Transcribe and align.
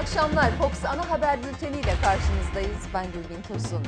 akşamlar. 0.00 0.50
Fox 0.50 0.84
Ana 0.84 1.10
Haber 1.10 1.38
Bülteni 1.38 1.80
ile 1.80 1.94
karşınızdayız. 2.02 2.84
Ben 2.94 3.06
Gülbin 3.12 3.42
Tosun. 3.42 3.82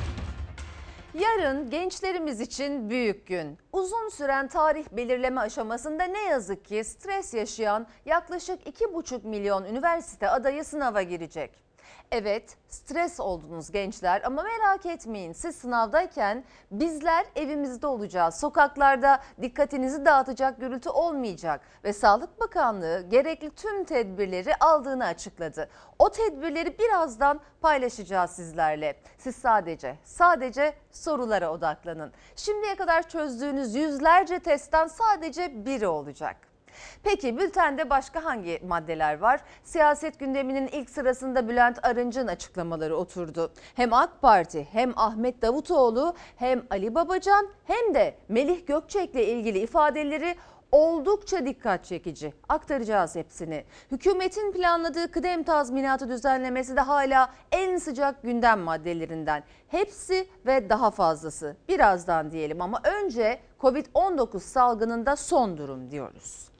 Yarın 1.13 1.69
gençlerimiz 1.69 2.41
için 2.41 2.89
büyük 2.89 3.27
gün. 3.27 3.57
Uzun 3.71 4.09
süren 4.09 4.47
tarih 4.47 4.85
belirleme 4.91 5.41
aşamasında 5.41 6.03
ne 6.03 6.23
yazık 6.23 6.65
ki 6.65 6.83
stres 6.83 7.33
yaşayan 7.33 7.87
yaklaşık 8.05 8.67
2,5 8.67 9.27
milyon 9.27 9.65
üniversite 9.65 10.29
adayı 10.29 10.63
sınava 10.63 11.01
girecek. 11.01 11.62
Evet, 12.15 12.57
stres 12.67 13.19
oldunuz 13.19 13.71
gençler 13.71 14.21
ama 14.25 14.43
merak 14.43 14.85
etmeyin. 14.85 15.33
Siz 15.33 15.55
sınavdayken 15.55 16.43
bizler 16.71 17.25
evimizde 17.35 17.87
olacağız. 17.87 18.35
Sokaklarda 18.35 19.19
dikkatinizi 19.41 20.05
dağıtacak 20.05 20.59
gürültü 20.59 20.89
olmayacak 20.89 21.61
ve 21.83 21.93
Sağlık 21.93 22.39
Bakanlığı 22.39 23.05
gerekli 23.09 23.49
tüm 23.49 23.83
tedbirleri 23.83 24.55
aldığını 24.55 25.05
açıkladı. 25.05 25.69
O 25.99 26.09
tedbirleri 26.09 26.79
birazdan 26.79 27.39
paylaşacağız 27.61 28.31
sizlerle. 28.31 28.95
Siz 29.17 29.35
sadece 29.35 29.97
sadece 30.03 30.73
sorulara 30.91 31.51
odaklanın. 31.51 32.13
Şimdiye 32.35 32.75
kadar 32.75 33.09
çözdüğünüz 33.09 33.75
yüzlerce 33.75 34.39
testten 34.39 34.87
sadece 34.87 35.65
biri 35.65 35.87
olacak. 35.87 36.52
Peki 37.03 37.37
bültende 37.37 37.89
başka 37.89 38.25
hangi 38.25 38.59
maddeler 38.67 39.19
var? 39.19 39.41
Siyaset 39.63 40.19
gündeminin 40.19 40.67
ilk 40.67 40.89
sırasında 40.89 41.49
Bülent 41.49 41.85
Arınç'ın 41.85 42.27
açıklamaları 42.27 42.95
oturdu. 42.95 43.51
Hem 43.75 43.93
AK 43.93 44.21
Parti 44.21 44.67
hem 44.71 44.93
Ahmet 44.95 45.41
Davutoğlu 45.41 46.15
hem 46.35 46.63
Ali 46.69 46.95
Babacan 46.95 47.49
hem 47.65 47.93
de 47.93 48.15
Melih 48.29 48.67
Gökçek'le 48.67 49.15
ilgili 49.15 49.59
ifadeleri 49.59 50.35
oldukça 50.73 51.45
dikkat 51.45 51.85
çekici. 51.85 52.33
Aktaracağız 52.49 53.15
hepsini. 53.15 53.63
Hükümetin 53.91 54.51
planladığı 54.51 55.11
kıdem 55.11 55.43
tazminatı 55.43 56.09
düzenlemesi 56.09 56.75
de 56.75 56.81
hala 56.81 57.33
en 57.51 57.77
sıcak 57.77 58.23
gündem 58.23 58.59
maddelerinden. 58.59 59.43
Hepsi 59.67 60.27
ve 60.45 60.69
daha 60.69 60.91
fazlası 60.91 61.55
birazdan 61.69 62.31
diyelim 62.31 62.61
ama 62.61 62.81
önce 62.83 63.39
Covid-19 63.59 64.39
salgınında 64.39 65.15
son 65.15 65.57
durum 65.57 65.91
diyoruz. 65.91 66.52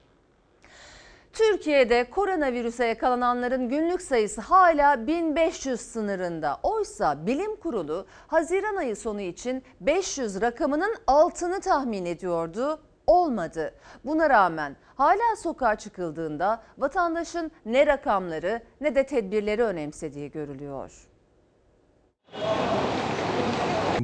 Türkiye'de 1.34 2.10
koronavirüse 2.10 2.86
yakalananların 2.86 3.70
günlük 3.70 4.02
sayısı 4.02 4.42
hala 4.42 5.08
1500 5.08 5.82
sınırında. 5.82 6.60
Oysa 6.64 7.26
bilim 7.26 7.56
kurulu 7.56 8.06
Haziran 8.28 8.76
ayı 8.76 8.96
sonu 8.96 9.22
için 9.22 9.64
500 9.82 10.42
rakamının 10.42 10.96
altını 11.08 11.60
tahmin 11.60 12.06
ediyordu. 12.06 12.80
Olmadı. 13.08 13.74
Buna 14.06 14.30
rağmen 14.30 14.76
hala 14.96 15.36
sokağa 15.38 15.76
çıkıldığında 15.76 16.64
vatandaşın 16.78 17.52
ne 17.66 17.88
rakamları 17.88 18.62
ne 18.82 18.96
de 18.96 19.06
tedbirleri 19.06 19.64
önemsediği 19.64 20.32
görülüyor. 20.32 21.08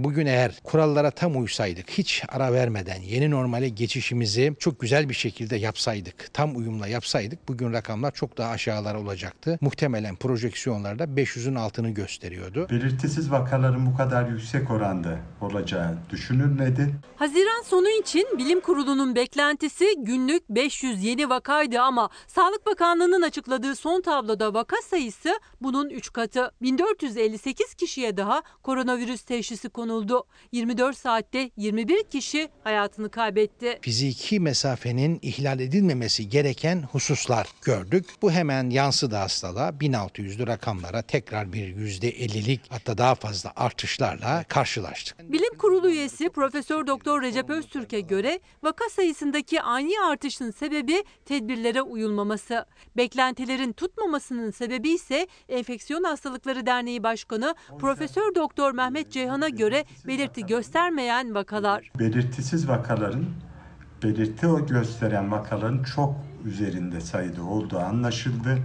Bugün 0.03 0.25
eğer 0.25 0.59
kurallara 0.63 1.11
tam 1.11 1.41
uysaydık, 1.41 1.89
hiç 1.89 2.23
ara 2.29 2.53
vermeden 2.53 3.01
yeni 3.01 3.31
normale 3.31 3.69
geçişimizi 3.69 4.55
çok 4.59 4.79
güzel 4.79 5.09
bir 5.09 5.13
şekilde 5.13 5.55
yapsaydık, 5.55 6.33
tam 6.33 6.57
uyumla 6.57 6.87
yapsaydık 6.87 7.47
bugün 7.47 7.73
rakamlar 7.73 8.11
çok 8.11 8.37
daha 8.37 8.51
aşağılara 8.51 8.99
olacaktı. 8.99 9.57
Muhtemelen 9.61 10.15
projeksiyonlarda 10.15 11.03
500'ün 11.03 11.55
altını 11.55 11.89
gösteriyordu. 11.89 12.67
Belirtisiz 12.69 13.31
vakaların 13.31 13.85
bu 13.85 13.97
kadar 13.97 14.29
yüksek 14.29 14.71
oranda 14.71 15.19
olacağı 15.41 15.97
düşünülmedi. 16.09 16.93
Haziran 17.15 17.63
sonu 17.63 17.89
için 17.89 18.27
bilim 18.37 18.59
kurulunun 18.59 19.15
beklentisi 19.15 19.85
günlük 19.97 20.49
500 20.49 21.03
yeni 21.03 21.29
vakaydı 21.29 21.81
ama 21.81 22.09
Sağlık 22.27 22.65
Bakanlığı'nın 22.65 23.21
açıkladığı 23.21 23.75
son 23.75 24.01
tabloda 24.01 24.53
vaka 24.53 24.75
sayısı 24.89 25.39
bunun 25.61 25.89
3 25.89 26.13
katı. 26.13 26.51
1458 26.61 27.73
kişiye 27.73 28.17
daha 28.17 28.41
koronavirüs 28.63 29.21
teşhisi 29.21 29.69
konuldu. 29.69 29.88
24 30.51 30.97
saatte 30.97 31.51
21 31.57 32.03
kişi 32.03 32.49
hayatını 32.63 33.09
kaybetti. 33.09 33.79
Fiziki 33.81 34.39
mesafenin 34.39 35.19
ihlal 35.21 35.59
edilmemesi 35.59 36.29
gereken 36.29 36.81
hususlar 36.81 37.47
gördük. 37.61 38.05
Bu 38.21 38.31
hemen 38.31 38.69
yansıdı 38.69 39.15
hastalığa. 39.15 39.69
1600'lü 39.69 40.47
rakamlara 40.47 41.01
tekrar 41.01 41.53
bir 41.53 41.75
%50'lik 41.75 42.61
hatta 42.69 42.97
daha 42.97 43.15
fazla 43.15 43.53
artışlarla 43.55 44.43
karşılaştık. 44.43 45.31
Bilim 45.31 45.57
Kurulu 45.57 45.89
üyesi 45.89 46.29
Profesör 46.29 46.87
Doktor 46.87 47.21
Recep 47.21 47.49
Öztürk'e 47.49 47.99
göre 47.99 48.39
vaka 48.63 48.89
sayısındaki 48.89 49.61
ani 49.61 49.93
artışın 50.09 50.51
sebebi 50.51 51.03
tedbirlere 51.25 51.81
uyulmaması. 51.81 52.65
Beklentilerin 52.97 53.73
tutmamasının 53.73 54.51
sebebi 54.51 54.89
ise 54.89 55.27
Enfeksiyon 55.49 56.03
Hastalıkları 56.03 56.65
Derneği 56.65 57.03
Başkanı 57.03 57.55
Profesör 57.79 58.35
Doktor 58.35 58.71
Mehmet 58.71 59.11
Ceyhan'a 59.11 59.49
göre 59.49 59.68
belirti 60.07 60.45
göstermeyen 60.45 61.35
vakalar. 61.35 61.91
Belirtisiz 61.99 62.69
vakaların, 62.69 63.25
belirti 64.03 64.47
o 64.47 64.67
gösteren 64.67 65.31
vakaların 65.31 65.83
çok 65.83 66.15
üzerinde 66.45 67.01
sayıda 67.01 67.43
olduğu 67.43 67.79
anlaşıldı. 67.79 68.57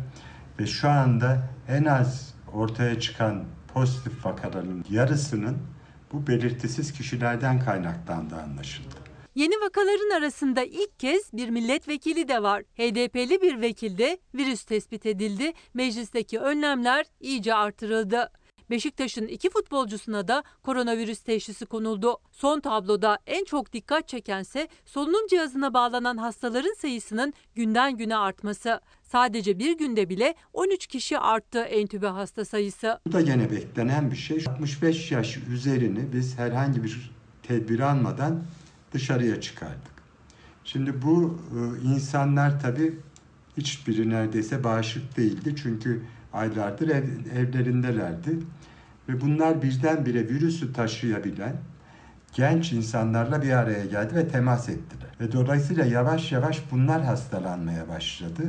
Ve 0.61 0.67
şu 0.67 0.89
anda 0.89 1.49
en 1.69 1.85
az 1.85 2.35
ortaya 2.53 3.01
çıkan 3.01 3.45
pozitif 3.75 4.27
vakaların 4.27 4.85
yarısının 4.91 5.57
bu 6.13 6.27
belirtisiz 6.27 6.93
kişilerden 6.93 7.61
kaynaklandığı 7.61 8.37
anlaşıldı. 8.37 8.95
Yeni 9.35 9.55
vakaların 9.55 10.19
arasında 10.19 10.63
ilk 10.65 10.99
kez 10.99 11.33
bir 11.33 11.49
milletvekili 11.49 12.29
de 12.29 12.43
var. 12.43 12.63
HDP'li 12.63 13.43
bir 13.43 13.61
vekilde 13.61 14.19
virüs 14.35 14.65
tespit 14.65 15.07
edildi. 15.07 15.53
Meclisteki 15.75 16.39
önlemler 16.39 17.07
iyice 17.21 17.55
artırıldı. 17.55 18.31
Beşiktaş'ın 18.71 19.27
iki 19.27 19.51
futbolcusuna 19.51 20.29
da 20.29 20.43
koronavirüs 20.63 21.21
teşhisi 21.21 21.67
konuldu. 21.67 22.17
Son 22.33 22.61
tabloda 22.61 23.19
en 23.27 23.45
çok 23.45 23.73
dikkat 23.73 24.09
çekense 24.09 24.69
solunum 24.87 25.27
cihazına 25.27 25.75
bağlanan 25.75 26.17
hastaların 26.17 26.75
sayısının 26.75 27.33
günden 27.55 27.97
güne 27.97 28.17
artması. 28.17 28.81
Sadece 29.03 29.59
bir 29.59 29.79
günde 29.79 30.09
bile 30.09 30.35
13 30.53 30.87
kişi 30.87 31.19
arttı 31.19 31.59
entübe 31.59 32.07
hasta 32.07 32.45
sayısı. 32.45 32.99
Bu 33.07 33.13
da 33.13 33.21
gene 33.21 33.51
beklenen 33.51 34.11
bir 34.11 34.17
şey. 34.17 34.45
65 34.49 35.13
yaş 35.13 35.37
üzerini 35.37 36.13
biz 36.13 36.39
herhangi 36.39 36.85
bir 36.85 37.11
tedbir 37.43 37.81
almadan 37.81 38.43
dışarıya 38.93 39.41
çıkardık. 39.41 39.95
Şimdi 40.65 41.03
bu 41.03 41.39
e, 41.53 41.89
insanlar 41.89 42.61
tabii 42.61 42.99
hiçbiri 43.57 44.11
neredeyse 44.11 44.65
bağışık 44.65 45.17
değildi. 45.17 45.55
Çünkü 45.63 46.03
aylardır 46.35 46.89
ev, 46.89 47.05
evlerindelerdi. 47.37 48.39
Ve 49.09 49.21
bunlar 49.21 49.63
birdenbire 49.63 50.29
virüsü 50.29 50.73
taşıyabilen 50.73 51.57
genç 52.33 52.73
insanlarla 52.73 53.43
bir 53.43 53.51
araya 53.51 53.85
geldi 53.85 54.15
ve 54.15 54.29
temas 54.29 54.69
ettiler. 54.69 55.11
Ve 55.21 55.33
dolayısıyla 55.33 55.85
yavaş 55.85 56.33
yavaş 56.33 56.63
bunlar 56.71 57.03
hastalanmaya 57.03 57.89
başladı. 57.89 58.43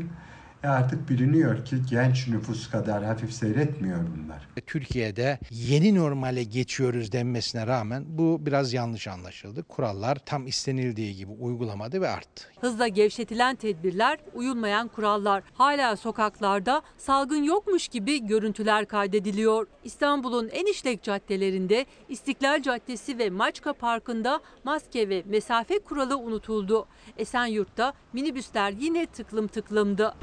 E 0.65 0.67
artık 0.67 1.09
biliniyor 1.09 1.65
ki 1.65 1.75
genç 1.89 2.27
nüfus 2.27 2.69
kadar 2.69 3.03
hafif 3.03 3.33
seyretmiyor 3.33 3.97
bunlar. 3.97 4.47
Türkiye'de 4.65 5.39
yeni 5.51 5.95
normale 5.95 6.43
geçiyoruz 6.43 7.11
denmesine 7.11 7.67
rağmen 7.67 8.03
bu 8.07 8.45
biraz 8.45 8.73
yanlış 8.73 9.07
anlaşıldı. 9.07 9.63
Kurallar 9.63 10.15
tam 10.15 10.47
istenildiği 10.47 11.15
gibi 11.15 11.31
uygulamadı 11.31 12.01
ve 12.01 12.09
arttı. 12.09 12.47
Hızla 12.61 12.87
gevşetilen 12.87 13.55
tedbirler, 13.55 14.19
uyulmayan 14.33 14.87
kurallar. 14.87 15.43
Hala 15.53 15.95
sokaklarda 15.95 16.81
salgın 16.97 17.43
yokmuş 17.43 17.87
gibi 17.87 18.27
görüntüler 18.27 18.85
kaydediliyor. 18.85 19.67
İstanbul'un 19.83 20.49
en 20.49 20.65
işlek 20.65 21.03
caddelerinde 21.03 21.85
İstiklal 22.09 22.61
Caddesi 22.61 23.17
ve 23.17 23.29
Maçka 23.29 23.73
Parkı'nda 23.73 24.39
maske 24.63 25.09
ve 25.09 25.23
mesafe 25.25 25.79
kuralı 25.79 26.17
unutuldu. 26.17 26.87
Esenyurt'ta 27.17 27.93
minibüsler 28.13 28.71
yine 28.71 29.05
tıklım 29.05 29.47
tıklımdı. 29.47 30.13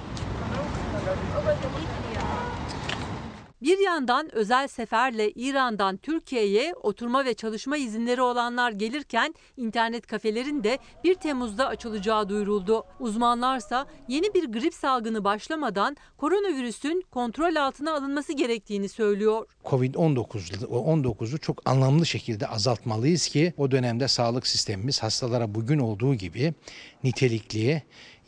Bir 3.63 3.79
yandan 3.79 4.35
özel 4.35 4.69
seferle 4.69 5.31
İran'dan 5.31 5.97
Türkiye'ye 5.97 6.75
oturma 6.75 7.25
ve 7.25 7.35
çalışma 7.35 7.77
izinleri 7.77 8.23
olanlar 8.23 8.71
gelirken 8.71 9.35
internet 9.57 10.07
kafelerin 10.07 10.65
de 10.65 10.79
1 11.05 11.15
Temmuz'da 11.15 11.67
açılacağı 11.69 12.29
duyuruldu. 12.29 12.85
Uzmanlarsa 13.01 13.87
yeni 14.09 14.35
bir 14.35 14.53
grip 14.53 14.75
salgını 14.75 15.25
başlamadan 15.25 15.97
koronavirüsün 16.17 17.05
kontrol 17.11 17.57
altına 17.57 17.95
alınması 17.95 18.33
gerektiğini 18.33 18.89
söylüyor. 18.89 19.47
Covid-19 19.65 20.67
19'u 20.67 21.39
çok 21.39 21.71
anlamlı 21.71 22.07
şekilde 22.07 22.47
azaltmalıyız 22.47 23.29
ki 23.29 23.55
o 23.57 23.71
dönemde 23.71 24.09
sağlık 24.09 24.47
sistemimiz 24.47 25.03
hastalara 25.03 25.55
bugün 25.55 25.79
olduğu 25.79 26.15
gibi 26.15 26.55
nitelikli, 27.05 27.83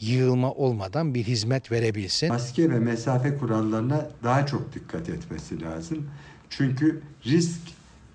yığılma 0.05 0.53
olmadan 0.53 1.15
bir 1.15 1.25
hizmet 1.25 1.73
verebilsin. 1.73 2.29
Maske 2.29 2.71
ve 2.71 2.79
mesafe 2.79 3.37
kurallarına 3.37 4.09
daha 4.25 4.47
çok 4.47 4.75
dikkat 4.75 5.09
etmesi 5.09 5.63
lazım. 5.63 6.11
Çünkü 6.51 7.03
risk 7.27 7.61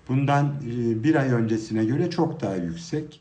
bundan 0.08 0.54
bir 1.04 1.14
ay 1.14 1.32
öncesine 1.32 1.84
göre 1.84 2.10
çok 2.10 2.40
daha 2.40 2.56
yüksek. 2.56 3.20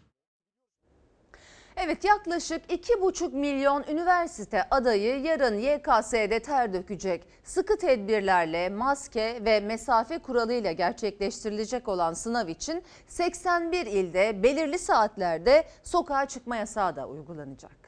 Evet 1.77 2.03
yaklaşık 2.03 2.71
2,5 2.71 3.35
milyon 3.35 3.83
üniversite 3.89 4.63
adayı 4.71 5.21
yarın 5.21 5.57
YKS'de 5.57 6.39
ter 6.39 6.73
dökecek. 6.73 7.23
Sıkı 7.43 7.77
tedbirlerle 7.77 8.69
maske 8.69 9.41
ve 9.45 9.59
mesafe 9.59 10.19
kuralıyla 10.19 10.71
gerçekleştirilecek 10.71 11.87
olan 11.87 12.13
sınav 12.13 12.47
için 12.47 12.83
81 13.07 13.85
ilde 13.85 14.43
belirli 14.43 14.79
saatlerde 14.79 15.63
sokağa 15.83 16.25
çıkma 16.25 16.55
yasağı 16.55 16.95
da 16.95 17.07
uygulanacak. 17.07 17.78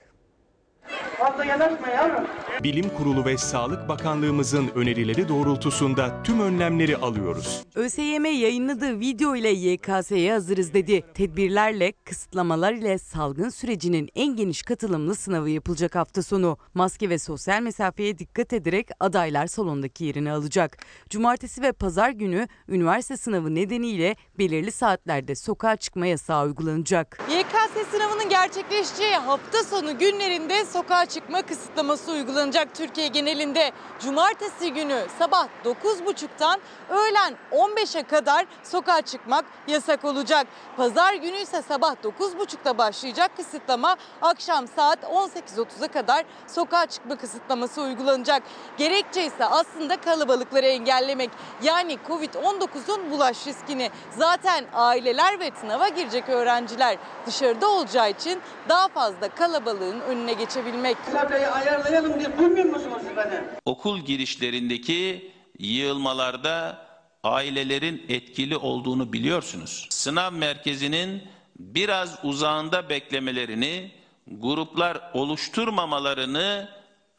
Fazla 1.18 1.46
yanaşma 1.46 1.88
yavrum. 1.88 2.28
Bilim 2.64 2.90
Kurulu 2.90 3.26
ve 3.26 3.38
Sağlık 3.38 3.90
Bakanlığımızın 3.90 4.68
önerileri 4.76 5.30
doğrultusunda 5.30 6.24
tüm 6.24 6.40
önlemleri 6.40 6.98
alıyoruz. 6.98 7.64
ÖSYM 7.76 8.26
yayınladığı 8.26 9.00
video 9.00 9.36
ile 9.36 9.50
YKS'ye 9.50 10.32
hazırız 10.34 10.74
dedi. 10.74 11.04
Tedbirlerle, 11.14 11.92
kısıtlamalar 12.06 12.74
ile 12.74 12.98
salgın 12.98 13.50
sürecinin 13.50 14.10
en 14.16 14.36
geniş 14.36 14.62
katılımlı 14.64 15.16
sınavı 15.16 15.50
yapılacak 15.50 15.96
hafta 15.96 16.24
sonu. 16.24 16.58
Maske 16.74 17.10
ve 17.10 17.20
sosyal 17.20 17.62
mesafeye 17.62 18.18
dikkat 18.20 18.54
ederek 18.54 18.88
adaylar 19.00 19.48
salondaki 19.48 20.04
yerini 20.06 20.32
alacak. 20.32 20.78
Cumartesi 21.10 21.62
ve 21.62 21.72
pazar 21.72 22.10
günü 22.10 22.48
üniversite 22.68 23.18
sınavı 23.18 23.56
nedeniyle 23.56 24.16
belirli 24.40 24.72
saatlerde 24.72 25.36
sokağa 25.36 25.76
çıkma 25.76 26.06
yasağı 26.06 26.46
uygulanacak. 26.46 27.20
YKS 27.30 27.92
sınavının 27.92 28.30
gerçekleşeceği 28.30 29.16
hafta 29.16 29.64
sonu 29.64 30.00
günlerinde 30.00 30.66
sokağa 30.74 31.06
çıkma 31.06 31.42
kısıtlaması 31.42 32.12
uygulanacak 32.12 32.76
Türkiye 32.76 33.08
genelinde. 33.08 33.72
Cumartesi 34.00 34.74
günü 34.74 35.06
sabah 35.20 35.48
9.30'dan 35.66 36.60
öğlen 36.90 37.36
15'e 37.52 38.04
kadar 38.04 38.46
sokağa 38.64 39.02
çıkmak 39.02 39.46
yasak 39.68 40.06
olacak. 40.06 40.48
Pazar 40.78 41.14
günü 41.14 41.38
ise 41.38 41.62
sabah 41.62 41.96
9.30'da 42.04 42.78
başlayacak 42.78 43.38
kısıtlama 43.38 43.96
akşam 44.22 44.68
saat 44.68 45.04
18.30'a 45.04 45.88
kadar 45.88 46.26
sokağa 46.48 46.86
çıkma 46.86 47.16
kısıtlaması 47.16 47.82
uygulanacak. 47.82 48.44
Gerekçe 48.78 49.26
ise 49.26 49.46
aslında 49.46 50.02
kalabalıkları 50.02 50.66
engellemek. 50.66 51.30
Yani 51.64 51.98
Covid-19'un 52.08 53.12
bulaş 53.12 53.48
riskini. 53.48 53.90
Zaten 54.18 54.66
aileler 54.74 55.40
ve 55.40 55.52
sınava 55.62 55.88
girecek 55.88 56.30
öğrenciler 56.30 56.98
dışarıda 57.26 57.70
olacağı 57.70 58.10
için 58.10 58.42
daha 58.70 58.88
fazla 58.88 59.30
kalabalığın 59.30 60.00
önüne 60.02 60.34
geçebilmek. 60.62 60.98
Mesafeyi 61.08 61.48
ayarlayalım 61.48 62.20
diye 62.20 62.38
duymuyor 62.38 62.66
musunuz 62.66 63.02
beni? 63.18 63.42
okul 63.66 64.00
girişlerindeki 64.00 65.32
yığılmalarda 65.60 66.78
ailelerin 67.24 68.06
etkili 68.10 68.58
olduğunu 68.58 69.14
biliyorsunuz. 69.14 69.88
Sınav 69.90 70.34
merkezinin 70.34 71.24
biraz 71.60 72.20
uzağında 72.24 72.90
beklemelerini, 72.90 73.92
gruplar 74.28 75.02
oluşturmamalarını 75.14 76.70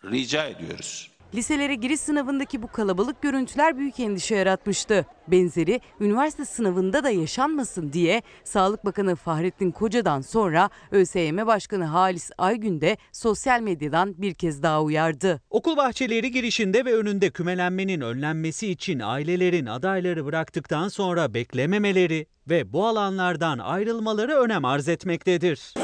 rica 0.04 0.44
ediyoruz. 0.46 1.10
Liselere 1.34 1.74
giriş 1.74 2.00
sınavındaki 2.00 2.62
bu 2.62 2.68
kalabalık 2.68 3.22
görüntüler 3.22 3.78
büyük 3.78 4.00
endişe 4.00 4.36
yaratmıştı. 4.36 5.06
Benzeri 5.28 5.80
üniversite 6.00 6.44
sınavında 6.44 7.04
da 7.04 7.10
yaşanmasın 7.10 7.92
diye 7.92 8.22
Sağlık 8.44 8.84
Bakanı 8.84 9.16
Fahrettin 9.16 9.70
Koca'dan 9.70 10.20
sonra 10.20 10.70
ÖSYM 10.90 11.46
Başkanı 11.46 11.84
Halis 11.84 12.30
Aygün 12.38 12.80
de 12.80 12.96
sosyal 13.12 13.60
medyadan 13.60 14.14
bir 14.22 14.34
kez 14.34 14.62
daha 14.62 14.82
uyardı. 14.82 15.40
Okul 15.50 15.76
bahçeleri 15.76 16.30
girişinde 16.30 16.84
ve 16.84 16.94
önünde 16.94 17.30
kümelenmenin 17.30 18.00
önlenmesi 18.00 18.70
için 18.70 19.00
ailelerin 19.00 19.66
adayları 19.66 20.26
bıraktıktan 20.26 20.88
sonra 20.88 21.34
beklememeleri 21.34 22.26
ve 22.50 22.72
bu 22.72 22.86
alanlardan 22.86 23.58
ayrılmaları 23.58 24.32
önem 24.32 24.64
arz 24.64 24.88
etmektedir. 24.88 25.74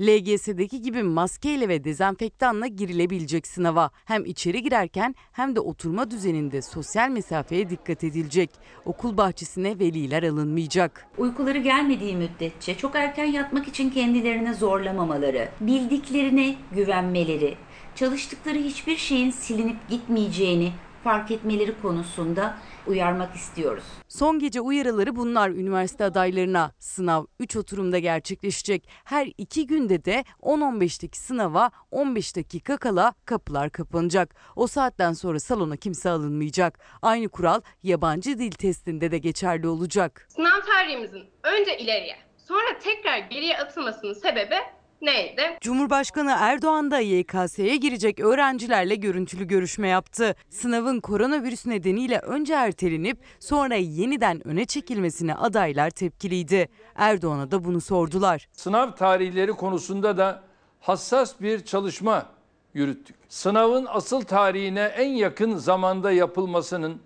LGS'deki 0.00 0.82
gibi 0.82 1.02
maskeyle 1.02 1.68
ve 1.68 1.84
dezenfektanla 1.84 2.66
girilebilecek 2.66 3.46
sınava 3.46 3.90
hem 4.04 4.24
içeri 4.24 4.62
girerken 4.62 5.14
hem 5.32 5.56
de 5.56 5.60
oturma 5.60 6.10
düzeninde 6.10 6.62
sosyal 6.62 7.08
mesafeye 7.08 7.70
dikkat 7.70 8.04
edilecek. 8.04 8.50
Okul 8.84 9.16
bahçesine 9.16 9.78
veliler 9.78 10.22
alınmayacak. 10.22 11.06
Uykuları 11.18 11.58
gelmediği 11.58 12.16
müddetçe 12.16 12.76
çok 12.76 12.94
erken 12.94 13.24
yatmak 13.24 13.68
için 13.68 13.90
kendilerini 13.90 14.54
zorlamamaları, 14.54 15.48
bildiklerine 15.60 16.54
güvenmeleri, 16.72 17.56
çalıştıkları 17.94 18.58
hiçbir 18.58 18.96
şeyin 18.96 19.30
silinip 19.30 19.88
gitmeyeceğini 19.88 20.72
fark 21.04 21.30
etmeleri 21.30 21.74
konusunda 21.82 22.58
uyarmak 22.90 23.36
istiyoruz. 23.36 23.84
Son 24.08 24.38
gece 24.38 24.60
uyarıları 24.60 25.16
bunlar 25.16 25.50
üniversite 25.50 26.04
adaylarına. 26.04 26.72
Sınav 26.78 27.24
3 27.38 27.56
oturumda 27.56 27.98
gerçekleşecek. 27.98 28.88
Her 29.04 29.28
iki 29.38 29.66
günde 29.66 30.04
de 30.04 30.24
10-15'teki 30.42 31.18
sınava 31.18 31.70
15 31.90 32.36
dakika 32.36 32.76
kala 32.76 33.14
kapılar 33.24 33.70
kapanacak. 33.70 34.34
O 34.56 34.66
saatten 34.66 35.12
sonra 35.12 35.40
salona 35.40 35.76
kimse 35.76 36.10
alınmayacak. 36.10 36.78
Aynı 37.02 37.28
kural 37.28 37.60
yabancı 37.82 38.38
dil 38.38 38.50
testinde 38.50 39.10
de 39.10 39.18
geçerli 39.18 39.68
olacak. 39.68 40.26
Sınav 40.28 40.60
tarihimizin 40.66 41.24
önce 41.42 41.78
ileriye 41.78 42.16
sonra 42.48 42.78
tekrar 42.78 43.18
geriye 43.18 43.58
atılmasının 43.58 44.12
sebebi 44.12 44.54
neydi? 45.02 45.42
Cumhurbaşkanı 45.60 46.34
Erdoğan 46.38 46.90
da 46.90 46.98
YKS'ye 46.98 47.76
girecek 47.76 48.20
öğrencilerle 48.20 48.94
görüntülü 48.94 49.44
görüşme 49.44 49.88
yaptı. 49.88 50.34
Sınavın 50.50 51.00
koronavirüs 51.00 51.66
nedeniyle 51.66 52.18
önce 52.18 52.54
ertelenip 52.54 53.18
sonra 53.40 53.74
yeniden 53.74 54.48
öne 54.48 54.64
çekilmesine 54.64 55.34
adaylar 55.34 55.90
tepkiliydi. 55.90 56.68
Erdoğan'a 56.94 57.50
da 57.50 57.64
bunu 57.64 57.80
sordular. 57.80 58.48
Sınav 58.52 58.92
tarihleri 58.92 59.52
konusunda 59.52 60.16
da 60.16 60.42
hassas 60.80 61.40
bir 61.40 61.64
çalışma 61.64 62.26
yürüttük. 62.74 63.16
Sınavın 63.28 63.86
asıl 63.88 64.20
tarihine 64.22 64.82
en 64.82 65.08
yakın 65.08 65.56
zamanda 65.56 66.12
yapılmasının 66.12 67.00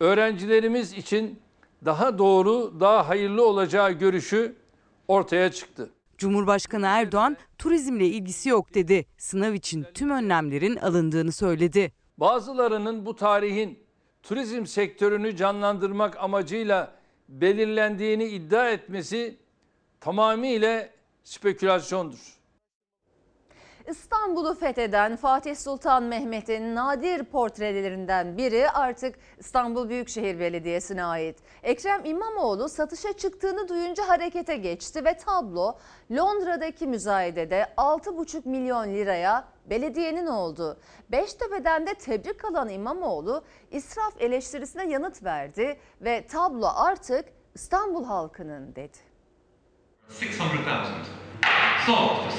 öğrencilerimiz 0.00 0.92
için 0.92 1.40
daha 1.84 2.18
doğru, 2.18 2.80
daha 2.80 3.08
hayırlı 3.08 3.46
olacağı 3.46 3.92
görüşü 3.92 4.56
ortaya 5.08 5.52
çıktı. 5.52 5.90
Cumhurbaşkanı 6.18 6.86
Erdoğan 6.86 7.36
turizmle 7.58 8.06
ilgisi 8.06 8.48
yok 8.48 8.74
dedi. 8.74 9.06
Sınav 9.18 9.52
için 9.52 9.86
tüm 9.94 10.10
önlemlerin 10.10 10.76
alındığını 10.76 11.32
söyledi. 11.32 11.92
Bazılarının 12.18 13.06
bu 13.06 13.16
tarihin 13.16 13.78
turizm 14.22 14.66
sektörünü 14.66 15.36
canlandırmak 15.36 16.16
amacıyla 16.16 16.94
belirlendiğini 17.28 18.24
iddia 18.24 18.70
etmesi 18.70 19.36
tamamıyla 20.00 20.88
spekülasyondur. 21.24 22.36
İstanbul'u 23.88 24.54
fetheden 24.54 25.16
Fatih 25.16 25.56
Sultan 25.56 26.02
Mehmet'in 26.02 26.74
nadir 26.74 27.24
portrelerinden 27.24 28.36
biri 28.36 28.70
artık 28.70 29.18
İstanbul 29.38 29.88
Büyükşehir 29.88 30.40
Belediyesi'ne 30.40 31.04
ait. 31.04 31.38
Ekrem 31.62 32.04
İmamoğlu 32.04 32.68
satışa 32.68 33.12
çıktığını 33.12 33.68
duyunca 33.68 34.08
harekete 34.08 34.56
geçti 34.56 35.04
ve 35.04 35.16
tablo 35.16 35.78
Londra'daki 36.10 36.86
müzayedede 36.86 37.66
6,5 37.76 38.48
milyon 38.48 38.94
liraya 38.94 39.48
belediyenin 39.70 40.26
oldu. 40.26 40.78
Beştepe'den 41.08 41.86
de 41.86 41.94
tebrik 41.94 42.44
alan 42.44 42.68
İmamoğlu 42.68 43.44
israf 43.70 44.14
eleştirisine 44.20 44.88
yanıt 44.88 45.24
verdi 45.24 45.80
ve 46.00 46.26
tablo 46.26 46.68
artık 46.74 47.24
İstanbul 47.54 48.04
halkının 48.04 48.74
dedi. 48.74 48.98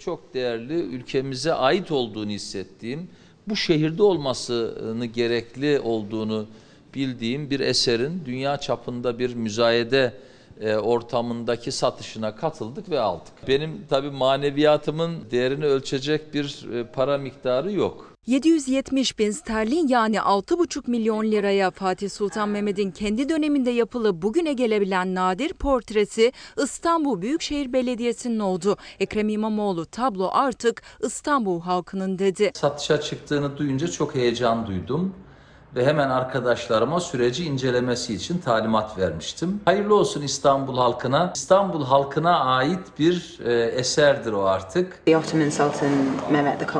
Çok 0.01 0.33
değerli, 0.33 0.73
ülkemize 0.73 1.53
ait 1.53 1.91
olduğunu 1.91 2.29
hissettiğim, 2.29 3.09
bu 3.47 3.55
şehirde 3.55 4.03
olmasını 4.03 5.05
gerekli 5.05 5.79
olduğunu 5.79 6.45
bildiğim 6.93 7.49
bir 7.49 7.59
eserin 7.59 8.21
dünya 8.25 8.57
çapında 8.57 9.19
bir 9.19 9.35
müzayede 9.35 10.13
e, 10.61 10.75
ortamındaki 10.75 11.71
satışına 11.71 12.35
katıldık 12.35 12.89
ve 12.89 12.99
aldık. 12.99 13.47
Benim 13.47 13.85
tabii 13.89 14.11
maneviyatımın 14.11 15.17
değerini 15.31 15.65
ölçecek 15.65 16.33
bir 16.33 16.65
e, 16.73 16.83
para 16.83 17.17
miktarı 17.17 17.71
yok. 17.71 18.06
770 18.27 19.19
bin 19.19 19.31
sterlin 19.31 19.87
yani 19.87 20.17
6,5 20.17 20.91
milyon 20.91 21.31
liraya 21.31 21.71
Fatih 21.71 22.09
Sultan 22.09 22.49
Mehmet'in 22.49 22.91
kendi 22.91 23.29
döneminde 23.29 23.71
yapılıp 23.71 24.21
bugüne 24.21 24.53
gelebilen 24.53 25.15
nadir 25.15 25.53
portresi 25.53 26.31
İstanbul 26.63 27.21
Büyükşehir 27.21 27.73
Belediyesi'nin 27.73 28.39
oldu. 28.39 28.77
Ekrem 28.99 29.29
İmamoğlu 29.29 29.85
tablo 29.85 30.29
artık 30.31 30.81
İstanbul 31.03 31.61
halkının 31.61 32.19
dedi. 32.19 32.51
Satışa 32.53 33.01
çıktığını 33.01 33.57
duyunca 33.57 33.87
çok 33.87 34.15
heyecan 34.15 34.67
duydum. 34.67 35.13
Ve 35.77 35.85
hemen 35.85 36.09
arkadaşlarıma 36.09 36.99
süreci 36.99 37.45
incelemesi 37.45 38.13
için 38.13 38.37
talimat 38.37 38.97
vermiştim. 38.97 39.61
Hayırlı 39.65 39.95
olsun 39.95 40.21
İstanbul 40.21 40.77
halkına. 40.77 41.31
İstanbul 41.35 41.85
halkına 41.85 42.39
ait 42.39 42.79
bir 42.99 43.39
e, 43.45 43.53
eserdir 43.63 44.33
o 44.33 44.43
artık. 44.43 45.01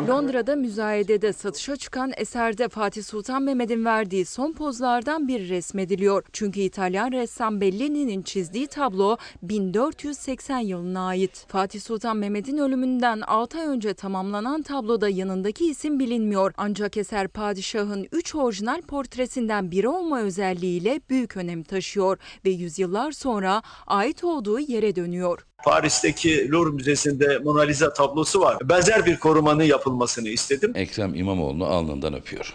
Londra'da 0.08 0.56
müzayedede 0.56 1.34
satışa 1.34 1.76
çıkan 1.76 2.12
eserde 2.18 2.70
Fatih 2.70 3.04
Sultan 3.04 3.44
Mehmet'in 3.44 3.86
verdiği 3.86 4.26
son 4.26 4.54
pozlardan 4.54 5.28
biri 5.28 5.50
resmediliyor. 5.50 6.24
Çünkü 6.34 6.60
İtalyan 6.60 7.12
ressam 7.12 7.62
Bellini'nin 7.62 8.22
çizdiği 8.22 8.68
tablo 8.68 9.18
1480 9.42 10.60
yılına 10.60 11.08
ait. 11.08 11.46
Fatih 11.48 11.82
Sultan 11.82 12.18
Mehmet'in 12.18 12.58
ölümünden 12.58 13.22
6 13.22 13.60
ay 13.60 13.68
önce 13.68 13.94
tamamlanan 13.94 14.62
tabloda 14.62 15.10
yanındaki 15.10 15.66
isim 15.70 16.00
bilinmiyor. 16.00 16.54
Ancak 16.58 16.98
eser 16.98 17.28
padişahın 17.28 18.08
3 18.12 18.36
orijinal 18.36 18.82
portresinden 18.88 19.72
biri 19.72 19.88
olma 19.88 20.22
özelliğiyle 20.22 21.02
büyük 21.10 21.38
önem 21.38 21.64
taşıyor 21.64 22.18
ve 22.46 22.50
yüzyıllar 22.50 23.12
sonra 23.12 23.62
ait 23.88 24.24
olduğu 24.24 24.60
yere 24.60 24.96
dönüyor. 24.96 25.46
Paris'teki 25.64 26.52
Louvre 26.52 26.72
Müzesi'nde 26.72 27.38
Mona 27.38 27.62
Lisa 27.62 27.94
tablosu 27.94 28.42
var. 28.42 28.58
Benzer 28.70 29.06
bir 29.06 29.20
korumanın 29.20 29.64
yapılmasını 29.64 30.30
istedim. 30.30 30.72
Ekrem 30.76 31.16
İmamoğlu'nu 31.16 31.66
alnından 31.66 32.14
öpüyorum. 32.14 32.54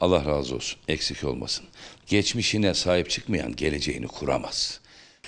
Allah 0.00 0.24
razı 0.24 0.54
olsun, 0.54 0.78
eksik 0.88 1.24
olmasın. 1.24 1.64
Geçmişine 2.06 2.74
sahip 2.74 3.10
çıkmayan 3.10 3.56
geleceğini 3.56 4.06
kuramaz. 4.06 4.80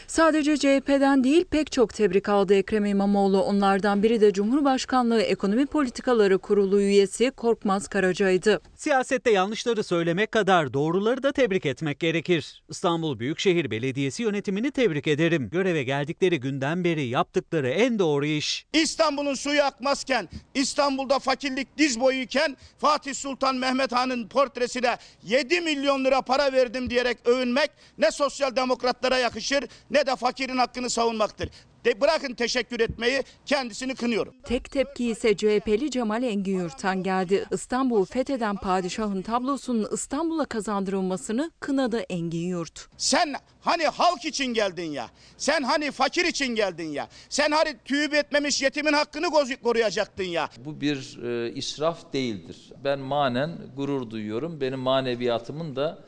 Sadece 0.06 0.56
CHP'den 0.56 1.25
değil 1.25 1.44
pek 1.50 1.72
çok 1.72 1.94
tebrik 1.94 2.28
aldı 2.28 2.54
Ekrem 2.54 2.84
İmamoğlu. 2.84 3.42
Onlardan 3.42 4.02
biri 4.02 4.20
de 4.20 4.32
Cumhurbaşkanlığı 4.32 5.22
Ekonomi 5.22 5.66
Politikaları 5.66 6.38
Kurulu 6.38 6.80
üyesi 6.80 7.30
Korkmaz 7.30 7.88
Karaca'ydı. 7.88 8.60
Siyasette 8.75 9.30
yanlışları 9.30 9.84
söylemek 9.84 10.32
kadar 10.32 10.72
doğruları 10.72 11.22
da 11.22 11.32
tebrik 11.32 11.66
etmek 11.66 12.00
gerekir. 12.00 12.62
İstanbul 12.68 13.18
Büyükşehir 13.18 13.70
Belediyesi 13.70 14.22
yönetimini 14.22 14.70
tebrik 14.70 15.06
ederim. 15.06 15.48
Göreve 15.52 15.82
geldikleri 15.82 16.40
günden 16.40 16.84
beri 16.84 17.06
yaptıkları 17.06 17.68
en 17.68 17.98
doğru 17.98 18.26
iş. 18.26 18.66
İstanbul'un 18.72 19.34
suyu 19.34 19.62
akmazken, 19.62 20.28
İstanbul'da 20.54 21.18
fakirlik 21.18 21.78
diz 21.78 22.00
boyuyken 22.00 22.56
Fatih 22.78 23.14
Sultan 23.14 23.56
Mehmet 23.56 23.92
Han'ın 23.92 24.28
portresine 24.28 24.96
7 25.22 25.60
milyon 25.60 26.04
lira 26.04 26.22
para 26.22 26.52
verdim 26.52 26.90
diyerek 26.90 27.18
övünmek 27.25 27.70
ne 27.98 28.10
sosyal 28.10 28.56
demokratlara 28.56 29.18
yakışır 29.18 29.64
ne 29.97 30.07
de 30.07 30.17
fakirin 30.17 30.57
hakkını 30.57 30.91
savunmaktır. 30.91 31.50
De 31.85 32.00
bırakın 32.00 32.35
teşekkür 32.35 32.81
etmeyi 32.81 33.23
kendisini 33.47 33.95
kınıyorum. 33.95 34.35
Tek 34.45 34.71
tepki 34.71 35.11
ise 35.11 35.37
CHP'li 35.37 35.91
Cemal 35.91 36.23
Engin 36.23 36.69
geldi. 37.03 37.45
İstanbul'u 37.50 38.05
fetheden 38.05 38.57
padişahın 38.57 39.23
tablosunun 39.23 39.88
İstanbul'a 39.93 40.45
kazandırılmasını 40.45 41.50
kınadı 41.61 42.00
Engin 42.00 42.49
Yurt. 42.49 42.88
Sen 42.97 43.35
hani 43.61 43.85
halk 43.85 44.25
için 44.25 44.47
geldin 44.47 44.91
ya. 44.93 45.07
Sen 45.37 45.62
hani 45.62 45.91
fakir 45.91 46.25
için 46.25 46.55
geldin 46.55 46.88
ya. 46.88 47.09
Sen 47.29 47.50
hani 47.50 47.76
tüyüp 47.85 48.15
etmemiş 48.15 48.62
yetimin 48.62 48.93
hakkını 48.93 49.31
koruyacaktın 49.62 50.25
ya. 50.25 50.49
Bu 50.65 50.81
bir 50.81 51.19
e, 51.23 51.53
israf 51.53 52.12
değildir. 52.12 52.73
Ben 52.85 52.99
manen 52.99 53.59
gurur 53.76 54.11
duyuyorum. 54.11 54.61
Benim 54.61 54.79
maneviyatımın 54.79 55.76
da 55.76 55.99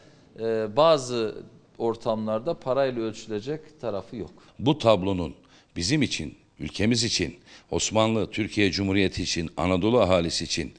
e, 0.41 0.77
bazı 0.77 1.35
ortamlarda 1.79 2.55
parayla 2.55 3.03
ölçülecek 3.03 3.81
tarafı 3.81 4.17
yok. 4.17 4.31
Bu 4.59 4.79
tablonun 4.79 5.35
bizim 5.77 6.03
için, 6.03 6.35
ülkemiz 6.59 7.05
için, 7.05 7.37
Osmanlı, 7.71 8.31
Türkiye 8.31 8.71
Cumhuriyeti 8.71 9.23
için, 9.23 9.51
Anadolu 9.57 10.01
ahalisi 10.01 10.45
için 10.45 10.73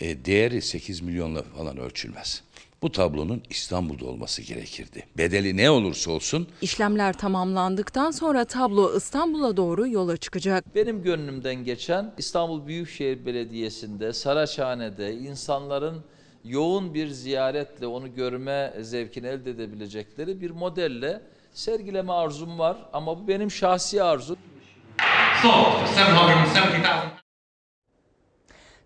e, 0.00 0.24
değeri 0.24 0.62
8 0.62 1.00
milyonla 1.00 1.42
falan 1.42 1.76
ölçülmez. 1.76 2.42
Bu 2.82 2.92
tablonun 2.92 3.42
İstanbul'da 3.50 4.06
olması 4.06 4.42
gerekirdi. 4.42 5.06
Bedeli 5.18 5.56
ne 5.56 5.70
olursa 5.70 6.10
olsun. 6.10 6.48
İşlemler 6.62 7.12
tamamlandıktan 7.18 8.10
sonra 8.10 8.44
tablo 8.44 8.96
İstanbul'a 8.96 9.56
doğru 9.56 9.88
yola 9.88 10.16
çıkacak. 10.16 10.74
Benim 10.74 11.02
gönlümden 11.02 11.64
geçen 11.64 12.14
İstanbul 12.18 12.66
Büyükşehir 12.66 13.26
Belediyesi'nde, 13.26 14.12
Saraçhane'de 14.12 15.14
insanların 15.14 16.04
yoğun 16.44 16.94
bir 16.94 17.08
ziyaretle 17.08 17.86
onu 17.86 18.14
görme 18.14 18.72
zevkini 18.80 19.26
elde 19.26 19.50
edebilecekleri 19.50 20.40
bir 20.40 20.50
modelle 20.50 21.22
sergileme 21.52 22.12
arzum 22.12 22.58
var 22.58 22.76
ama 22.92 23.18
bu 23.18 23.28
benim 23.28 23.50
şahsi 23.50 24.02
arzum. 24.02 24.36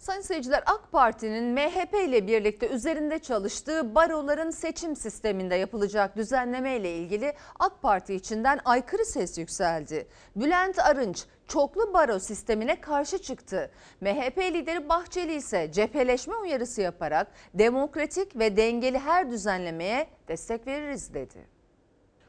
Sayın 0.04 0.20
seyirciler 0.20 0.62
AK 0.66 0.92
Parti'nin 0.92 1.44
MHP 1.54 1.94
ile 1.94 2.26
birlikte 2.26 2.68
üzerinde 2.68 3.18
çalıştığı 3.18 3.94
baroların 3.94 4.50
seçim 4.50 4.96
sisteminde 4.96 5.54
yapılacak 5.54 6.16
düzenleme 6.16 6.76
ile 6.76 6.96
ilgili 6.96 7.34
AK 7.58 7.82
Parti 7.82 8.14
içinden 8.14 8.60
aykırı 8.64 9.04
ses 9.04 9.38
yükseldi. 9.38 10.06
Bülent 10.36 10.78
Arınç 10.78 11.24
çoklu 11.48 11.94
baro 11.94 12.18
sistemine 12.18 12.80
karşı 12.80 13.18
çıktı. 13.18 13.70
MHP 14.00 14.38
lideri 14.38 14.88
Bahçeli 14.88 15.34
ise 15.34 15.72
cepheleşme 15.72 16.36
uyarısı 16.36 16.80
yaparak 16.80 17.26
demokratik 17.54 18.38
ve 18.38 18.56
dengeli 18.56 18.98
her 18.98 19.30
düzenlemeye 19.30 20.06
destek 20.28 20.66
veririz 20.66 21.14
dedi. 21.14 21.53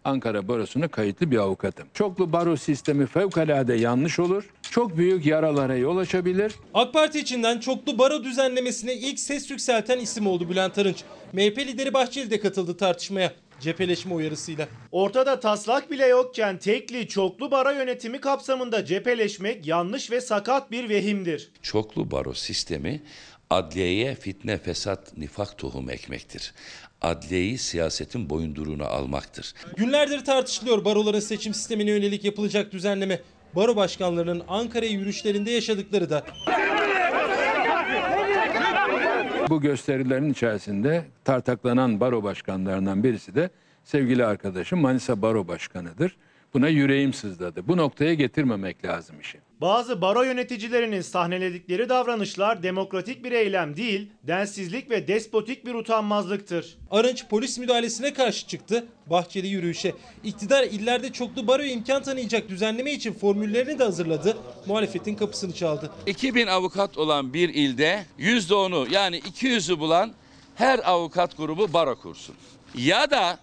Ankara 0.06 0.48
Barosu'na 0.48 0.88
kayıtlı 0.88 1.32
bir 1.32 1.38
avukatım. 1.38 1.88
Çoklu 1.94 2.34
baro 2.34 2.58
sistemi 2.58 3.06
fevkalade 3.06 3.74
yanlış 3.74 4.20
olur. 4.20 4.50
Çok 4.72 4.98
büyük 4.98 5.26
yaralara 5.26 5.76
yol 5.76 5.98
açabilir. 5.98 6.54
AK 6.74 6.94
Parti 6.94 7.20
içinden 7.20 7.60
çoklu 7.60 7.98
baro 7.98 8.24
düzenlemesine 8.24 8.94
ilk 8.94 9.20
ses 9.20 9.52
yükselten 9.52 10.00
isim 10.00 10.28
oldu 10.28 10.50
Bülent 10.50 10.78
Arınç. 10.78 11.04
MHP 11.34 11.58
lideri 11.58 11.94
Bahçeli 11.94 12.32
de 12.32 12.40
katıldı 12.40 12.78
tartışmaya 12.78 13.34
cepheleşme 13.60 14.14
uyarısıyla. 14.14 14.68
Ortada 14.92 15.40
taslak 15.40 15.92
bile 15.92 16.06
yokken 16.08 16.58
tekli 16.58 17.08
çoklu 17.08 17.52
baro 17.52 17.72
yönetimi 17.72 18.20
kapsamında 18.20 18.86
cepheleşmek 18.86 19.68
yanlış 19.68 20.12
ve 20.12 20.22
sakat 20.22 20.72
bir 20.72 20.90
vehimdir. 20.90 21.52
Çoklu 21.62 22.12
baro 22.12 22.34
sistemi 22.34 23.02
adliyeye 23.50 24.16
fitne, 24.16 24.58
fesat, 24.58 25.18
nifak 25.18 25.58
tohum 25.58 25.90
ekmektir. 25.90 26.54
Adliyeyi 27.02 27.58
siyasetin 27.58 28.30
boyunduruğuna 28.30 28.86
almaktır. 28.86 29.54
Günlerdir 29.78 30.26
tartışılıyor 30.26 30.86
baroların 30.86 31.20
seçim 31.20 31.54
sistemine 31.54 31.90
yönelik 31.90 32.24
yapılacak 32.24 32.72
düzenleme. 32.72 33.22
Baro 33.56 33.76
başkanlarının 33.76 34.44
Ankara'ya 34.48 34.92
yürüyüşlerinde 34.92 35.52
yaşadıkları 35.52 36.10
da. 36.10 36.24
Bu 39.50 39.62
gösterilerin 39.62 40.30
içerisinde 40.30 41.06
tartaklanan 41.24 42.00
baro 42.00 42.24
başkanlarından 42.24 43.04
birisi 43.04 43.36
de 43.36 43.50
sevgili 43.84 44.26
arkadaşım 44.26 44.80
Manisa 44.80 45.22
Baro 45.22 45.48
Başkanı'dır. 45.48 46.18
Buna 46.54 46.68
yüreğim 46.68 47.14
sızladı. 47.14 47.68
Bu 47.68 47.78
noktaya 47.78 48.14
getirmemek 48.14 48.86
lazım 48.86 49.20
işi. 49.20 49.45
Bazı 49.62 50.02
baro 50.02 50.24
yöneticilerinin 50.24 51.02
sahneledikleri 51.02 51.90
davranışlar 51.90 52.64
demokratik 52.64 53.24
bir 53.24 53.32
eylem 53.32 53.78
değil, 53.78 54.12
densizlik 54.24 54.90
ve 54.90 55.08
despotik 55.08 55.66
bir 55.66 55.74
utanmazlıktır. 55.74 56.78
Arınç 56.92 57.26
polis 57.30 57.58
müdahalesine 57.58 58.14
karşı 58.14 58.48
çıktı. 58.48 58.86
Bahçeli 59.08 59.48
yürüyüşe. 59.48 59.94
İktidar 60.24 60.64
illerde 60.64 61.12
çoklu 61.12 61.48
baroya 61.48 61.72
imkan 61.72 62.04
tanıyacak 62.04 62.50
düzenleme 62.50 62.92
için 62.92 63.14
formüllerini 63.14 63.80
de 63.80 63.84
hazırladı. 63.84 64.38
Muhalefetin 64.66 65.16
kapısını 65.16 65.54
çaldı. 65.54 65.92
2000 66.06 66.48
avukat 66.48 66.98
olan 66.98 67.34
bir 67.34 67.50
ilde 67.50 68.06
%10'u 68.20 68.88
yani 68.92 69.20
200'ü 69.20 69.80
bulan 69.80 70.14
her 70.56 70.90
avukat 70.90 71.38
grubu 71.38 71.74
baro 71.74 71.96
kursun. 71.96 72.36
Ya 72.76 73.12
da 73.12 73.40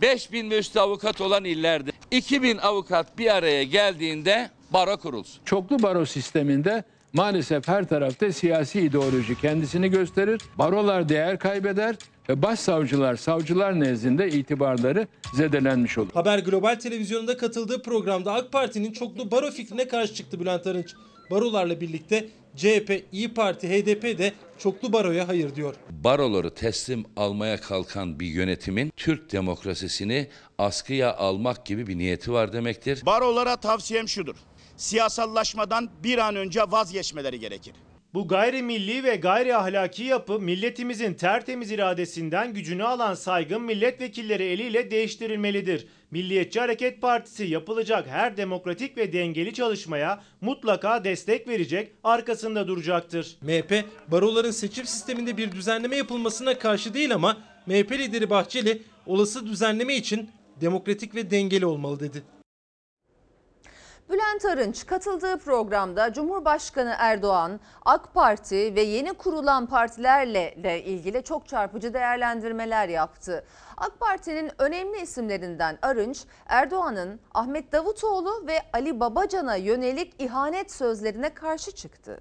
5000 0.00 0.50
ve 0.50 0.58
üstü 0.58 0.80
avukat 0.80 1.20
olan 1.20 1.44
illerde 1.44 1.90
2000 2.10 2.58
avukat 2.58 3.18
bir 3.18 3.34
araya 3.34 3.62
geldiğinde 3.62 4.50
baro 4.70 4.96
kurulsun. 4.96 5.40
Çoklu 5.44 5.82
baro 5.82 6.06
sisteminde 6.06 6.84
maalesef 7.12 7.68
her 7.68 7.88
tarafta 7.88 8.32
siyasi 8.32 8.80
ideoloji 8.80 9.40
kendisini 9.40 9.90
gösterir. 9.90 10.40
Barolar 10.58 11.08
değer 11.08 11.38
kaybeder 11.38 11.96
ve 12.28 12.42
başsavcılar, 12.42 13.16
savcılar 13.16 13.80
nezdinde 13.80 14.28
itibarları 14.28 15.06
zedelenmiş 15.34 15.98
olur. 15.98 16.10
Haber 16.14 16.38
Global 16.38 16.74
Televizyonu'nda 16.74 17.36
katıldığı 17.36 17.82
programda 17.82 18.32
AK 18.32 18.52
Parti'nin 18.52 18.92
çoklu 18.92 19.30
baro 19.30 19.50
fikrine 19.50 19.88
karşı 19.88 20.14
çıktı 20.14 20.40
Bülent 20.40 20.66
Arınç. 20.66 20.94
Barolarla 21.30 21.80
birlikte 21.80 22.28
CHP, 22.56 23.04
İyi 23.12 23.34
Parti, 23.34 23.68
HDP 23.68 24.18
de 24.18 24.32
çoklu 24.58 24.92
baroya 24.92 25.28
hayır 25.28 25.54
diyor. 25.54 25.74
Baroları 25.90 26.54
teslim 26.54 27.04
almaya 27.16 27.60
kalkan 27.60 28.20
bir 28.20 28.26
yönetimin 28.26 28.92
Türk 28.96 29.32
demokrasisini 29.32 30.28
askıya 30.58 31.16
almak 31.16 31.66
gibi 31.66 31.86
bir 31.86 31.98
niyeti 31.98 32.32
var 32.32 32.52
demektir. 32.52 33.02
Barolara 33.06 33.56
tavsiyem 33.56 34.08
şudur. 34.08 34.36
Siyasallaşmadan 34.76 35.90
bir 36.04 36.18
an 36.18 36.36
önce 36.36 36.60
vazgeçmeleri 36.60 37.40
gerekir. 37.40 37.74
Bu 38.14 38.28
gayrimilli 38.28 39.04
ve 39.04 39.16
gayri 39.16 39.56
ahlaki 39.56 40.02
yapı 40.02 40.40
milletimizin 40.40 41.14
tertemiz 41.14 41.70
iradesinden 41.70 42.54
gücünü 42.54 42.84
alan 42.84 43.14
saygın 43.14 43.62
milletvekilleri 43.62 44.42
eliyle 44.42 44.90
değiştirilmelidir. 44.90 45.86
Milliyetçi 46.10 46.60
Hareket 46.60 47.02
Partisi 47.02 47.44
yapılacak 47.44 48.06
her 48.08 48.36
demokratik 48.36 48.96
ve 48.96 49.12
dengeli 49.12 49.54
çalışmaya 49.54 50.22
mutlaka 50.40 51.04
destek 51.04 51.48
verecek, 51.48 51.92
arkasında 52.04 52.68
duracaktır. 52.68 53.36
MHP 53.42 53.84
baroların 54.08 54.50
seçim 54.50 54.86
sisteminde 54.86 55.36
bir 55.36 55.52
düzenleme 55.52 55.96
yapılmasına 55.96 56.58
karşı 56.58 56.94
değil 56.94 57.14
ama 57.14 57.36
MHP 57.66 57.92
lideri 57.92 58.30
Bahçeli 58.30 58.82
olası 59.06 59.46
düzenleme 59.46 59.96
için 59.96 60.30
demokratik 60.60 61.14
ve 61.14 61.30
dengeli 61.30 61.66
olmalı 61.66 62.00
dedi. 62.00 62.22
Bülent 64.10 64.44
Arınç 64.44 64.86
katıldığı 64.86 65.38
programda 65.38 66.12
Cumhurbaşkanı 66.12 66.94
Erdoğan, 66.98 67.60
AK 67.84 68.14
Parti 68.14 68.74
ve 68.74 68.80
yeni 68.80 69.12
kurulan 69.12 69.66
partilerle 69.66 70.54
de 70.62 70.84
ilgili 70.84 71.22
çok 71.22 71.48
çarpıcı 71.48 71.94
değerlendirmeler 71.94 72.88
yaptı. 72.88 73.44
AK 73.76 74.00
Parti'nin 74.00 74.50
önemli 74.58 75.00
isimlerinden 75.00 75.78
Arınç, 75.82 76.24
Erdoğan'ın 76.46 77.20
Ahmet 77.34 77.72
Davutoğlu 77.72 78.46
ve 78.46 78.58
Ali 78.72 79.00
Babacan'a 79.00 79.56
yönelik 79.56 80.14
ihanet 80.18 80.72
sözlerine 80.72 81.34
karşı 81.34 81.72
çıktı. 81.72 82.20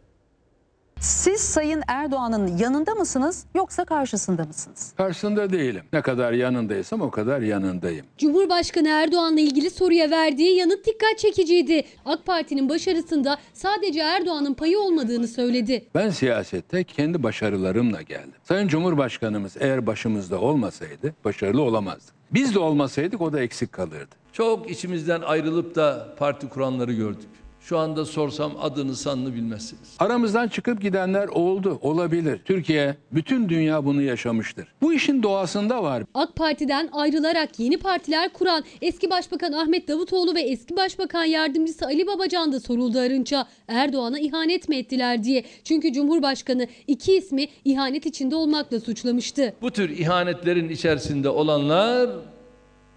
Siz 1.06 1.42
Sayın 1.42 1.82
Erdoğan'ın 1.88 2.58
yanında 2.58 2.96
mısınız 2.96 3.46
yoksa 3.56 3.86
karşısında 3.86 4.44
mısınız? 4.46 4.94
Karşısında 4.98 5.52
değilim. 5.52 5.84
Ne 5.94 6.02
kadar 6.02 6.32
yanındaysam 6.34 7.02
o 7.02 7.12
kadar 7.12 7.42
yanındayım. 7.42 8.06
Cumhurbaşkanı 8.18 8.88
Erdoğan'la 8.88 9.40
ilgili 9.40 9.70
soruya 9.70 10.12
verdiği 10.12 10.58
yanıt 10.58 10.86
dikkat 10.86 11.18
çekiciydi. 11.18 11.84
AK 12.06 12.26
Parti'nin 12.26 12.70
başarısında 12.70 13.38
sadece 13.54 14.00
Erdoğan'ın 14.00 14.54
payı 14.54 14.80
olmadığını 14.80 15.28
söyledi. 15.28 15.86
Ben 15.96 16.10
siyasette 16.10 16.84
kendi 16.84 17.24
başarılarımla 17.24 18.02
geldim. 18.02 18.34
Sayın 18.44 18.68
Cumhurbaşkanımız 18.68 19.54
eğer 19.60 19.88
başımızda 19.88 20.42
olmasaydı 20.42 21.14
başarılı 21.26 21.62
olamazdık. 21.62 22.16
Biz 22.32 22.56
de 22.56 22.60
olmasaydık 22.60 23.22
o 23.22 23.34
da 23.34 23.40
eksik 23.42 23.72
kalırdı. 23.72 24.16
Çok 24.34 24.72
içimizden 24.72 25.22
ayrılıp 25.22 25.76
da 25.76 26.16
parti 26.18 26.50
kuranları 26.50 26.94
gördük. 26.94 27.30
Şu 27.66 27.78
anda 27.78 28.06
sorsam 28.06 28.52
adını 28.62 28.96
sanını 28.96 29.34
bilmezsiniz. 29.34 29.96
Aramızdan 30.00 30.48
çıkıp 30.48 30.82
gidenler 30.82 31.28
oldu, 31.28 31.80
olabilir. 31.82 32.40
Türkiye, 32.46 32.96
bütün 33.12 33.50
dünya 33.50 33.86
bunu 33.86 34.02
yaşamıştır. 34.02 34.68
Bu 34.82 34.94
işin 34.94 35.24
doğasında 35.24 35.84
var. 35.84 36.04
AK 36.14 36.36
Parti'den 36.36 36.90
ayrılarak 36.92 37.60
yeni 37.60 37.78
partiler 37.78 38.34
kuran 38.34 38.64
eski 38.82 39.10
Başbakan 39.10 39.52
Ahmet 39.52 39.88
Davutoğlu 39.88 40.36
ve 40.36 40.42
eski 40.42 40.76
Başbakan 40.76 41.24
Yardımcısı 41.24 41.86
Ali 41.86 42.08
Babacan 42.08 42.52
da 42.52 42.60
soruldu 42.60 43.00
Arınç'a. 43.00 43.48
Erdoğan'a 43.68 44.20
ihanet 44.20 44.70
mi 44.70 44.76
ettiler 44.76 45.24
diye. 45.24 45.44
Çünkü 45.64 45.94
Cumhurbaşkanı 45.94 46.68
iki 46.88 47.18
ismi 47.18 47.48
ihanet 47.66 48.06
içinde 48.06 48.36
olmakla 48.36 48.80
suçlamıştı. 48.80 49.54
Bu 49.62 49.72
tür 49.72 49.90
ihanetlerin 49.90 50.70
içerisinde 50.70 51.30
olanlar 51.30 52.10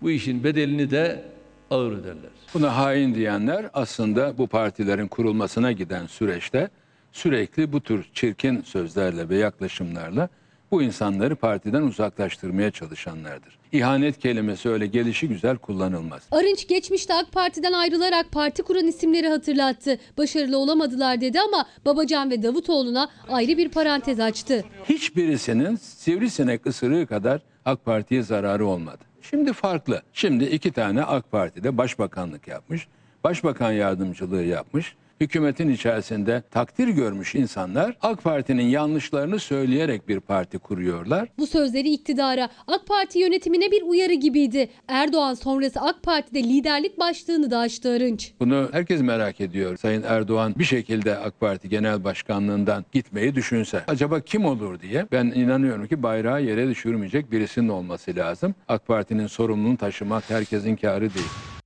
bu 0.02 0.10
işin 0.10 0.44
bedelini 0.44 0.90
de 0.90 1.24
ağır 1.70 1.92
öderler. 1.92 2.37
Buna 2.54 2.76
hain 2.76 3.14
diyenler 3.14 3.70
aslında 3.74 4.38
bu 4.38 4.46
partilerin 4.46 5.08
kurulmasına 5.08 5.72
giden 5.72 6.06
süreçte 6.06 6.68
sürekli 7.12 7.72
bu 7.72 7.80
tür 7.80 8.06
çirkin 8.14 8.62
sözlerle 8.62 9.28
ve 9.28 9.36
yaklaşımlarla 9.36 10.28
bu 10.70 10.82
insanları 10.82 11.36
partiden 11.36 11.82
uzaklaştırmaya 11.82 12.70
çalışanlardır. 12.70 13.58
İhanet 13.72 14.18
kelimesi 14.18 14.68
öyle 14.68 14.86
gelişi 14.86 15.28
güzel 15.28 15.56
kullanılmaz. 15.56 16.22
Arınç 16.30 16.68
geçmişte 16.68 17.14
AK 17.14 17.32
Parti'den 17.32 17.72
ayrılarak 17.72 18.32
parti 18.32 18.62
kuran 18.62 18.86
isimleri 18.86 19.28
hatırlattı. 19.28 19.98
Başarılı 20.18 20.58
olamadılar 20.58 21.20
dedi 21.20 21.40
ama 21.40 21.66
Babacan 21.84 22.30
ve 22.30 22.42
Davutoğlu'na 22.42 23.08
ayrı 23.28 23.56
bir 23.56 23.68
parantez 23.68 24.20
açtı. 24.20 24.64
Hiçbirisinin 24.88 25.76
sivrisinek 25.76 26.66
ısırığı 26.66 27.06
kadar 27.06 27.40
AK 27.64 27.84
Parti'ye 27.84 28.22
zararı 28.22 28.66
olmadı. 28.66 29.07
Şimdi 29.30 29.52
farklı. 29.52 30.02
Şimdi 30.12 30.44
iki 30.44 30.72
tane 30.72 31.02
AK 31.02 31.30
Parti'de 31.30 31.78
başbakanlık 31.78 32.48
yapmış, 32.48 32.88
başbakan 33.24 33.72
yardımcılığı 33.72 34.42
yapmış, 34.42 34.96
hükümetin 35.20 35.68
içerisinde 35.68 36.42
takdir 36.50 36.88
görmüş 36.88 37.34
insanlar 37.34 37.96
AK 38.02 38.22
Parti'nin 38.22 38.66
yanlışlarını 38.68 39.38
söyleyerek 39.38 40.08
bir 40.08 40.20
parti 40.20 40.58
kuruyorlar. 40.58 41.28
Bu 41.38 41.46
sözleri 41.46 41.90
iktidara, 41.90 42.48
AK 42.66 42.86
Parti 42.86 43.18
yönetimine 43.18 43.70
bir 43.70 43.82
uyarı 43.82 44.14
gibiydi. 44.14 44.68
Erdoğan 44.88 45.34
sonrası 45.34 45.80
AK 45.80 46.02
Parti'de 46.02 46.42
liderlik 46.42 46.98
başlığını 46.98 47.50
da 47.50 47.58
açtı 47.58 47.92
Arınç. 47.92 48.32
Bunu 48.40 48.68
herkes 48.72 49.00
merak 49.00 49.40
ediyor. 49.40 49.76
Sayın 49.76 50.02
Erdoğan 50.02 50.54
bir 50.58 50.64
şekilde 50.64 51.18
AK 51.18 51.40
Parti 51.40 51.68
Genel 51.68 52.04
Başkanlığından 52.04 52.84
gitmeyi 52.92 53.34
düşünse 53.34 53.84
acaba 53.88 54.20
kim 54.20 54.44
olur 54.44 54.80
diye 54.80 55.06
ben 55.12 55.26
inanıyorum 55.26 55.86
ki 55.86 56.02
bayrağı 56.02 56.42
yere 56.42 56.68
düşürmeyecek 56.68 57.32
birisinin 57.32 57.68
olması 57.68 58.16
lazım. 58.16 58.54
AK 58.68 58.86
Parti'nin 58.86 59.26
sorumluluğunu 59.26 59.76
taşımak 59.76 60.30
herkesin 60.30 60.76
kârı 60.76 61.14
değil. 61.14 61.57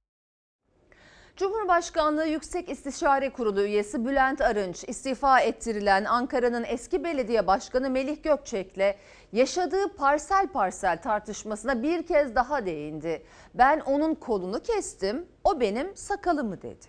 Cumhurbaşkanlığı 1.36 2.26
Yüksek 2.26 2.68
İstişare 2.68 3.30
Kurulu 3.30 3.62
üyesi 3.62 4.04
Bülent 4.06 4.40
Arınç 4.40 4.84
istifa 4.88 5.40
ettirilen 5.40 6.04
Ankara'nın 6.04 6.64
eski 6.68 7.04
belediye 7.04 7.46
başkanı 7.46 7.90
Melih 7.90 8.22
Gökçek'le 8.22 8.96
yaşadığı 9.32 9.88
parsel 9.96 10.48
parsel 10.48 11.02
tartışmasına 11.02 11.82
bir 11.82 12.06
kez 12.06 12.34
daha 12.34 12.66
değindi. 12.66 13.22
Ben 13.54 13.80
onun 13.80 14.14
kolunu 14.14 14.62
kestim, 14.62 15.26
o 15.44 15.61
benim 15.61 15.96
sakalımı 15.96 16.62
dedi. 16.62 16.87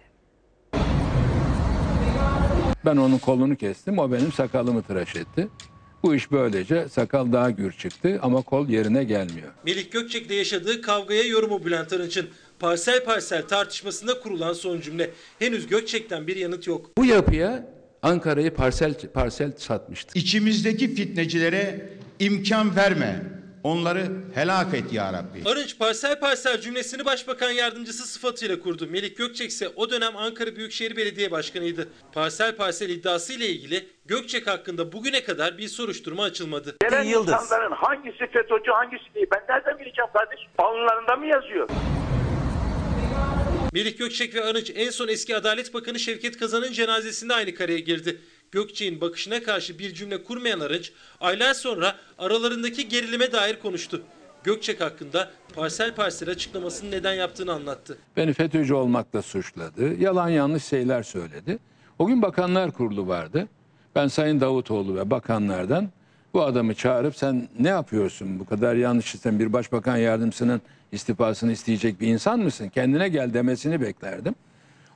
Ben 2.85 2.97
onun 2.97 3.17
kolunu 3.17 3.55
kestim, 3.55 3.99
o 3.99 4.11
benim 4.11 4.31
sakalımı 4.31 4.81
tıraş 4.83 5.15
etti. 5.15 5.47
Bu 6.03 6.15
iş 6.15 6.31
böylece 6.31 6.89
sakal 6.89 7.31
daha 7.31 7.49
gür 7.49 7.71
çıktı 7.71 8.19
ama 8.21 8.41
kol 8.41 8.67
yerine 8.69 9.03
gelmiyor. 9.03 9.51
Melih 9.65 9.91
Gökçek'le 9.91 10.31
yaşadığı 10.31 10.81
kavgaya 10.81 11.23
yorumu 11.23 11.65
Bülent 11.65 11.93
Arınç'ın. 11.93 12.29
Parsel 12.63 13.03
parsel 13.05 13.47
tartışmasında 13.47 14.19
kurulan 14.19 14.53
son 14.53 14.79
cümle. 14.81 15.09
Henüz 15.39 15.67
Gökçek'ten 15.67 16.27
bir 16.27 16.35
yanıt 16.35 16.67
yok. 16.67 16.89
Bu 16.97 17.05
yapıya 17.05 17.67
Ankara'yı 18.01 18.53
parsel 18.53 18.93
parsel 19.13 19.51
satmıştı. 19.51 20.19
İçimizdeki 20.19 20.95
fitnecilere 20.95 21.89
imkan 22.19 22.75
verme. 22.75 23.15
Onları 23.63 24.01
helak 24.35 24.73
et 24.73 24.93
ya 24.93 25.13
Rabbi. 25.13 25.49
Arınç 25.49 25.79
parsel 25.79 26.19
parsel 26.19 26.61
cümlesini 26.61 27.05
başbakan 27.05 27.51
yardımcısı 27.51 28.07
sıfatıyla 28.07 28.59
kurdu. 28.59 28.87
Melih 28.91 29.15
Gökçek 29.15 29.49
ise 29.49 29.69
o 29.75 29.89
dönem 29.89 30.17
Ankara 30.17 30.55
Büyükşehir 30.55 30.97
Belediye 30.97 31.31
Başkanıydı. 31.31 31.89
Parsel 32.13 32.55
parsel 32.55 32.89
iddiası 32.89 33.33
ile 33.33 33.47
ilgili 33.47 33.85
Gökçek 34.05 34.47
hakkında 34.47 34.91
bugüne 34.91 35.23
kadar 35.23 35.57
bir 35.57 35.67
soruşturma 35.67 36.23
açılmadı. 36.23 36.75
Gelen 36.81 37.05
insanların 37.05 37.71
hangisi 37.71 38.17
FETÖ'cü 38.17 38.71
hangisi 38.71 39.13
değil 39.15 39.27
ben 39.35 39.41
nereden 39.49 39.79
bileceğim 39.79 40.09
kardeşim? 40.13 40.49
Alnlarında 40.57 41.15
mı 41.15 41.25
yazıyor? 41.25 41.69
Melih 43.73 43.97
Gökçek 43.97 44.35
ve 44.35 44.43
Arınç 44.43 44.71
en 44.75 44.89
son 44.89 45.07
eski 45.07 45.35
Adalet 45.35 45.73
Bakanı 45.73 45.99
Şevket 45.99 46.37
Kazan'ın 46.37 46.71
cenazesinde 46.71 47.33
aynı 47.33 47.55
kareye 47.55 47.79
girdi. 47.79 48.17
Gökçek'in 48.51 49.01
bakışına 49.01 49.43
karşı 49.43 49.79
bir 49.79 49.93
cümle 49.93 50.23
kurmayan 50.23 50.59
Arınç, 50.59 50.91
aylar 51.21 51.53
sonra 51.53 51.95
aralarındaki 52.17 52.89
gerilime 52.89 53.31
dair 53.31 53.59
konuştu. 53.59 54.01
Gökçek 54.43 54.81
hakkında 54.81 55.31
parsel 55.55 55.95
parsel 55.95 56.29
açıklamasını 56.29 56.91
neden 56.91 57.13
yaptığını 57.13 57.53
anlattı. 57.53 57.97
Beni 58.17 58.33
FETÖ'cü 58.33 58.73
olmakla 58.73 59.21
suçladı. 59.21 60.01
Yalan 60.01 60.29
yanlış 60.29 60.63
şeyler 60.63 61.03
söyledi. 61.03 61.59
O 61.99 62.07
gün 62.07 62.21
Bakanlar 62.21 62.71
Kurulu 62.71 63.07
vardı. 63.07 63.47
Ben 63.95 64.07
Sayın 64.07 64.41
Davutoğlu 64.41 64.95
ve 64.95 65.09
bakanlardan 65.09 65.89
bu 66.33 66.43
adamı 66.43 66.73
çağırıp 66.73 67.15
sen 67.15 67.47
ne 67.59 67.69
yapıyorsun 67.69 68.39
bu 68.39 68.45
kadar 68.45 68.75
yanlış 68.75 69.05
sen 69.05 69.39
bir 69.39 69.53
başbakan 69.53 69.97
yardımcısının 69.97 70.61
istifasını 70.91 71.51
isteyecek 71.51 72.01
bir 72.01 72.07
insan 72.07 72.39
mısın? 72.39 72.69
Kendine 72.69 73.09
gel 73.09 73.33
demesini 73.33 73.81
beklerdim. 73.81 74.35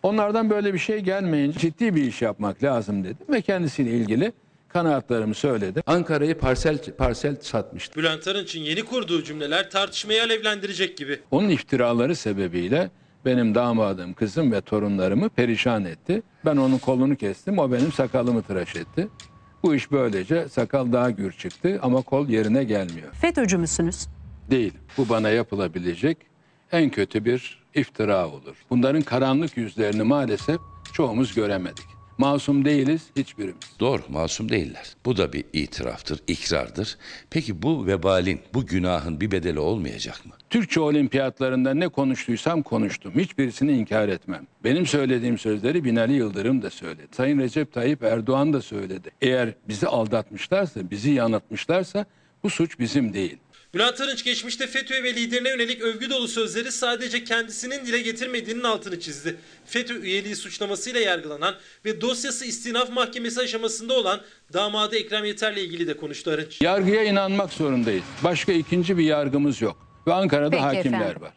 Onlardan 0.03 0.49
böyle 0.49 0.73
bir 0.73 0.79
şey 0.79 0.99
gelmeyince 0.99 1.59
ciddi 1.59 1.95
bir 1.95 2.03
iş 2.03 2.21
yapmak 2.21 2.63
lazım 2.63 3.03
dedim 3.03 3.25
ve 3.29 3.41
kendisiyle 3.41 3.91
ilgili 3.91 4.33
kanaatlarımı 4.69 5.33
söyledim. 5.33 5.83
Ankara'yı 5.85 6.37
parsel 6.37 6.77
parsel 6.97 7.35
satmıştı. 7.41 7.99
Bülent 7.99 8.27
Arınç'ın 8.27 8.59
yeni 8.59 8.83
kurduğu 8.83 9.23
cümleler 9.23 9.69
tartışmayı 9.71 10.23
alevlendirecek 10.23 10.97
gibi. 10.97 11.19
Onun 11.31 11.49
iftiraları 11.49 12.15
sebebiyle 12.15 12.89
benim 13.25 13.55
damadım, 13.55 14.13
kızım 14.13 14.51
ve 14.51 14.61
torunlarımı 14.61 15.29
perişan 15.29 15.85
etti. 15.85 16.21
Ben 16.45 16.57
onun 16.57 16.77
kolunu 16.77 17.15
kestim, 17.15 17.57
o 17.59 17.71
benim 17.71 17.91
sakalımı 17.91 18.41
tıraş 18.43 18.75
etti. 18.75 19.07
Bu 19.63 19.75
iş 19.75 19.91
böylece 19.91 20.49
sakal 20.49 20.91
daha 20.91 21.11
gür 21.11 21.31
çıktı 21.31 21.79
ama 21.81 22.01
kol 22.01 22.27
yerine 22.29 22.63
gelmiyor. 22.63 23.13
FETÖ'cü 23.13 23.57
müsünüz? 23.57 24.07
Değil. 24.51 24.73
Bu 24.97 25.09
bana 25.09 25.29
yapılabilecek 25.29 26.17
en 26.71 26.89
kötü 26.89 27.25
bir 27.25 27.63
iftira 27.75 28.27
olur. 28.27 28.55
Bunların 28.69 29.01
karanlık 29.01 29.57
yüzlerini 29.57 30.03
maalesef 30.03 30.57
çoğumuz 30.93 31.35
göremedik. 31.35 31.85
Masum 32.17 32.65
değiliz 32.65 33.01
hiçbirimiz. 33.15 33.55
Doğru, 33.79 34.01
masum 34.09 34.49
değiller. 34.49 34.95
Bu 35.05 35.17
da 35.17 35.33
bir 35.33 35.45
itiraftır, 35.53 36.19
ikrardır. 36.27 36.97
Peki 37.29 37.61
bu 37.61 37.87
vebalin, 37.87 38.41
bu 38.53 38.65
günahın 38.65 39.21
bir 39.21 39.31
bedeli 39.31 39.59
olmayacak 39.59 40.25
mı? 40.25 40.33
Türkçe 40.49 40.79
olimpiyatlarında 40.79 41.73
ne 41.73 41.87
konuştuysam 41.87 42.63
konuştum. 42.63 43.13
Hiçbirisini 43.15 43.77
inkar 43.77 44.09
etmem. 44.09 44.47
Benim 44.63 44.85
söylediğim 44.85 45.37
sözleri 45.37 45.83
Binali 45.83 46.13
Yıldırım 46.13 46.61
da 46.61 46.69
söyledi. 46.69 47.07
Sayın 47.11 47.39
Recep 47.39 47.73
Tayyip 47.73 48.03
Erdoğan 48.03 48.53
da 48.53 48.61
söyledi. 48.61 49.11
Eğer 49.21 49.53
bizi 49.67 49.87
aldatmışlarsa, 49.87 50.89
bizi 50.91 51.11
yanıltmışlarsa 51.11 52.05
Bu 52.43 52.49
suç 52.49 52.79
bizim 52.79 53.13
değil. 53.13 53.37
Bülent 53.73 54.01
Arınç 54.01 54.23
geçmişte 54.23 54.67
FETÖ 54.67 55.03
ve 55.03 55.15
liderine 55.15 55.49
yönelik 55.49 55.81
övgü 55.81 56.09
dolu 56.09 56.27
sözleri 56.27 56.71
sadece 56.71 57.23
kendisinin 57.23 57.85
dile 57.85 58.01
getirmediğinin 58.01 58.63
altını 58.63 58.99
çizdi. 58.99 59.35
FETÖ 59.65 60.01
üyeliği 60.01 60.35
suçlamasıyla 60.35 60.99
yargılanan 60.99 61.55
ve 61.85 62.01
dosyası 62.01 62.45
istinaf 62.45 62.89
mahkemesi 62.89 63.41
aşamasında 63.41 63.93
olan 63.93 64.21
damadı 64.53 64.95
Ekrem 64.95 65.25
Yeter'le 65.25 65.57
ilgili 65.57 65.87
de 65.87 65.97
konuştu 65.97 66.31
Arınç. 66.31 66.61
Yargıya 66.61 67.03
inanmak 67.03 67.53
zorundayız. 67.53 68.03
Başka 68.23 68.51
ikinci 68.51 68.97
bir 68.97 69.03
yargımız 69.03 69.61
yok. 69.61 69.86
Ve 70.07 70.13
Ankara'da 70.13 70.49
Peki 70.49 70.63
hakimler 70.63 70.99
efendim. 70.99 71.21
var. 71.21 71.31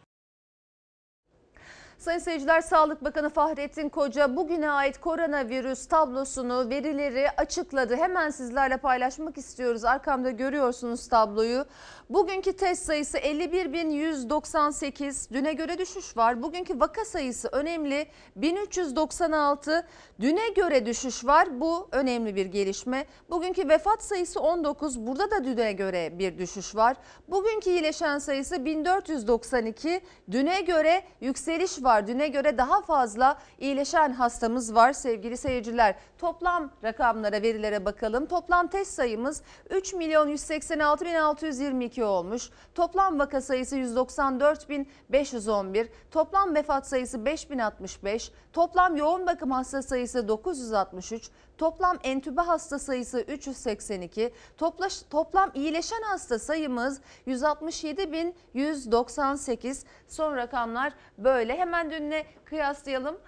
Sayın 2.00 2.18
seyirciler 2.18 2.60
Sağlık 2.60 3.04
Bakanı 3.04 3.30
Fahrettin 3.30 3.88
Koca 3.88 4.36
bugüne 4.36 4.70
ait 4.70 5.00
koronavirüs 5.00 5.86
tablosunu, 5.86 6.70
verileri 6.70 7.30
açıkladı. 7.30 7.96
Hemen 7.96 8.30
sizlerle 8.30 8.76
paylaşmak 8.76 9.38
istiyoruz. 9.38 9.84
Arkamda 9.84 10.30
görüyorsunuz 10.30 11.08
tabloyu. 11.08 11.64
Bugünkü 12.10 12.52
test 12.52 12.86
sayısı 12.86 13.18
51.198. 13.18 15.32
Düne 15.32 15.52
göre 15.52 15.78
düşüş 15.78 16.16
var. 16.16 16.42
Bugünkü 16.42 16.80
vaka 16.80 17.04
sayısı 17.04 17.48
önemli. 17.52 18.06
1396. 18.36 19.86
Düne 20.20 20.48
göre 20.48 20.86
düşüş 20.86 21.24
var. 21.24 21.60
Bu 21.60 21.88
önemli 21.92 22.36
bir 22.36 22.46
gelişme. 22.46 23.04
Bugünkü 23.30 23.68
vefat 23.68 24.02
sayısı 24.02 24.40
19. 24.40 25.06
Burada 25.06 25.30
da 25.30 25.44
düne 25.44 25.72
göre 25.72 26.18
bir 26.18 26.38
düşüş 26.38 26.76
var. 26.76 26.96
Bugünkü 27.28 27.70
iyileşen 27.70 28.18
sayısı 28.18 28.64
1492. 28.64 30.00
Düne 30.30 30.60
göre 30.60 31.02
yükseliş 31.20 31.82
var. 31.82 31.89
Düne 32.06 32.28
göre 32.28 32.58
daha 32.58 32.80
fazla 32.82 33.38
iyileşen 33.58 34.12
hastamız 34.12 34.74
var 34.74 34.92
sevgili 34.92 35.36
seyirciler. 35.36 35.94
Toplam 36.18 36.70
rakamlara, 36.84 37.42
verilere 37.42 37.84
bakalım. 37.84 38.26
Toplam 38.26 38.66
test 38.68 38.92
sayımız 38.92 39.42
3 39.70 39.94
milyon 39.94 40.28
186 40.28 41.04
bin 41.04 41.14
622 41.14 42.04
olmuş. 42.04 42.50
Toplam 42.74 43.18
vaka 43.18 43.40
sayısı 43.40 43.76
194 43.76 44.68
bin 44.68 44.88
511. 45.08 45.88
Toplam 46.10 46.54
vefat 46.54 46.88
sayısı 46.88 47.24
5065. 47.24 48.32
Toplam 48.52 48.96
yoğun 48.96 49.26
bakım 49.26 49.50
hasta 49.50 49.82
sayısı 49.82 50.28
963. 50.28 51.30
Toplam 51.60 51.98
entübe 52.04 52.40
hasta 52.40 52.78
sayısı 52.78 53.20
382. 53.20 54.32
Toplaş, 54.56 55.02
toplam 55.10 55.50
iyileşen 55.54 56.02
hasta 56.02 56.38
sayımız 56.38 57.00
167.198. 57.26 59.84
Son 60.08 60.36
rakamlar 60.36 60.92
böyle. 61.18 61.56
Hemen 61.56 61.90
dünle 61.90 62.26
kıyaslayalım. 62.44 63.18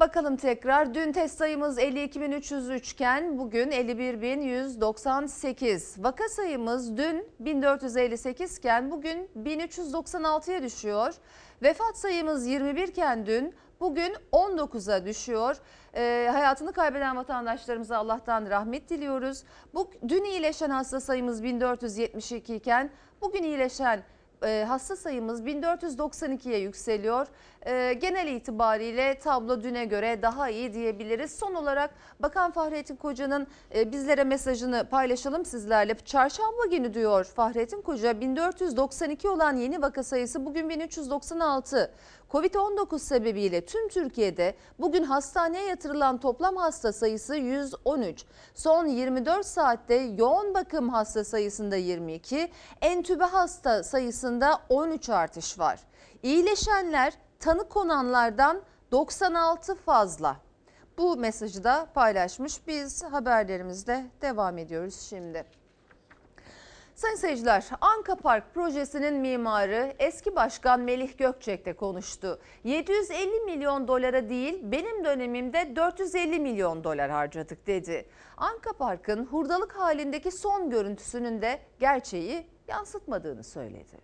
Bakalım 0.00 0.36
tekrar. 0.36 0.94
Dün 0.94 1.12
test 1.12 1.38
sayımız 1.38 1.78
52.303 1.78 2.92
iken 2.92 3.38
bugün 3.38 3.70
51.198. 3.70 6.04
Vaka 6.04 6.28
sayımız 6.28 6.96
dün 6.96 7.26
1458 7.40 8.58
iken 8.58 8.90
bugün 8.90 9.30
1396'ya 9.36 10.62
düşüyor. 10.62 11.14
Vefat 11.62 11.98
sayımız 11.98 12.46
21 12.46 12.88
iken 12.88 13.26
dün 13.26 13.54
bugün 13.82 14.14
19'a 14.32 15.06
düşüyor. 15.06 15.56
Ee, 15.94 16.28
hayatını 16.32 16.72
kaybeden 16.72 17.16
vatandaşlarımıza 17.16 17.98
Allah'tan 17.98 18.50
rahmet 18.50 18.90
diliyoruz. 18.90 19.44
Bu 19.74 19.90
dün 20.08 20.24
iyileşen 20.24 20.70
hasta 20.70 21.00
sayımız 21.00 21.42
1472 21.42 22.54
iken 22.54 22.90
bugün 23.20 23.42
iyileşen 23.42 24.02
e, 24.44 24.64
hasta 24.68 24.96
sayımız 24.96 25.42
1492'ye 25.42 26.58
yükseliyor. 26.58 27.26
E, 27.66 27.92
genel 27.92 28.26
itibariyle 28.26 29.18
tablo 29.18 29.62
düne 29.62 29.84
göre 29.84 30.22
daha 30.22 30.48
iyi 30.48 30.74
diyebiliriz. 30.74 31.38
Son 31.38 31.54
olarak 31.54 31.90
Bakan 32.20 32.50
Fahrettin 32.50 32.96
Koca'nın 32.96 33.46
e, 33.74 33.92
bizlere 33.92 34.24
mesajını 34.24 34.88
paylaşalım 34.90 35.44
sizlerle. 35.44 35.94
Çarşamba 36.04 36.66
günü 36.70 36.94
diyor 36.94 37.24
Fahrettin 37.24 37.82
Koca 37.82 38.20
1492 38.20 39.28
olan 39.28 39.56
yeni 39.56 39.82
vaka 39.82 40.02
sayısı 40.02 40.46
bugün 40.46 40.68
1396. 40.68 41.92
Covid-19 42.32 42.98
sebebiyle 42.98 43.64
tüm 43.64 43.88
Türkiye'de 43.88 44.54
bugün 44.78 45.02
hastaneye 45.02 45.64
yatırılan 45.64 46.18
toplam 46.20 46.56
hasta 46.56 46.92
sayısı 46.92 47.36
113. 47.36 48.24
Son 48.54 48.86
24 48.86 49.46
saatte 49.46 49.94
yoğun 49.94 50.54
bakım 50.54 50.88
hasta 50.88 51.24
sayısında 51.24 51.76
22, 51.76 52.50
entübe 52.80 53.24
hasta 53.24 53.82
sayısında 53.82 54.60
13 54.68 55.10
artış 55.10 55.58
var. 55.58 55.80
İyileşenler 56.22 57.12
tanı 57.40 57.68
konanlardan 57.68 58.62
96 58.92 59.74
fazla. 59.74 60.36
Bu 60.98 61.16
mesajı 61.16 61.64
da 61.64 61.86
paylaşmış. 61.94 62.66
Biz 62.66 63.04
haberlerimizde 63.04 64.06
devam 64.22 64.58
ediyoruz 64.58 65.00
şimdi. 65.00 65.44
Sayın 67.02 67.16
seyirciler, 67.16 67.64
Anka 67.80 68.16
Park 68.16 68.54
projesinin 68.54 69.14
mimarı 69.20 69.92
eski 69.98 70.36
başkan 70.36 70.80
Melih 70.80 71.18
Gökçek 71.18 71.66
de 71.66 71.72
konuştu. 71.72 72.38
750 72.64 73.40
milyon 73.40 73.88
dolara 73.88 74.28
değil 74.28 74.58
benim 74.62 75.04
dönemimde 75.04 75.76
450 75.76 76.40
milyon 76.40 76.84
dolar 76.84 77.10
harcadık 77.10 77.66
dedi. 77.66 78.04
Anka 78.36 78.72
Park'ın 78.78 79.24
hurdalık 79.24 79.72
halindeki 79.76 80.30
son 80.30 80.70
görüntüsünün 80.70 81.42
de 81.42 81.58
gerçeği 81.80 82.46
yansıtmadığını 82.68 83.44
söyledi. 83.44 83.96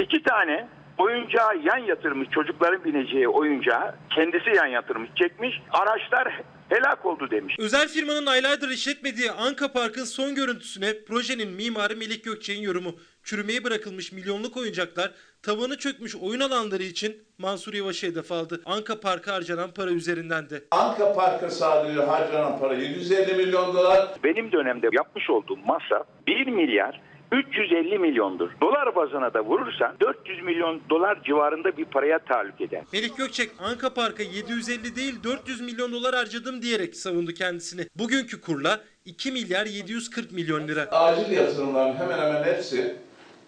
İki 0.00 0.22
tane 0.22 0.68
oyuncağı 0.98 1.56
yan 1.56 1.78
yatırmış 1.78 2.28
çocukların 2.30 2.84
bineceği 2.84 3.28
oyuncağı 3.28 3.94
kendisi 4.10 4.50
yan 4.56 4.66
yatırmış 4.66 5.10
çekmiş. 5.14 5.62
Araçlar 5.70 6.42
helak 6.68 7.06
oldu 7.06 7.30
demiş. 7.30 7.56
Özel 7.58 7.88
firmanın 7.88 8.26
aylardır 8.26 8.68
işletmediği 8.68 9.30
Anka 9.30 9.72
Park'ın 9.72 10.04
son 10.04 10.34
görüntüsüne 10.34 11.04
projenin 11.04 11.50
mimarı 11.50 11.96
Melih 11.96 12.22
Gökçek'in 12.22 12.62
yorumu. 12.62 12.94
Çürümeye 13.22 13.64
bırakılmış 13.64 14.12
milyonluk 14.12 14.56
oyuncaklar, 14.56 15.10
tavanı 15.42 15.76
çökmüş 15.78 16.16
oyun 16.16 16.40
alanları 16.40 16.82
için 16.82 17.16
Mansur 17.38 17.74
Yavaş'ı 17.74 18.06
hedef 18.06 18.32
aldı. 18.32 18.62
Anka 18.64 19.00
Park'a 19.00 19.34
harcanan 19.34 19.70
para 19.74 19.90
üzerinden 19.90 20.50
de. 20.50 20.64
Anka 20.70 21.12
Park'a 21.14 21.50
sadece 21.50 22.00
harcanan 22.00 22.58
para 22.58 22.74
750 22.74 23.34
milyon 23.34 23.74
dolar. 23.74 24.08
Benim 24.24 24.52
dönemde 24.52 24.88
yapmış 24.92 25.30
olduğum 25.30 25.56
masraf 25.56 26.06
1 26.26 26.46
milyar 26.46 27.00
350 27.32 27.98
milyondur. 27.98 28.50
Dolar 28.60 28.94
bazına 28.96 29.34
da 29.34 29.44
vurursan 29.44 29.94
400 30.00 30.42
milyon 30.42 30.80
dolar 30.90 31.22
civarında 31.22 31.76
bir 31.76 31.84
paraya 31.84 32.18
tahallük 32.18 32.60
eder. 32.60 32.82
Melih 32.92 33.16
Gökçek 33.16 33.50
Anka 33.58 33.94
Park'a 33.94 34.22
750 34.22 34.96
değil 34.96 35.14
400 35.24 35.60
milyon 35.60 35.92
dolar 35.92 36.14
harcadım 36.14 36.62
diyerek 36.62 36.96
savundu 36.96 37.32
kendisini. 37.32 37.82
Bugünkü 37.96 38.40
kurla 38.40 38.80
2 39.04 39.32
milyar 39.32 39.66
740 39.66 40.32
milyon 40.32 40.68
lira. 40.68 40.82
Acil 40.82 41.32
yatırımların 41.32 41.94
hemen 41.94 42.18
hemen 42.18 42.44
hepsi 42.44 42.96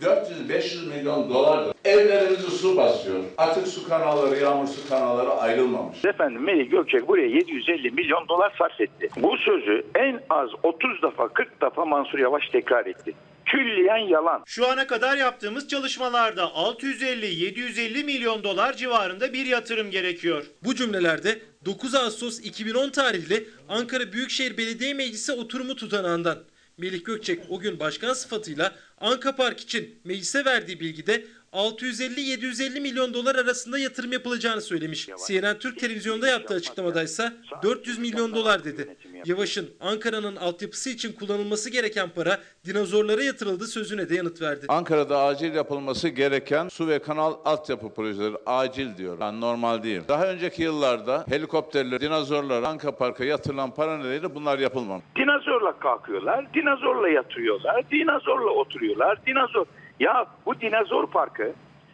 400-500 0.03 0.89
milyon 0.97 1.31
dolardır. 1.31 1.75
Evlerimizi 1.85 2.51
su 2.51 2.77
basıyor. 2.77 3.19
Atık 3.39 3.69
su 3.69 3.89
kanalları, 3.89 4.41
yağmur 4.41 4.67
su 4.67 4.89
kanalları 4.89 5.31
ayrılmamış. 5.31 6.05
Efendim 6.05 6.43
Melih 6.43 6.71
Gökçek 6.71 7.09
buraya 7.09 7.27
750 7.27 7.91
milyon 7.91 8.29
dolar 8.29 8.53
sarf 8.59 8.81
etti. 8.81 9.09
Bu 9.17 9.37
sözü 9.37 9.85
en 9.95 10.21
az 10.31 10.51
30 10.63 11.03
defa 11.03 11.29
40 11.29 11.63
defa 11.63 11.85
Mansur 11.85 12.19
Yavaş 12.19 12.49
tekrar 12.49 12.87
etti. 12.87 13.15
Külliyen 13.47 14.09
yalan. 14.09 14.43
Şu 14.47 14.69
ana 14.69 14.87
kadar 14.87 15.17
yaptığımız 15.17 15.69
çalışmalarda 15.69 16.43
650-750 16.43 18.05
milyon 18.05 18.45
dolar 18.45 18.77
civarında 18.77 19.33
bir 19.33 19.47
yatırım 19.47 19.91
gerekiyor. 19.91 20.47
Bu 20.65 20.75
cümlelerde 20.75 21.39
9 21.65 21.95
Ağustos 21.95 22.41
2010 22.41 22.91
tarihli 22.91 23.49
Ankara 23.69 24.13
Büyükşehir 24.13 24.57
Belediye 24.57 24.95
Meclisi 24.95 25.33
oturumu 25.33 25.77
tutanağından. 25.77 26.39
Melih 26.79 27.05
Gökçek 27.05 27.43
o 27.49 27.61
gün 27.61 27.81
başkan 27.81 28.13
sıfatıyla 28.13 28.75
Anka 29.01 29.37
Park 29.37 29.61
için 29.61 30.01
meclise 30.05 30.45
verdiği 30.45 30.81
bilgide 30.81 31.25
650-750 31.53 32.81
milyon 32.81 33.15
dolar 33.15 33.35
arasında 33.35 33.79
yatırım 33.79 34.13
yapılacağını 34.13 34.61
söylemiş. 34.61 35.09
CNN 35.27 35.59
Türk 35.59 35.79
televizyonda 35.81 36.29
yaptığı 36.29 36.55
açıklamada 36.55 37.03
ise 37.03 37.33
400 37.63 37.99
milyon 37.99 38.35
dolar 38.35 38.65
dedi. 38.65 38.97
Yavaş'ın 39.25 39.71
Ankara'nın 39.81 40.37
altyapısı 40.37 40.91
için 40.91 41.13
kullanılması 41.13 41.71
gereken 41.71 42.09
para 42.09 42.39
dinozorlara 42.67 43.23
yatırıldı 43.23 43.67
sözüne 43.67 44.09
de 44.09 44.15
yanıt 44.15 44.43
verdi. 44.43 44.67
Ankara'da 44.69 45.23
acil 45.23 45.55
yapılması 45.55 46.09
gereken 46.09 46.69
su 46.69 46.89
ve 46.89 46.99
kanal 46.99 47.35
altyapı 47.45 47.95
projeleri 47.95 48.37
acil 48.47 48.97
diyor. 48.97 49.19
Yani 49.21 49.41
normal 49.41 49.83
değil. 49.83 50.01
Daha 50.09 50.27
önceki 50.27 50.63
yıllarda 50.63 51.25
helikopterler, 51.29 52.01
dinozorlar, 52.01 52.63
Anka 52.63 52.97
Park'a 52.97 53.25
yatırılan 53.25 53.71
para 53.75 53.97
nedeniyle 53.99 54.35
bunlar 54.35 54.59
yapılmamış. 54.59 55.05
Dinozorla 55.17 55.79
kalkıyorlar, 55.79 56.55
dinozorla 56.55 57.09
yatıyorlar, 57.09 57.91
dinozorla 57.91 58.51
oturuyorlar, 58.51 59.27
dinozor. 59.27 59.67
Ya 60.01 60.27
bu 60.47 60.61
dinozor 60.61 61.07
parkı 61.07 61.53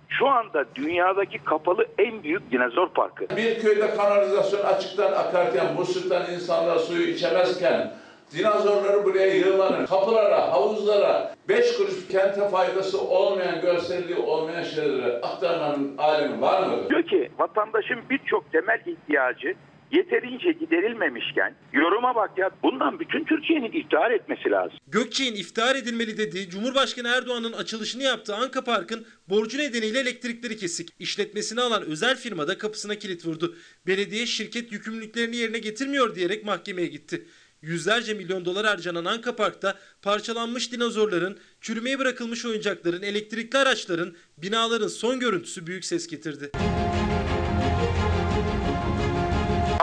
şu 0.08 0.28
anda 0.28 0.64
dünyadaki 0.74 1.38
kapalı 1.38 1.86
en 1.98 2.22
büyük 2.22 2.52
dinozor 2.52 2.88
parkı. 2.88 3.36
Bir 3.36 3.60
köyde 3.60 3.96
kanalizasyon 3.96 4.64
açıktan 4.64 5.12
akarken, 5.12 5.74
musluktan 5.74 6.32
insanlar 6.34 6.78
suyu 6.78 7.06
içemezken, 7.06 7.92
dinozorları 8.32 9.04
buraya 9.04 9.34
yığılanır, 9.34 9.86
kapılara, 9.86 10.52
havuzlara, 10.52 11.34
beş 11.48 11.76
kuruş 11.76 12.08
kente 12.08 12.48
faydası 12.48 13.00
olmayan, 13.00 13.60
görselliği 13.60 14.18
olmayan 14.18 14.62
şeyleri 14.62 15.16
aktarmanın 15.16 15.98
alemi 15.98 16.40
var 16.40 16.66
mıdır? 16.66 16.90
Diyor 16.90 17.02
ki 17.02 17.30
vatandaşın 17.38 17.98
birçok 18.10 18.52
temel 18.52 18.80
ihtiyacı 18.86 19.54
yeterince 19.92 20.52
giderilmemişken 20.52 21.54
yoruma 21.72 22.14
bak 22.14 22.38
ya 22.38 22.50
bundan 22.62 23.00
bütün 23.00 23.24
Türkiye'nin 23.24 23.72
iftihar 23.72 24.10
etmesi 24.10 24.50
lazım. 24.50 24.78
Gökçe'nin 24.88 25.36
iftihar 25.36 25.76
edilmeli 25.76 26.18
dediği 26.18 26.50
Cumhurbaşkanı 26.50 27.08
Erdoğan'ın 27.08 27.52
açılışını 27.52 28.02
yaptığı 28.02 28.36
Anka 28.36 28.64
Park'ın 28.64 29.06
borcu 29.28 29.58
nedeniyle 29.58 30.00
elektrikleri 30.00 30.56
kesik. 30.56 30.88
İşletmesini 30.98 31.60
alan 31.60 31.82
özel 31.82 32.16
firma 32.16 32.48
da 32.48 32.58
kapısına 32.58 32.94
kilit 32.94 33.26
vurdu. 33.26 33.56
Belediye 33.86 34.26
şirket 34.26 34.72
yükümlülüklerini 34.72 35.36
yerine 35.36 35.58
getirmiyor 35.58 36.14
diyerek 36.14 36.44
mahkemeye 36.44 36.88
gitti. 36.88 37.26
Yüzlerce 37.62 38.14
milyon 38.14 38.44
dolar 38.44 38.66
harcanan 38.66 39.04
Anka 39.04 39.36
Park'ta 39.36 39.78
parçalanmış 40.02 40.72
dinozorların, 40.72 41.38
çürümeye 41.60 41.98
bırakılmış 41.98 42.44
oyuncakların, 42.44 43.02
elektrikli 43.02 43.56
araçların, 43.56 44.16
binaların 44.38 44.88
son 44.88 45.20
görüntüsü 45.20 45.66
büyük 45.66 45.84
ses 45.84 46.06
getirdi. 46.06 46.50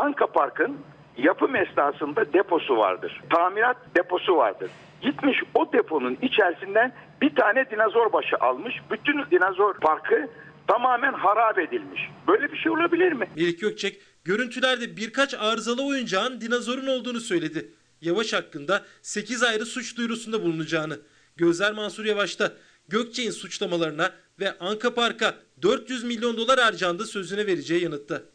Anka 0.04 0.28
Park'ın 0.28 0.78
yapım 1.18 1.56
esnasında 1.56 2.34
deposu 2.34 2.78
vardır. 2.78 3.22
Tamirat 3.30 3.78
deposu 3.96 4.38
vardır. 4.38 4.70
Gitmiş 5.02 5.38
o 5.54 5.74
deponun 5.74 6.18
içerisinden 6.22 6.94
bir 7.22 7.36
tane 7.36 7.70
dinozor 7.70 8.14
başı 8.14 8.36
almış. 8.38 8.76
Bütün 8.92 9.32
dinozor 9.32 9.74
parkı 9.74 10.28
tamamen 10.68 11.14
harap 11.14 11.60
edilmiş. 11.60 12.02
Böyle 12.28 12.52
bir 12.52 12.58
şey 12.58 12.72
olabilir 12.72 13.12
mi? 13.12 13.28
Melik 13.36 13.62
Gökçek 13.62 14.02
görüntülerde 14.24 14.98
birkaç 14.98 15.34
arızalı 15.34 15.88
oyuncağın 15.88 16.42
dinozorun 16.42 16.88
olduğunu 16.88 17.20
söyledi. 17.20 17.72
Yavaş 18.02 18.34
hakkında 18.34 18.84
8 19.02 19.44
ayrı 19.44 19.66
suç 19.66 19.98
duyurusunda 19.98 20.44
bulunacağını. 20.44 21.00
Gözler 21.36 21.74
Mansur 21.74 22.06
Yavaş'ta 22.06 22.52
Gökçek'in 22.88 23.32
suçlamalarına 23.32 24.12
ve 24.40 24.58
Anka 24.60 24.94
Park'a 24.94 25.34
400 25.62 26.04
milyon 26.04 26.38
dolar 26.38 26.60
harcandı 26.60 27.06
sözüne 27.06 27.48
vereceği 27.48 27.84
yanıtta. 27.84 28.33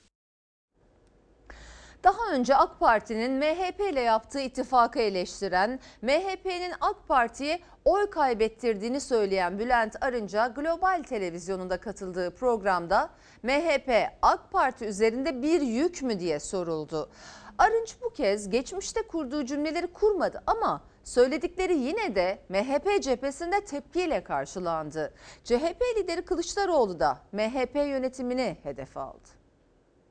Daha 2.05 2.33
önce 2.33 2.57
AK 2.57 2.81
Parti'nin 2.81 3.33
MHP 3.33 3.81
ile 3.81 4.01
yaptığı 4.01 4.41
ittifakı 4.41 4.99
eleştiren, 4.99 5.81
MHP'nin 6.03 6.73
AK 6.81 7.09
Parti'ye 7.09 7.61
oy 7.85 8.11
kaybettirdiğini 8.11 9.01
söyleyen 9.01 9.59
Bülent 9.59 9.97
Arınca 10.01 10.47
Global 10.47 11.03
Televizyonu'nda 11.03 11.81
katıldığı 11.81 12.35
programda 12.35 13.11
MHP 13.43 14.11
AK 14.23 14.53
Parti 14.53 14.85
üzerinde 14.85 15.43
bir 15.43 15.61
yük 15.61 16.03
mü 16.03 16.21
diye 16.21 16.41
soruldu. 16.41 17.11
Arınç 17.59 17.97
bu 18.03 18.11
kez 18.11 18.49
geçmişte 18.51 19.03
kurduğu 19.03 19.45
cümleleri 19.45 19.87
kurmadı 19.87 20.43
ama 20.47 20.83
söyledikleri 21.05 21.79
yine 21.79 22.15
de 22.15 22.39
MHP 22.49 23.03
cephesinde 23.03 23.61
tepkiyle 23.61 24.25
karşılandı. 24.25 25.15
CHP 25.45 25.83
lideri 25.99 26.23
Kılıçdaroğlu 26.23 27.01
da 27.01 27.19
MHP 27.33 27.75
yönetimini 27.75 28.57
hedef 28.63 28.97
aldı. 28.97 29.38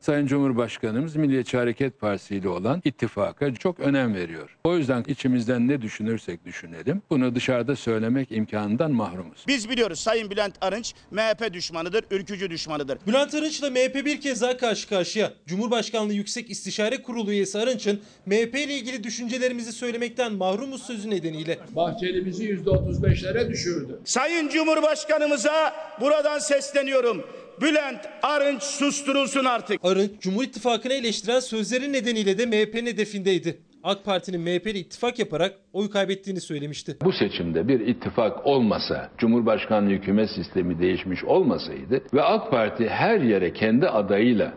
Sayın 0.02 0.28
Cumhurbaşkanımız 0.28 1.16
Milliyetçi 1.16 1.58
Hareket 1.58 2.00
Partisi 2.00 2.36
ile 2.36 2.50
olan 2.50 2.82
ittifaka 2.86 3.56
çok 3.56 3.80
önem 3.80 4.16
veriyor. 4.16 4.58
O 4.64 4.78
yüzden 4.78 5.04
içimizden 5.08 5.68
ne 5.68 5.82
düşünürsek 5.82 6.46
düşünelim 6.46 7.02
bunu 7.10 7.36
dışarıda 7.36 7.76
söylemek 7.76 8.32
imkanından 8.32 8.92
mahrumuz. 8.92 9.46
Biz 9.48 9.70
biliyoruz 9.70 10.00
Sayın 10.00 10.30
Bülent 10.32 10.56
Arınç 10.62 10.94
MHP 11.12 11.54
düşmanıdır, 11.54 12.04
ülkücü 12.12 12.50
düşmanıdır. 12.50 12.98
Bülent 13.08 13.36
Arınç'la 13.36 13.70
MHP 13.70 14.06
bir 14.06 14.22
kez 14.22 14.42
daha 14.42 14.58
karşı 14.58 14.90
karşıya. 14.90 15.34
Cumhurbaşkanlığı 15.46 16.14
Yüksek 16.14 16.50
İstişare 16.52 17.02
Kurulu 17.02 17.32
üyesi 17.32 17.60
Arınç'ın 17.60 18.02
MHP 18.26 18.56
ile 18.56 18.74
ilgili 18.74 19.04
düşüncelerimizi 19.04 19.72
söylemekten 19.72 20.34
mahrumuz 20.34 20.84
sözü 20.84 21.10
nedeniyle 21.10 21.58
Bahçelimizi 21.76 22.44
%35'lere 22.50 23.50
düşürdü. 23.50 24.00
Sayın 24.06 24.50
Cumhurbaşkanımıza 24.50 25.74
buradan 26.02 26.40
sesleniyorum. 26.40 27.24
Bülent 27.62 28.10
Arınç 28.24 28.64
susturulsun 28.64 29.46
artık. 29.46 29.86
Arınç, 29.86 30.12
Cumhur 30.22 30.44
İttifakı'nı 30.44 30.94
eleştiren 30.94 31.40
sözleri 31.40 31.94
nedeniyle 31.94 32.38
de 32.38 32.46
MHP'nin 32.46 32.86
hedefindeydi. 32.86 33.58
AK 33.84 34.06
Parti'nin 34.06 34.42
MHP 34.42 34.68
ile 34.68 34.80
ittifak 34.80 35.20
yaparak 35.20 35.54
oy 35.74 35.90
kaybettiğini 35.90 36.42
söylemişti. 36.42 36.98
Bu 37.04 37.12
seçimde 37.12 37.68
bir 37.68 37.80
ittifak 37.80 38.46
olmasa, 38.46 39.10
Cumhurbaşkanlığı 39.18 39.90
hükümet 39.90 40.30
sistemi 40.30 40.80
değişmiş 40.80 41.24
olmasaydı 41.24 42.02
ve 42.14 42.22
AK 42.22 42.52
Parti 42.52 42.90
her 42.90 43.20
yere 43.20 43.54
kendi 43.54 43.88
adayıyla 43.88 44.54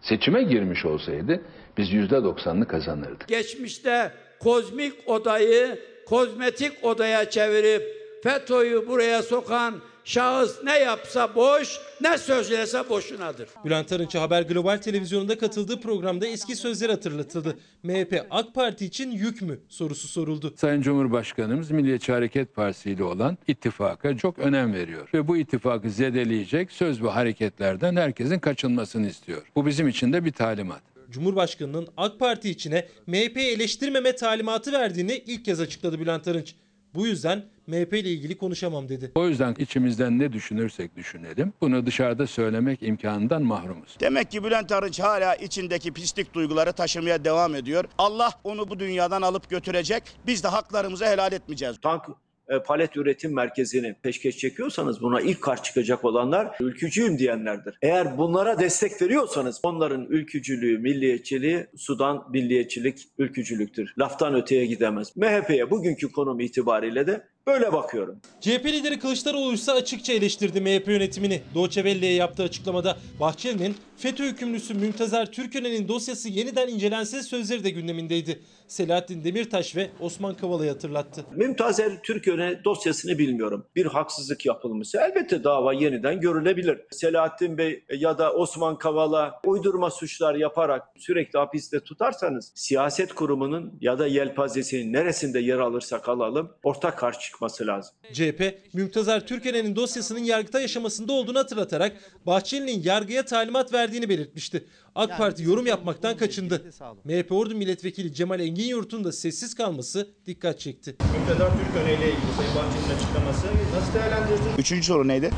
seçime 0.00 0.42
girmiş 0.42 0.84
olsaydı 0.84 1.40
biz 1.78 1.88
%90'ını 1.88 2.66
kazanırdık. 2.66 3.28
Geçmişte 3.28 4.12
kozmik 4.40 4.92
odayı 5.06 5.78
kozmetik 6.06 6.84
odaya 6.84 7.30
çevirip 7.30 8.01
FETÖ'yü 8.22 8.88
buraya 8.88 9.22
sokan 9.22 9.74
şahıs 10.04 10.64
ne 10.64 10.78
yapsa 10.78 11.34
boş, 11.34 11.78
ne 12.00 12.18
sözlese 12.18 12.88
boşunadır. 12.88 13.48
Bülent 13.64 13.92
Arınç'a 13.92 14.22
Haber 14.22 14.42
Global 14.42 14.76
Televizyonu'nda 14.76 15.38
katıldığı 15.38 15.80
programda 15.80 16.26
eski 16.26 16.56
sözler 16.56 16.90
hatırlatıldı. 16.90 17.58
MHP 17.82 18.26
AK 18.30 18.54
Parti 18.54 18.86
için 18.86 19.10
yük 19.10 19.42
mü 19.42 19.60
sorusu 19.68 20.08
soruldu. 20.08 20.54
Sayın 20.56 20.82
Cumhurbaşkanımız 20.82 21.70
Milliyetçi 21.70 22.12
Hareket 22.12 22.54
Partisi 22.54 22.90
ile 22.90 23.04
olan 23.04 23.38
ittifaka 23.48 24.16
çok 24.16 24.38
önem 24.38 24.74
veriyor. 24.74 25.08
Ve 25.14 25.28
bu 25.28 25.36
ittifakı 25.36 25.90
zedeleyecek 25.90 26.72
söz 26.72 27.02
ve 27.02 27.08
hareketlerden 27.08 27.96
herkesin 27.96 28.38
kaçınmasını 28.38 29.06
istiyor. 29.06 29.42
Bu 29.56 29.66
bizim 29.66 29.88
için 29.88 30.12
de 30.12 30.24
bir 30.24 30.32
talimat. 30.32 30.82
Cumhurbaşkanının 31.10 31.88
AK 31.96 32.18
Parti 32.18 32.50
içine 32.50 32.88
MHP'yi 33.06 33.50
eleştirmeme 33.50 34.16
talimatı 34.16 34.72
verdiğini 34.72 35.22
ilk 35.26 35.44
kez 35.44 35.60
açıkladı 35.60 36.00
Bülent 36.00 36.28
Arınç. 36.28 36.54
Bu 36.94 37.06
yüzden 37.06 37.44
MHP 37.66 37.92
ile 37.92 38.10
ilgili 38.10 38.38
konuşamam 38.38 38.88
dedi. 38.88 39.12
O 39.14 39.28
yüzden 39.28 39.54
içimizden 39.58 40.18
ne 40.18 40.32
düşünürsek 40.32 40.96
düşünelim 40.96 41.52
bunu 41.60 41.86
dışarıda 41.86 42.26
söylemek 42.26 42.82
imkanından 42.82 43.42
mahrumuz. 43.42 43.96
Demek 44.00 44.30
ki 44.30 44.44
Bülent 44.44 44.72
Arınç 44.72 45.00
hala 45.00 45.34
içindeki 45.34 45.92
pislik 45.92 46.34
duyguları 46.34 46.72
taşımaya 46.72 47.24
devam 47.24 47.54
ediyor. 47.54 47.84
Allah 47.98 48.30
onu 48.44 48.68
bu 48.68 48.78
dünyadan 48.80 49.22
alıp 49.22 49.50
götürecek. 49.50 50.02
Biz 50.26 50.44
de 50.44 50.48
haklarımızı 50.48 51.06
helal 51.06 51.32
etmeyeceğiz. 51.32 51.76
Tank 51.82 52.02
e, 52.48 52.58
palet 52.58 52.96
üretim 52.96 53.34
merkezini 53.34 53.94
peşkeş 54.02 54.38
çekiyorsanız 54.38 55.02
buna 55.02 55.20
ilk 55.20 55.42
karşı 55.42 55.62
çıkacak 55.62 56.04
olanlar 56.04 56.56
ülkücüyüm 56.60 57.18
diyenlerdir. 57.18 57.78
Eğer 57.82 58.18
bunlara 58.18 58.58
destek 58.58 59.02
veriyorsanız 59.02 59.60
onların 59.62 60.06
ülkücülüğü, 60.08 60.78
milliyetçiliği 60.78 61.66
sudan 61.76 62.24
milliyetçilik, 62.32 62.98
ülkücülüktür. 63.18 63.94
Laftan 63.98 64.34
öteye 64.34 64.66
gidemez. 64.66 65.16
MHP'ye 65.16 65.70
bugünkü 65.70 66.12
konum 66.12 66.40
itibariyle 66.40 67.06
de 67.06 67.32
böyle 67.46 67.72
bakıyorum. 67.72 68.20
CHP 68.40 68.66
lideri 68.66 68.98
Kılıçdaroğlu 68.98 69.52
ise 69.52 69.72
açıkça 69.72 70.12
eleştirdi 70.12 70.60
MHP 70.60 70.88
yönetimini. 70.88 71.42
Doğçe 71.54 71.82
Welle'ye 71.82 72.14
yaptığı 72.14 72.42
açıklamada 72.42 72.96
Bahçeli'nin 73.20 73.76
FETÖ 73.96 74.24
hükümlüsü 74.24 74.74
Müntezer 74.74 75.32
Türkören'in 75.32 75.88
dosyası 75.88 76.28
yeniden 76.28 76.68
incelense 76.68 77.22
sözleri 77.22 77.64
de 77.64 77.70
gündemindeydi. 77.70 78.40
Selahattin 78.72 79.24
Demirtaş 79.24 79.76
ve 79.76 79.90
Osman 80.00 80.34
Kavala'yı 80.34 80.70
hatırlattı. 80.70 81.24
Mümtazer 81.36 82.02
Türköne 82.02 82.64
dosyasını 82.64 83.18
bilmiyorum. 83.18 83.66
Bir 83.76 83.86
haksızlık 83.86 84.46
yapılmışsa 84.46 85.06
elbette 85.06 85.44
dava 85.44 85.72
yeniden 85.72 86.20
görülebilir. 86.20 86.80
Selahattin 86.90 87.58
Bey 87.58 87.84
ya 87.96 88.18
da 88.18 88.32
Osman 88.32 88.78
Kavala 88.78 89.40
uydurma 89.46 89.90
suçlar 89.90 90.34
yaparak 90.34 90.82
sürekli 90.96 91.38
hapiste 91.38 91.80
tutarsanız 91.80 92.52
siyaset 92.54 93.12
kurumunun 93.12 93.78
ya 93.80 93.98
da 93.98 94.06
yelpazesinin 94.06 94.92
neresinde 94.92 95.40
yer 95.40 95.58
alırsak 95.58 96.08
alalım 96.08 96.52
ortak 96.62 96.98
karşı 96.98 97.20
çıkması 97.20 97.66
lazım. 97.66 97.94
CHP, 98.12 98.42
Mümtazar 98.74 99.26
Türkenen'in 99.26 99.76
dosyasının 99.76 100.24
Yargıtay 100.24 100.64
aşamasında 100.64 101.12
olduğunu 101.12 101.38
hatırlatarak 101.38 101.96
Bahçeli'nin 102.26 102.82
yargıya 102.82 103.24
talimat 103.24 103.72
verdiğini 103.72 104.08
belirtmişti. 104.08 104.64
AK 104.94 105.18
Parti 105.18 105.42
yorum 105.42 105.66
yapmaktan 105.66 106.16
kaçındı. 106.16 106.70
MHP 107.04 107.32
Ordu 107.32 107.54
Milletvekili 107.54 108.14
Cemal 108.14 108.40
Engin 108.40 108.64
Yurt'un 108.68 109.04
da 109.04 109.12
sessiz 109.12 109.54
kalması 109.54 110.08
dikkat 110.26 110.60
çekti. 110.60 110.96
Mümtazar 111.18 111.50
Türköne 111.58 111.94
ile 111.94 112.08
ilgili 112.08 112.32
Sayın 112.36 112.54
Bahçeli'nin 112.56 112.96
açıklaması 112.96 113.46
nasıl 113.76 113.94
değerlendirirsiniz? 113.94 114.58
Üçüncü 114.58 114.86
soru 114.86 115.08
neydi? 115.08 115.30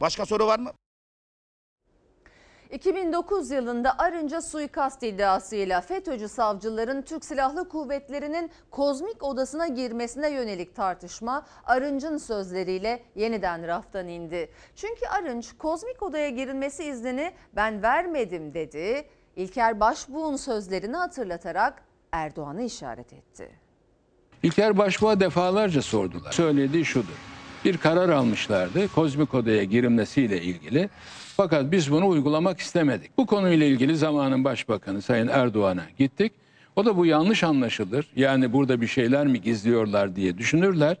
Başka 0.00 0.26
soru 0.26 0.46
var 0.46 0.58
mı? 0.58 0.70
2009 2.72 3.50
yılında 3.50 3.98
Arınca 3.98 4.42
suikast 4.42 5.02
iddiasıyla 5.02 5.80
FETÖ'cü 5.80 6.28
savcıların 6.28 7.02
Türk 7.02 7.24
Silahlı 7.24 7.68
Kuvvetleri'nin 7.68 8.50
kozmik 8.70 9.22
odasına 9.22 9.66
girmesine 9.66 10.30
yönelik 10.30 10.76
tartışma 10.76 11.46
Arınç'ın 11.64 12.18
sözleriyle 12.18 13.02
yeniden 13.14 13.66
raftan 13.66 14.08
indi. 14.08 14.50
Çünkü 14.76 15.06
Arınç 15.06 15.52
kozmik 15.58 16.02
odaya 16.02 16.28
girilmesi 16.28 16.84
iznini 16.84 17.32
ben 17.56 17.82
vermedim 17.82 18.54
dedi. 18.54 19.08
İlker 19.36 19.80
Başbuğ'un 19.80 20.36
sözlerini 20.36 20.96
hatırlatarak 20.96 21.82
Erdoğan'ı 22.12 22.62
işaret 22.62 23.12
etti. 23.12 23.50
İlker 24.42 24.78
Başbuğ'a 24.78 25.20
defalarca 25.20 25.82
sordular. 25.82 26.32
Söylediği 26.32 26.84
şudur. 26.84 27.32
Bir 27.64 27.76
karar 27.76 28.08
almışlardı 28.08 28.88
kozmik 28.88 29.34
odaya 29.34 29.64
girilmesiyle 29.64 30.42
ilgili. 30.42 30.90
Fakat 31.36 31.72
biz 31.72 31.90
bunu 31.92 32.08
uygulamak 32.08 32.60
istemedik. 32.60 33.18
Bu 33.18 33.26
konuyla 33.26 33.66
ilgili 33.66 33.96
zamanın 33.96 34.44
başbakanı 34.44 35.02
Sayın 35.02 35.28
Erdoğan'a 35.28 35.84
gittik. 35.98 36.32
O 36.76 36.84
da 36.84 36.96
bu 36.96 37.06
yanlış 37.06 37.44
anlaşılır. 37.44 38.06
Yani 38.16 38.52
burada 38.52 38.80
bir 38.80 38.86
şeyler 38.86 39.26
mi 39.26 39.40
gizliyorlar 39.40 40.16
diye 40.16 40.38
düşünürler. 40.38 40.96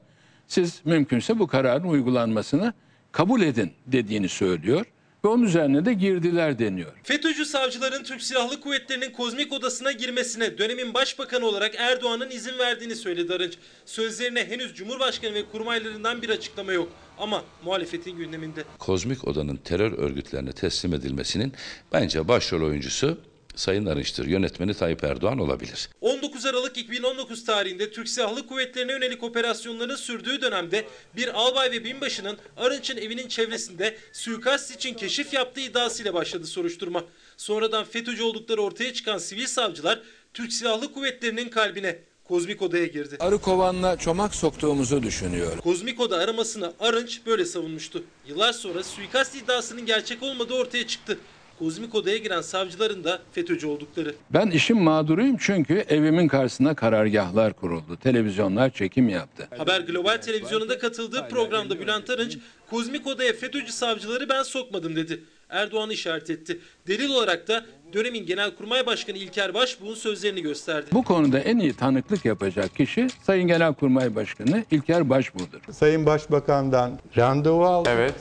Siz 0.46 0.80
mümkünse 0.84 1.38
bu 1.38 1.46
kararın 1.46 1.88
uygulanmasını 1.88 2.72
kabul 3.12 3.42
edin 3.42 3.72
dediğini 3.86 4.28
söylüyor. 4.28 4.86
ve 5.24 5.28
onun 5.28 5.42
üzerine 5.42 5.84
de 5.84 5.92
girdiler 5.92 6.58
deniyor. 6.58 6.92
FETÖ'cü 7.02 7.44
savcıların 7.46 8.02
Türk 8.02 8.22
Silahlı 8.22 8.60
Kuvvetleri'nin 8.60 9.10
kozmik 9.10 9.52
odasına 9.52 9.92
girmesine 9.92 10.58
dönemin 10.58 10.94
başbakanı 10.94 11.46
olarak 11.46 11.74
Erdoğan'ın 11.78 12.30
izin 12.30 12.58
verdiğini 12.58 12.96
söyledi 12.96 13.34
Arınç. 13.34 13.58
Sözlerine 13.86 14.48
henüz 14.48 14.74
Cumhurbaşkanı 14.74 15.34
ve 15.34 15.44
kurmaylarından 15.52 16.22
bir 16.22 16.28
açıklama 16.28 16.72
yok 16.72 16.88
ama 17.22 17.44
muhalefetin 17.64 18.16
gündeminde. 18.16 18.64
Kozmik 18.78 19.28
Oda'nın 19.28 19.56
terör 19.56 19.92
örgütlerine 19.92 20.52
teslim 20.52 20.94
edilmesinin 20.94 21.52
bence 21.92 22.28
başrol 22.28 22.62
oyuncusu 22.62 23.18
Sayın 23.54 23.86
Arınç'tır. 23.86 24.26
Yönetmeni 24.26 24.74
Tayyip 24.74 25.04
Erdoğan 25.04 25.38
olabilir. 25.38 25.88
19 26.00 26.46
Aralık 26.46 26.76
2019 26.76 27.44
tarihinde 27.44 27.90
Türk 27.90 28.08
Silahlı 28.08 28.46
Kuvvetleri'ne 28.46 28.92
yönelik 28.92 29.22
operasyonların 29.22 29.96
sürdüğü 29.96 30.40
dönemde 30.40 30.86
bir 31.16 31.40
albay 31.40 31.70
ve 31.70 31.84
binbaşının 31.84 32.38
Arınç'ın 32.56 32.96
evinin 32.96 33.28
çevresinde 33.28 33.96
suikast 34.12 34.76
için 34.76 34.94
keşif 34.94 35.32
yaptığı 35.32 35.60
iddiasıyla 35.60 36.14
başladı 36.14 36.46
soruşturma. 36.46 37.04
Sonradan 37.36 37.84
FETÖ'cü 37.84 38.22
oldukları 38.22 38.62
ortaya 38.62 38.92
çıkan 38.92 39.18
sivil 39.18 39.46
savcılar 39.46 40.02
Türk 40.34 40.52
Silahlı 40.52 40.92
Kuvvetleri'nin 40.92 41.48
kalbine 41.48 41.98
Kozmik 42.28 42.62
Oda'ya 42.62 42.86
girdi. 42.86 43.16
Arı 43.20 43.38
kovanla 43.38 43.96
çomak 43.98 44.34
soktuğumuzu 44.34 45.02
düşünüyorum. 45.02 45.60
Kozmik 45.60 46.00
Oda 46.00 46.16
aramasını 46.16 46.72
Arınç 46.80 47.20
böyle 47.26 47.44
savunmuştu. 47.44 48.02
Yıllar 48.28 48.52
sonra 48.52 48.82
suikast 48.82 49.36
iddiasının 49.36 49.86
gerçek 49.86 50.22
olmadığı 50.22 50.54
ortaya 50.54 50.86
çıktı. 50.86 51.18
Kozmik 51.58 51.94
Oda'ya 51.94 52.16
giren 52.16 52.40
savcıların 52.40 53.04
da 53.04 53.22
FETÖ'cü 53.32 53.66
oldukları. 53.66 54.14
Ben 54.30 54.50
işin 54.50 54.78
mağduruyum 54.82 55.36
çünkü 55.40 55.84
evimin 55.88 56.28
karşısına 56.28 56.74
karargahlar 56.74 57.52
kuruldu. 57.52 57.96
Televizyonlar 58.02 58.70
çekim 58.70 59.08
yaptı. 59.08 59.48
Haber 59.58 59.80
Global 59.80 60.16
Televizyonu'nda 60.16 60.78
katıldığı 60.78 61.28
programda 61.28 61.80
Bülent 61.80 62.10
Arınç, 62.10 62.38
Kozmik 62.70 63.06
Oda'ya 63.06 63.32
FETÖ'cü 63.32 63.72
savcıları 63.72 64.28
ben 64.28 64.42
sokmadım 64.42 64.96
dedi. 64.96 65.24
Erdoğan'ı 65.48 65.92
işaret 65.92 66.30
etti. 66.30 66.58
Delil 66.86 67.10
olarak 67.10 67.48
da 67.48 67.64
dönemin 67.92 68.26
Genelkurmay 68.26 68.86
Başkanı 68.86 69.16
İlker 69.16 69.54
Başbuğ'un 69.54 69.94
sözlerini 69.94 70.42
gösterdi. 70.42 70.86
Bu 70.92 71.02
konuda 71.04 71.38
en 71.38 71.58
iyi 71.58 71.72
tanıklık 71.74 72.24
yapacak 72.24 72.76
kişi 72.76 73.06
Sayın 73.22 73.48
Genelkurmay 73.48 74.14
Başkanı 74.14 74.64
İlker 74.70 75.10
Başbuğ'dur. 75.10 75.72
Sayın 75.72 76.06
Başbakan'dan 76.06 76.98
randevu 77.16 77.64
aldı. 77.64 77.88
Evet. 77.92 78.14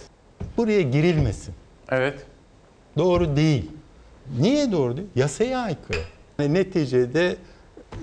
Buraya 0.57 0.81
girilmesin. 0.81 1.53
Evet. 1.89 2.25
Doğru 2.97 3.36
değil. 3.36 3.71
Niye 4.39 4.71
doğru 4.71 4.97
değil? 4.97 5.07
Yasaya 5.15 5.60
aykırı. 5.60 5.97
Yani 6.39 6.53
neticede 6.53 7.36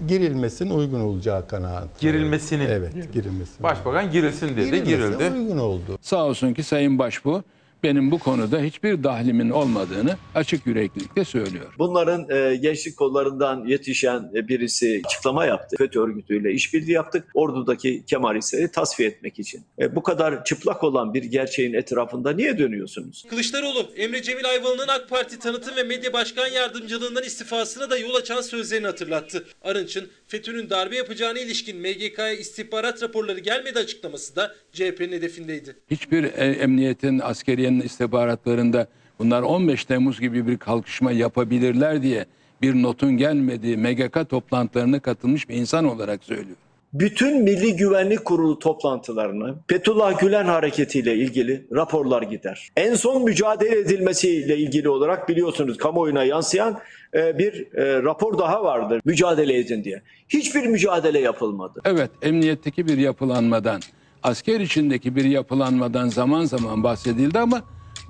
girilmesin 0.08 0.70
uygun 0.70 1.00
olacağı 1.00 1.48
kanaat. 1.48 2.00
Girilmesinin. 2.00 2.66
Evet, 2.66 3.12
girilmesin. 3.12 3.62
Başbakan 3.62 4.10
girilsin 4.10 4.48
dedi, 4.56 4.64
Girilmesi 4.84 4.84
girildi. 5.18 5.38
uygun 5.38 5.58
oldu. 5.58 5.98
Sağ 6.00 6.24
olsun 6.26 6.54
ki 6.54 6.62
Sayın 6.62 6.98
Başbuğ 6.98 7.42
benim 7.82 8.10
bu 8.10 8.18
konuda 8.18 8.60
hiçbir 8.60 9.04
dahlimin 9.04 9.50
olmadığını 9.50 10.16
açık 10.34 10.66
yüreklilikle 10.66 11.24
söylüyor. 11.24 11.74
Bunların 11.78 12.30
e, 12.30 12.56
gençlik 12.56 12.96
kollarından 12.96 13.64
yetişen 13.66 14.30
e, 14.34 14.48
birisi 14.48 15.02
açıklama 15.04 15.44
yaptı. 15.44 15.76
FETÖ 15.78 16.00
örgütüyle 16.00 16.52
işbirliği 16.52 16.92
yaptık. 16.92 17.24
Ordudaki 17.34 18.04
Kemalistleri 18.06 18.70
tasfiye 18.70 19.08
etmek 19.08 19.38
için. 19.38 19.62
E, 19.78 19.96
bu 19.96 20.02
kadar 20.02 20.44
çıplak 20.44 20.84
olan 20.84 21.14
bir 21.14 21.24
gerçeğin 21.24 21.72
etrafında 21.74 22.32
niye 22.32 22.58
dönüyorsunuz? 22.58 23.24
Kılıçdaroğlu, 23.30 23.90
Emre 23.96 24.22
Cemil 24.22 24.50
Ayvalı'nın 24.50 24.88
AK 24.88 25.08
Parti 25.08 25.38
tanıtım 25.38 25.76
ve 25.76 25.82
medya 25.82 26.12
başkan 26.12 26.46
yardımcılığından 26.46 27.24
istifasına 27.24 27.90
da 27.90 27.98
yol 27.98 28.14
açan 28.14 28.40
sözlerini 28.40 28.86
hatırlattı. 28.86 29.44
Arınç'ın 29.62 30.08
FETÖ'nün 30.28 30.70
darbe 30.70 30.96
yapacağına 30.96 31.38
ilişkin 31.38 31.80
MGK'ya 31.80 32.32
istihbarat 32.32 33.02
raporları 33.02 33.38
gelmedi 33.40 33.78
açıklaması 33.78 34.36
da 34.36 34.54
CHP'nin 34.72 35.12
hedefindeydi. 35.12 35.76
Hiçbir 35.90 36.24
e, 36.24 36.28
emniyetin, 36.28 37.18
askeriyenin 37.18 37.80
istihbaratlarında 37.80 38.88
bunlar 39.18 39.42
15 39.42 39.84
Temmuz 39.84 40.20
gibi 40.20 40.46
bir 40.46 40.58
kalkışma 40.58 41.12
yapabilirler 41.12 42.02
diye 42.02 42.26
bir 42.62 42.74
notun 42.74 43.16
gelmediği 43.16 43.76
MGK 43.76 44.30
toplantılarına 44.30 45.00
katılmış 45.00 45.48
bir 45.48 45.54
insan 45.54 45.84
olarak 45.84 46.24
söylüyorum. 46.24 46.67
Bütün 46.92 47.42
Milli 47.42 47.76
Güvenlik 47.76 48.24
Kurulu 48.24 48.58
toplantılarına 48.58 49.54
Fethullah 49.68 50.20
Gülen 50.20 50.44
hareketiyle 50.44 51.14
ilgili 51.14 51.66
raporlar 51.72 52.22
gider. 52.22 52.68
En 52.76 52.94
son 52.94 53.24
mücadele 53.24 53.78
edilmesiyle 53.78 54.56
ilgili 54.56 54.88
olarak 54.88 55.28
biliyorsunuz 55.28 55.76
kamuoyuna 55.76 56.24
yansıyan 56.24 56.78
e, 57.14 57.38
bir 57.38 57.76
e, 57.76 58.02
rapor 58.02 58.38
daha 58.38 58.64
vardır. 58.64 59.00
Mücadele 59.04 59.58
edin 59.58 59.84
diye. 59.84 60.02
Hiçbir 60.28 60.66
mücadele 60.66 61.18
yapılmadı. 61.18 61.80
Evet, 61.84 62.10
emniyetteki 62.22 62.88
bir 62.88 62.98
yapılanmadan, 62.98 63.80
asker 64.22 64.60
içindeki 64.60 65.16
bir 65.16 65.24
yapılanmadan 65.24 66.08
zaman 66.08 66.44
zaman 66.44 66.84
bahsedildi 66.84 67.38
ama 67.38 67.62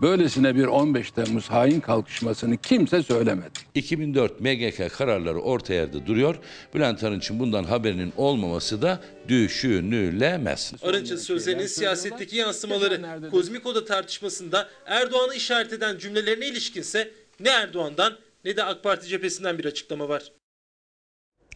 böylesine 0.03 0.55
bir 0.55 0.67
15 0.67 1.11
Temmuz 1.11 1.51
hain 1.51 1.81
kalkışmasını 1.81 2.57
kimse 2.57 3.03
söylemedi. 3.03 3.59
2004 3.75 4.41
MGK 4.41 4.93
kararları 4.93 5.41
orta 5.41 5.75
yerde 5.75 6.07
duruyor. 6.07 6.37
Bülent 6.75 7.05
Arınç'ın 7.05 7.39
bundan 7.41 7.65
haberinin 7.65 8.13
olmaması 8.17 8.83
da 8.83 9.01
düşünülemez. 9.29 10.73
Arınç'ın 10.83 11.17
sözlerinin 11.17 11.67
siyasetteki 11.67 12.37
yansımaları 12.37 13.31
Kozmik 13.31 13.67
Oda 13.67 13.85
tartışmasında 13.85 14.69
Erdoğan'ı 14.87 15.35
işaret 15.35 15.73
eden 15.73 15.99
cümlelerine 15.99 16.47
ilişkinse 16.47 17.11
ne 17.41 17.49
Erdoğan'dan 17.49 18.13
ne 18.45 18.57
de 18.57 18.65
AK 18.65 18.83
Parti 18.83 19.09
cephesinden 19.09 19.59
bir 19.59 19.65
açıklama 19.65 20.09
var. 20.09 20.33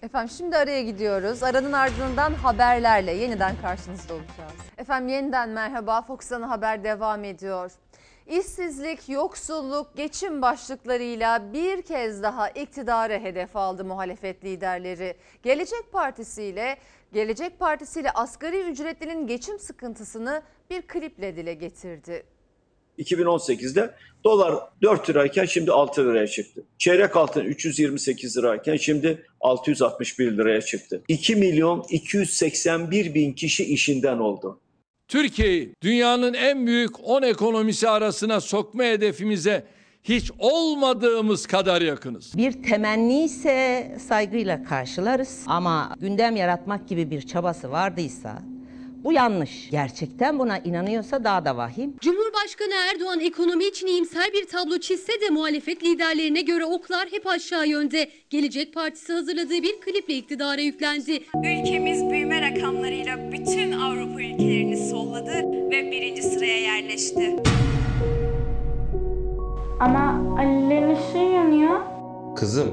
Efendim 0.02 0.35
şimdi 0.37 0.57
araya 0.57 0.83
gidiyoruz. 0.83 1.42
Aranın 1.42 1.72
ardından 1.72 2.35
haberlerle 2.35 3.12
yeniden 3.12 3.55
karşınızda 3.62 4.14
olacağız. 4.14 4.52
Efendim 4.78 5.09
yeniden 5.09 5.48
merhaba. 5.48 6.02
Fox 6.02 6.33
Ana 6.33 6.50
Haber 6.50 6.85
devam 6.85 7.24
ediyor. 7.24 7.72
İşsizlik, 8.30 9.08
yoksulluk, 9.08 9.96
geçim 9.96 10.42
başlıklarıyla 10.42 11.52
bir 11.52 11.82
kez 11.82 12.22
daha 12.22 12.48
iktidarı 12.48 13.12
hedef 13.12 13.56
aldı 13.56 13.85
muhalefet 13.85 14.44
liderleri. 14.44 15.14
Gelecek 15.42 15.92
Partisi 15.92 16.42
ile 16.42 16.76
Gelecek 17.12 17.58
Partisi 17.58 18.00
ile 18.00 18.11
asgari 18.11 18.61
ücretlinin 18.61 19.26
geçim 19.26 19.58
sıkıntısını 19.58 20.42
bir 20.70 20.82
kliple 20.82 21.37
dile 21.37 21.54
getirdi. 21.54 22.22
2018'de 22.98 23.94
dolar 24.24 24.54
4 24.82 25.11
lirayken 25.11 25.44
şimdi 25.44 25.72
6 25.72 26.04
liraya 26.04 26.26
çıktı. 26.26 26.64
Çeyrek 26.78 27.16
altın 27.16 27.44
328 27.44 28.37
lirayken 28.37 28.76
şimdi 28.76 29.26
661 29.40 30.37
liraya 30.37 30.61
çıktı. 30.61 31.02
2 31.08 31.37
milyon 31.37 31.85
281 31.90 33.14
bin 33.14 33.32
kişi 33.32 33.64
işinden 33.64 34.18
oldu. 34.18 34.61
Türkiye'yi 35.08 35.74
dünyanın 35.82 36.34
en 36.34 36.66
büyük 36.66 37.08
10 37.08 37.22
ekonomisi 37.22 37.88
arasına 37.88 38.40
sokma 38.40 38.84
hedefimize 38.84 39.64
hiç 40.04 40.30
olmadığımız 40.38 41.46
kadar 41.46 41.82
yakınız. 41.82 42.36
Bir 42.36 42.62
temenni 42.62 43.24
ise 43.24 43.88
saygıyla 44.08 44.64
karşılarız 44.64 45.44
ama 45.46 45.94
gündem 46.00 46.36
yaratmak 46.36 46.88
gibi 46.88 47.10
bir 47.10 47.22
çabası 47.22 47.70
vardıysa 47.70 48.42
bu 49.04 49.12
yanlış. 49.12 49.70
Gerçekten 49.70 50.38
buna 50.38 50.58
inanıyorsa 50.58 51.24
daha 51.24 51.44
da 51.44 51.56
vahim. 51.56 51.94
Cumhurbaşkanı 52.00 52.74
Erdoğan 52.92 53.20
ekonomi 53.20 53.64
için 53.64 53.86
iyimser 53.86 54.32
bir 54.32 54.44
tablo 54.46 54.78
çizse 54.78 55.12
de 55.20 55.30
muhalefet 55.30 55.84
liderlerine 55.84 56.40
göre 56.40 56.64
oklar 56.64 57.08
hep 57.10 57.26
aşağı 57.26 57.68
yönde. 57.68 58.10
Gelecek 58.30 58.74
Partisi 58.74 59.12
hazırladığı 59.12 59.62
bir 59.62 59.80
kliple 59.80 60.14
iktidara 60.14 60.60
yüklendi. 60.60 61.22
Ülkemiz 61.44 62.10
büyüme 62.10 62.21
rakamlarıyla 62.56 63.32
bütün 63.32 63.72
Avrupa 63.72 64.20
ülkelerini 64.20 64.76
solladı 64.76 65.32
ve 65.70 65.90
birinci 65.90 66.22
sıraya 66.22 66.58
yerleşti. 66.58 67.36
Ama 69.80 70.22
Ali'lerin 70.38 70.90
ışığı 70.96 71.18
yanıyor. 71.34 71.80
Kızım, 72.36 72.68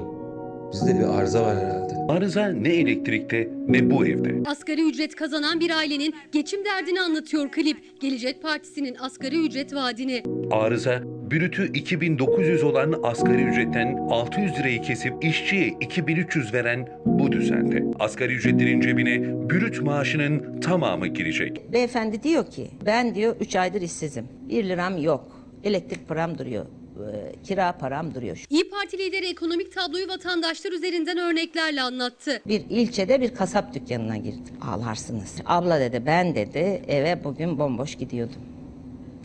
bizde 0.72 1.00
bir 1.00 1.04
arıza 1.04 1.44
var 1.44 1.58
herhalde. 1.58 1.89
Arıza 2.10 2.48
ne 2.48 2.70
elektrikte 2.70 3.50
ne 3.68 3.90
bu 3.92 4.06
evde. 4.06 4.50
Asgari 4.50 4.82
ücret 4.90 5.16
kazanan 5.16 5.60
bir 5.60 5.78
ailenin 5.78 6.16
geçim 6.32 6.66
derdini 6.66 7.02
anlatıyor 7.02 7.52
klip. 7.52 8.02
Gelecek 8.02 8.42
Partisi'nin 8.42 8.96
asgari 9.00 9.46
ücret 9.46 9.74
vaadini. 9.74 10.24
Arıza 10.52 11.02
brütü 11.32 11.72
2900 11.74 12.64
olan 12.64 13.00
asgari 13.04 13.42
ücretten 13.42 13.98
600 14.10 14.60
lirayı 14.60 14.82
kesip 14.82 15.14
işçiye 15.24 15.68
2300 15.82 16.54
veren 16.54 16.88
bu 17.06 17.32
düzende. 17.32 17.84
Asgari 18.00 18.34
ücretlerin 18.34 18.82
cebine 18.82 19.50
brüt 19.50 19.82
maaşının 19.82 20.60
tamamı 20.60 21.08
girecek. 21.08 21.62
Beyefendi 21.74 22.24
diyor 22.24 22.46
ki 22.46 22.68
ben 22.86 23.16
diyor 23.16 23.36
3 23.40 23.56
aydır 23.56 23.82
işsizim. 23.82 24.26
1 24.50 24.64
liram 24.70 24.98
yok. 24.98 25.40
Elektrik 25.64 26.08
param 26.08 26.38
duruyor. 26.38 26.66
E, 27.08 27.36
Kira 27.44 27.72
param 27.78 28.16
duruyor. 28.16 28.46
İyi 28.50 28.70
Parti 28.70 28.98
lideri 28.98 29.26
ekonomik 29.26 29.76
tabloyu 29.76 30.08
vatandaşlar 30.08 30.72
üzerinden 30.72 31.18
örneklerle 31.18 31.82
anlattı. 31.82 32.42
Bir 32.48 32.66
ilçede 32.70 33.22
bir 33.22 33.36
kasap 33.36 33.74
dükkanına 33.74 34.18
girdim. 34.18 34.58
Ağlarsınız. 34.62 35.36
Abla 35.46 35.80
dedi 35.80 36.04
ben 36.06 36.36
dedi 36.36 36.84
eve 36.88 37.24
bugün 37.24 37.60
bomboş 37.60 37.96
gidiyordum. 37.96 38.42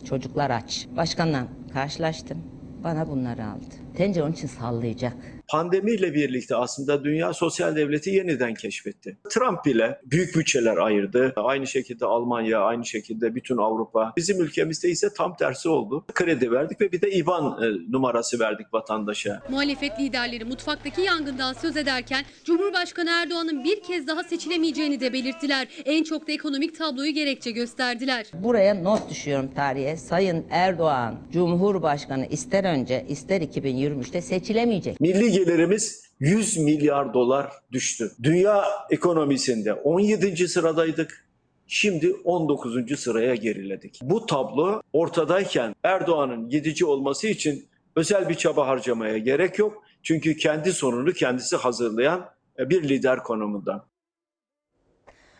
Çocuklar 0.09 0.49
aç. 0.49 0.87
Başkanla 0.97 1.47
karşılaştım. 1.73 2.37
Bana 2.83 3.07
bunları 3.07 3.45
aldı. 3.45 3.75
Bence 3.99 4.23
onun 4.23 4.31
için 4.31 4.47
sallayacak. 4.47 5.13
Pandemiyle 5.47 6.13
birlikte 6.13 6.55
aslında 6.55 7.03
dünya 7.03 7.33
sosyal 7.33 7.75
devleti 7.75 8.09
yeniden 8.09 8.53
keşfetti. 8.53 9.17
Trump 9.29 9.65
bile 9.65 9.99
büyük 10.05 10.35
bütçeler 10.35 10.77
ayırdı. 10.77 11.33
Aynı 11.35 11.67
şekilde 11.67 12.05
Almanya, 12.05 12.59
aynı 12.59 12.85
şekilde 12.85 13.35
bütün 13.35 13.57
Avrupa. 13.57 14.13
Bizim 14.17 14.41
ülkemizde 14.41 14.89
ise 14.89 15.13
tam 15.17 15.35
tersi 15.37 15.69
oldu. 15.69 16.05
Kredi 16.13 16.51
verdik 16.51 16.81
ve 16.81 16.91
bir 16.91 17.01
de 17.01 17.11
IBAN 17.11 17.63
e, 17.63 17.91
numarası 17.91 18.39
verdik 18.39 18.73
vatandaşa. 18.73 19.41
Muhalefet 19.49 19.99
liderleri 19.99 20.45
mutfaktaki 20.45 21.01
yangından 21.01 21.53
söz 21.53 21.77
ederken 21.77 22.25
Cumhurbaşkanı 22.43 23.09
Erdoğan'ın 23.09 23.63
bir 23.63 23.83
kez 23.83 24.07
daha 24.07 24.23
seçilemeyeceğini 24.23 24.99
de 24.99 25.13
belirttiler. 25.13 25.67
En 25.85 26.03
çok 26.03 26.27
da 26.27 26.31
ekonomik 26.31 26.77
tabloyu 26.77 27.13
gerekçe 27.13 27.51
gösterdiler. 27.51 28.25
Buraya 28.33 28.73
not 28.73 29.09
düşüyorum 29.09 29.51
tarihe. 29.55 29.97
Sayın 29.97 30.45
Erdoğan 30.49 31.15
Cumhurbaşkanı 31.33 32.25
ister 32.25 32.63
önce 32.63 33.05
ister 33.09 33.41
2023'te 33.41 34.21
seçilemeyecek. 34.21 35.01
Milli 35.01 35.34
gelirimiz 35.35 36.05
100 36.19 36.57
milyar 36.57 37.13
dolar 37.13 37.51
düştü. 37.71 38.11
Dünya 38.23 38.65
ekonomisinde 38.89 39.73
17. 39.73 40.47
sıradaydık. 40.47 41.25
Şimdi 41.67 42.13
19. 42.23 42.99
sıraya 42.99 43.35
geriledik. 43.35 43.99
Bu 44.01 44.25
tablo 44.25 44.81
ortadayken 44.93 45.75
Erdoğan'ın 45.83 46.49
gidici 46.49 46.85
olması 46.85 47.27
için 47.27 47.65
özel 47.95 48.29
bir 48.29 48.35
çaba 48.35 48.67
harcamaya 48.67 49.17
gerek 49.17 49.59
yok. 49.59 49.83
Çünkü 50.03 50.37
kendi 50.37 50.73
sonunu 50.73 51.13
kendisi 51.13 51.55
hazırlayan 51.55 52.29
bir 52.59 52.89
lider 52.89 53.23
konumunda. 53.23 53.85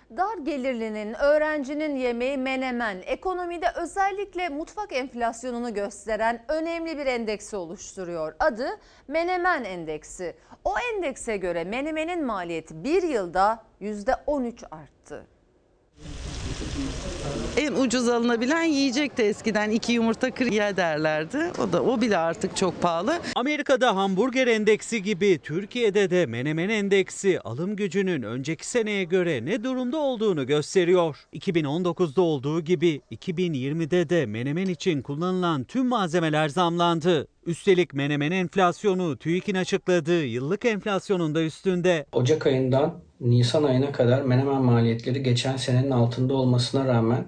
Dar 0.10 0.38
gelirlinin, 0.38 1.14
öğrencinin 1.14 1.96
yemeği 1.96 2.38
menemen, 2.38 2.98
ekonomide 3.06 3.66
özellikle 3.76 4.50
mutfak 4.50 4.94
enflasyonunu 4.94 5.74
gösteren 5.74 6.46
önemli 6.48 6.98
bir 6.98 7.06
endeksi 7.06 7.56
oluşturuyor. 7.56 8.36
Adı 8.40 8.68
Menemen 9.08 9.64
Endeksi. 9.64 10.36
O 10.64 10.74
endekse 10.94 11.38
göre 11.38 11.64
menemenin 11.64 12.26
maliyeti 12.26 12.84
bir 12.84 13.04
yılda 13.04 13.64
%13 13.82 14.68
arttı. 14.72 15.28
En 17.58 17.74
ucuz 17.74 18.10
alınabilen 18.10 18.64
yiyecekti 18.64 19.22
eskiden 19.24 19.70
iki 19.70 19.94
yumurta 19.94 20.32
kırıya 20.32 20.78
derlerdi. 20.78 21.38
O 21.60 21.74
da 21.74 21.84
o 21.84 22.02
bile 22.02 22.18
artık 22.18 22.58
çok 22.58 22.82
pahalı. 22.82 23.20
Amerika'da 23.36 23.96
hamburger 23.96 24.48
endeksi 24.48 25.04
gibi 25.04 25.40
Türkiye'de 25.44 26.10
de 26.10 26.26
menemen 26.26 26.70
endeksi 26.70 27.40
alım 27.40 27.76
gücünün 27.76 28.24
önceki 28.24 28.68
seneye 28.68 29.04
göre 29.04 29.46
ne 29.46 29.64
durumda 29.64 29.98
olduğunu 29.98 30.48
gösteriyor. 30.48 31.18
2019'da 31.34 32.22
olduğu 32.22 32.62
gibi 32.62 33.02
2020'de 33.12 34.10
de 34.10 34.26
menemen 34.26 34.68
için 34.68 35.02
kullanılan 35.02 35.64
tüm 35.64 35.88
malzemeler 35.88 36.50
zamlandı. 36.50 37.28
Üstelik 37.46 37.94
menemen 37.94 38.32
enflasyonu 38.32 39.18
TÜİK'in 39.18 39.56
açıkladığı 39.56 40.26
yıllık 40.26 40.66
enflasyonun 40.66 41.36
da 41.36 41.44
üstünde. 41.44 42.06
Ocak 42.12 42.48
ayından 42.48 43.00
Nisan 43.22 43.64
ayına 43.64 43.92
kadar 43.92 44.22
menemen 44.22 44.62
maliyetleri 44.62 45.24
geçen 45.24 45.58
senenin 45.58 45.92
altında 45.92 46.34
olmasına 46.34 46.86
rağmen 46.86 47.26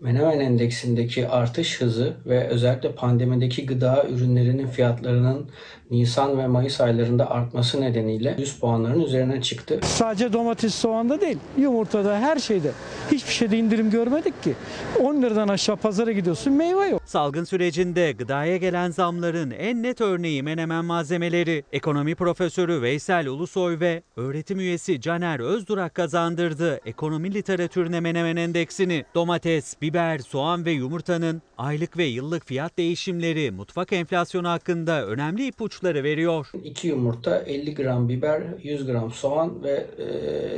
Menemen 0.00 0.40
endeksindeki 0.40 1.28
artış 1.28 1.80
hızı 1.80 2.16
ve 2.26 2.48
özellikle 2.48 2.92
pandemideki 2.92 3.66
gıda 3.66 4.06
ürünlerinin 4.08 4.66
fiyatlarının 4.66 5.50
Nisan 5.90 6.38
ve 6.38 6.46
Mayıs 6.46 6.80
aylarında 6.80 7.30
artması 7.30 7.80
nedeniyle 7.80 8.36
100 8.38 8.58
puanların 8.58 9.00
üzerine 9.00 9.42
çıktı. 9.42 9.80
Sadece 9.82 10.32
domates, 10.32 10.74
soğanda 10.74 11.20
değil, 11.20 11.38
yumurtada, 11.58 12.18
her 12.18 12.36
şeyde. 12.36 12.70
Hiçbir 13.10 13.32
şeyde 13.32 13.58
indirim 13.58 13.90
görmedik 13.90 14.42
ki. 14.42 14.54
10 15.00 15.22
liradan 15.22 15.48
aşağı 15.48 15.76
pazara 15.76 16.12
gidiyorsun, 16.12 16.52
meyve 16.52 16.88
yok. 16.88 17.02
Salgın 17.04 17.44
sürecinde 17.44 18.12
gıdaya 18.12 18.56
gelen 18.56 18.90
zamların 18.90 19.50
en 19.50 19.82
net 19.82 20.00
örneği 20.00 20.42
menemen 20.42 20.84
malzemeleri. 20.84 21.64
Ekonomi 21.72 22.14
profesörü 22.14 22.82
Veysel 22.82 23.26
Ulusoy 23.26 23.80
ve 23.80 24.02
öğretim 24.16 24.60
üyesi 24.60 25.00
Caner 25.00 25.40
Özdurak 25.40 25.94
kazandırdı 25.94 26.80
ekonomi 26.86 27.34
literatürüne 27.34 28.00
menemen 28.00 28.36
endeksini. 28.36 29.04
Domates, 29.14 29.74
biber, 29.82 30.18
soğan 30.18 30.64
ve 30.64 30.70
yumurtanın 30.70 31.42
aylık 31.58 31.96
ve 31.96 32.04
yıllık 32.04 32.46
fiyat 32.46 32.78
değişimleri 32.78 33.50
mutfak 33.50 33.92
enflasyonu 33.92 34.48
hakkında 34.48 35.06
önemli 35.06 35.46
ipuçları 35.46 35.79
veriyor. 35.84 36.46
2 36.64 36.88
yumurta, 36.88 37.38
50 37.38 37.74
gram 37.74 38.08
biber, 38.08 38.42
100 38.62 38.86
gram 38.86 39.12
soğan 39.12 39.62
ve 39.62 39.86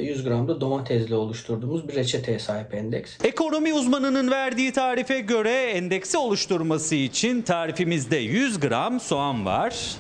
100 0.01 0.25
gram 0.25 0.49
da 0.49 0.61
domatesle 0.61 1.15
oluşturduğumuz 1.15 1.89
bir 1.89 1.95
reçeteye 1.95 2.39
sahip 2.39 2.75
endeks. 2.75 3.25
Ekonomi 3.25 3.75
uzmanının 3.75 4.31
verdiği 4.31 4.73
tarife 4.73 5.21
göre 5.21 5.71
endeksi 5.71 6.19
oluşturması 6.19 6.95
için 6.95 7.43
tarifimizde 7.43 8.17
100 8.17 8.61
gram 8.61 9.01
soğan 9.01 9.47
var. 9.47 9.97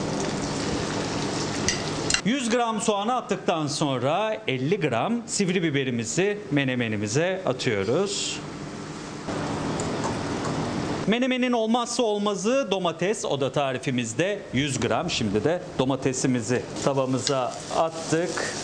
100 2.24 2.50
gram 2.50 2.80
soğanı 2.80 3.14
attıktan 3.14 3.66
sonra 3.66 4.36
50 4.48 4.80
gram 4.80 5.22
sivri 5.26 5.62
biberimizi 5.62 6.38
menemenimize 6.50 7.40
atıyoruz. 7.46 8.40
Menemenin 11.06 11.52
olmazsa 11.52 12.02
olmazı 12.02 12.68
domates. 12.70 13.24
O 13.24 13.40
da 13.40 13.52
tarifimizde 13.52 14.38
100 14.52 14.80
gram. 14.80 15.10
Şimdi 15.10 15.44
de 15.44 15.62
domatesimizi 15.78 16.62
tavamıza 16.84 17.54
attık. 17.76 18.54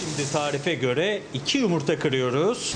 Şimdi 0.00 0.32
tarife 0.32 0.74
göre 0.74 1.22
2 1.34 1.58
yumurta 1.58 1.98
kırıyoruz. 1.98 2.74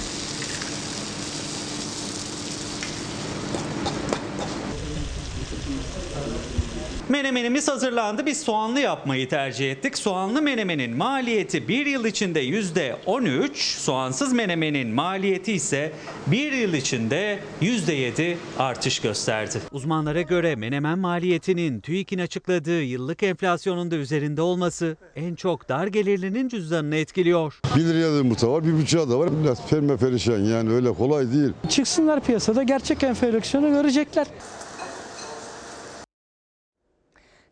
Menemenimiz 7.09 7.69
hazırlandı. 7.69 8.27
Biz 8.27 8.41
soğanlı 8.41 8.81
yapmayı 8.81 9.29
tercih 9.29 9.73
ettik. 9.73 9.99
Soğanlı 9.99 10.43
menemenin 10.43 10.97
maliyeti 10.97 11.69
bir 11.69 11.87
yıl 11.87 12.05
içinde 12.05 12.41
yüzde 12.41 12.97
13, 13.07 13.77
soğansız 13.79 14.33
menemenin 14.33 14.89
maliyeti 14.89 15.53
ise 15.53 15.93
bir 16.27 16.53
yıl 16.53 16.75
içinde 16.75 17.39
yüzde 17.61 17.93
7 17.93 18.39
artış 18.59 19.01
gösterdi. 19.01 19.59
Uzmanlara 19.73 20.23
göre 20.23 20.57
menemen 20.57 20.99
maliyetinin 20.99 21.81
TÜİK'in 21.81 22.19
açıkladığı 22.19 22.83
yıllık 22.83 23.23
enflasyonun 23.23 23.91
da 23.91 23.97
üzerinde 23.97 24.43
olması 24.43 24.97
en 25.17 25.35
çok 25.35 25.69
dar 25.69 25.87
gelirlinin 25.87 26.49
cüzdanını 26.49 26.97
etkiliyor. 26.97 27.61
1 27.77 27.81
liraya 27.81 28.13
da 28.13 28.17
yumurta 28.17 28.51
var, 28.53 28.65
bir 28.65 28.73
buçuğa 28.73 29.11
da 29.11 29.19
var. 29.19 29.29
Millet 29.29 29.59
perme 29.71 29.97
perişan 29.97 30.39
yani 30.39 30.71
öyle 30.71 30.93
kolay 30.93 31.33
değil. 31.33 31.51
Çıksınlar 31.69 32.21
piyasada 32.21 32.63
gerçek 32.63 33.03
enflasyonu 33.03 33.69
görecekler. 33.71 34.27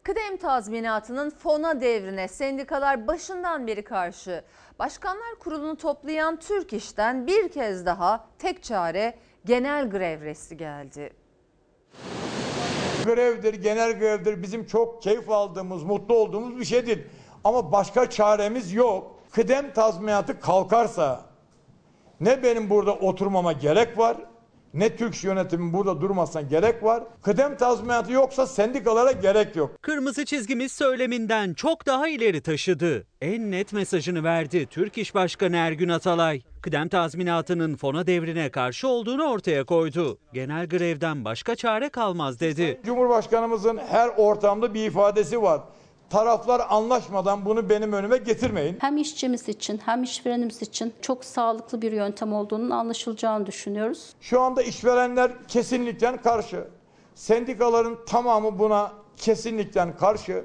Kıdem 0.06 0.36
tazminatının 0.36 1.30
fona 1.30 1.80
devrine 1.80 2.28
sendikalar 2.28 3.06
başından 3.06 3.66
beri 3.66 3.84
karşı. 3.84 4.44
Başkanlar 4.78 5.34
Kurulu'nu 5.40 5.76
toplayan 5.76 6.36
Türk 6.36 6.72
İş'ten 6.72 7.26
bir 7.26 7.48
kez 7.48 7.86
daha 7.86 8.28
tek 8.38 8.62
çare 8.62 9.14
genel 9.44 9.90
grev 9.90 10.20
resti 10.20 10.56
geldi. 10.56 11.12
Grevdir, 13.04 13.54
genel 13.54 13.98
grevdir 13.98 14.42
bizim 14.42 14.66
çok 14.66 15.02
keyif 15.02 15.30
aldığımız, 15.30 15.82
mutlu 15.82 16.14
olduğumuz 16.14 16.58
bir 16.60 16.64
şeydir. 16.64 17.06
Ama 17.44 17.72
başka 17.72 18.10
çaremiz 18.10 18.72
yok. 18.72 19.20
Kıdem 19.32 19.72
tazminatı 19.72 20.40
kalkarsa 20.40 21.20
ne 22.20 22.42
benim 22.42 22.70
burada 22.70 22.94
oturmama 22.94 23.52
gerek 23.52 23.98
var 23.98 24.16
ne 24.76 24.96
Türk 24.96 25.24
yönetimi 25.24 25.72
burada 25.72 26.00
durmasına 26.00 26.42
gerek 26.42 26.82
var. 26.82 27.02
Kıdem 27.22 27.56
tazminatı 27.56 28.12
yoksa 28.12 28.46
sendikalara 28.46 29.12
gerek 29.12 29.56
yok. 29.56 29.82
Kırmızı 29.82 30.24
çizgimiz 30.24 30.72
söyleminden 30.72 31.54
çok 31.54 31.86
daha 31.86 32.08
ileri 32.08 32.40
taşıdı. 32.40 33.06
En 33.20 33.50
net 33.50 33.72
mesajını 33.72 34.24
verdi 34.24 34.66
Türk 34.66 34.98
İş 34.98 35.14
Başkanı 35.14 35.56
Ergün 35.56 35.88
Atalay. 35.88 36.42
Kıdem 36.62 36.88
tazminatının 36.88 37.76
fona 37.76 38.06
devrine 38.06 38.50
karşı 38.50 38.88
olduğunu 38.88 39.24
ortaya 39.24 39.64
koydu. 39.64 40.18
Genel 40.32 40.68
grevden 40.68 41.24
başka 41.24 41.56
çare 41.56 41.88
kalmaz 41.88 42.40
dedi. 42.40 42.80
Cumhurbaşkanımızın 42.86 43.78
her 43.88 44.08
ortamda 44.08 44.74
bir 44.74 44.86
ifadesi 44.86 45.42
var 45.42 45.60
taraflar 46.10 46.62
anlaşmadan 46.68 47.44
bunu 47.44 47.70
benim 47.70 47.92
önüme 47.92 48.16
getirmeyin. 48.16 48.76
Hem 48.80 48.96
işçimiz 48.96 49.48
için 49.48 49.80
hem 49.84 50.02
işverenimiz 50.02 50.62
için 50.62 50.94
çok 51.02 51.24
sağlıklı 51.24 51.82
bir 51.82 51.92
yöntem 51.92 52.32
olduğunun 52.32 52.70
anlaşılacağını 52.70 53.46
düşünüyoruz. 53.46 54.12
Şu 54.20 54.40
anda 54.40 54.62
işverenler 54.62 55.32
kesinlikle 55.48 56.16
karşı. 56.16 56.64
Sendikaların 57.14 57.98
tamamı 58.06 58.58
buna 58.58 58.92
kesinlikle 59.16 59.96
karşı. 59.96 60.44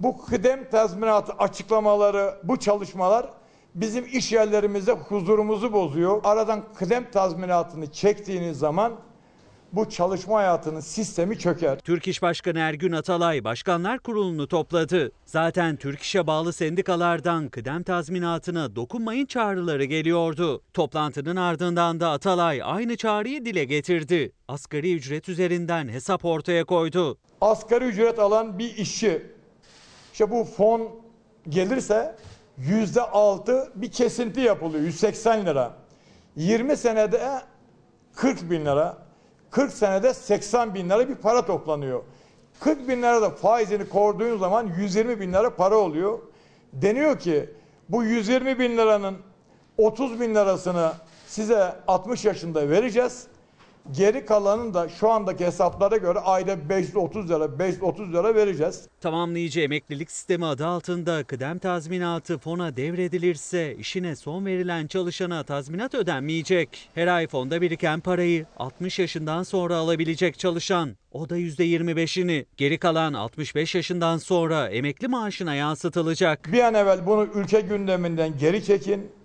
Bu 0.00 0.24
kıdem 0.24 0.70
tazminatı 0.70 1.32
açıklamaları, 1.32 2.34
bu 2.44 2.56
çalışmalar 2.56 3.26
bizim 3.74 4.04
iş 4.12 4.32
yerlerimizde 4.32 4.92
huzurumuzu 4.92 5.72
bozuyor. 5.72 6.20
Aradan 6.24 6.64
kıdem 6.74 7.10
tazminatını 7.10 7.92
çektiğiniz 7.92 8.58
zaman 8.58 8.92
bu 9.72 9.88
çalışma 9.88 10.36
hayatının 10.38 10.80
sistemi 10.80 11.38
çöker. 11.38 11.78
Türk 11.78 12.08
İş 12.08 12.22
Başkanı 12.22 12.58
Ergün 12.58 12.92
Atalay 12.92 13.44
Başkanlar 13.44 13.98
Kurulu'nu 13.98 14.48
topladı. 14.48 15.12
Zaten 15.24 15.76
Türk 15.76 16.00
İş'e 16.00 16.26
bağlı 16.26 16.52
sendikalardan 16.52 17.48
kıdem 17.48 17.82
tazminatına 17.82 18.76
dokunmayın 18.76 19.26
çağrıları 19.26 19.84
geliyordu. 19.84 20.62
Toplantının 20.74 21.36
ardından 21.36 22.00
da 22.00 22.10
Atalay 22.10 22.60
aynı 22.64 22.96
çağrıyı 22.96 23.44
dile 23.44 23.64
getirdi. 23.64 24.32
Asgari 24.48 24.94
ücret 24.94 25.28
üzerinden 25.28 25.88
hesap 25.88 26.24
ortaya 26.24 26.64
koydu. 26.64 27.18
Asgari 27.40 27.84
ücret 27.84 28.18
alan 28.18 28.58
bir 28.58 28.76
işçi 28.76 29.26
İşte 30.12 30.30
bu 30.30 30.44
fon 30.44 30.88
gelirse 31.48 32.16
yüzde 32.58 33.02
altı 33.02 33.72
bir 33.74 33.90
kesinti 33.90 34.40
yapılıyor. 34.40 34.84
180 34.84 35.46
lira. 35.46 35.72
20 36.36 36.76
senede 36.76 37.40
40 38.14 38.50
bin 38.50 38.60
lira. 38.60 39.07
40 39.50 39.72
senede 39.72 40.14
80 40.14 40.74
bin 40.74 40.90
lira 40.90 41.08
bir 41.08 41.14
para 41.14 41.46
toplanıyor. 41.46 42.02
40 42.60 42.88
bin 42.88 42.98
lira 42.98 43.22
da 43.22 43.30
faizini 43.30 43.88
koruduğun 43.88 44.38
zaman 44.38 44.72
120 44.78 45.20
bin 45.20 45.32
lira 45.32 45.54
para 45.54 45.76
oluyor. 45.76 46.18
Deniyor 46.72 47.18
ki 47.18 47.50
bu 47.88 48.04
120 48.04 48.58
bin 48.58 48.76
liranın 48.76 49.16
30 49.78 50.20
bin 50.20 50.34
lirasını 50.34 50.92
size 51.26 51.74
60 51.88 52.24
yaşında 52.24 52.68
vereceğiz. 52.68 53.26
Geri 53.96 54.26
kalanını 54.26 54.74
da 54.74 54.88
şu 54.88 55.10
andaki 55.10 55.46
hesaplara 55.46 55.96
göre 55.96 56.18
ayda 56.18 56.68
530 56.68 57.30
lira, 57.30 57.58
530 57.58 58.12
lira 58.12 58.34
vereceğiz. 58.34 58.88
Tamamlayıcı 59.00 59.60
emeklilik 59.60 60.10
sistemi 60.10 60.46
adı 60.46 60.66
altında 60.66 61.24
kıdem 61.24 61.58
tazminatı 61.58 62.38
fona 62.38 62.76
devredilirse 62.76 63.76
işine 63.76 64.16
son 64.16 64.46
verilen 64.46 64.86
çalışana 64.86 65.42
tazminat 65.42 65.94
ödenmeyecek. 65.94 66.90
Her 66.94 67.06
ay 67.06 67.26
fonda 67.26 67.60
biriken 67.60 68.00
parayı 68.00 68.46
60 68.56 68.98
yaşından 68.98 69.42
sonra 69.42 69.76
alabilecek 69.76 70.38
çalışan. 70.38 70.96
O 71.12 71.28
da 71.28 71.38
%25'ini. 71.38 72.44
Geri 72.56 72.78
kalan 72.78 73.12
65 73.12 73.74
yaşından 73.74 74.18
sonra 74.18 74.68
emekli 74.68 75.08
maaşına 75.08 75.54
yansıtılacak. 75.54 76.52
Bir 76.52 76.62
an 76.62 76.74
evvel 76.74 77.06
bunu 77.06 77.28
ülke 77.34 77.60
gündeminden 77.60 78.38
geri 78.38 78.64
çekin. 78.64 79.17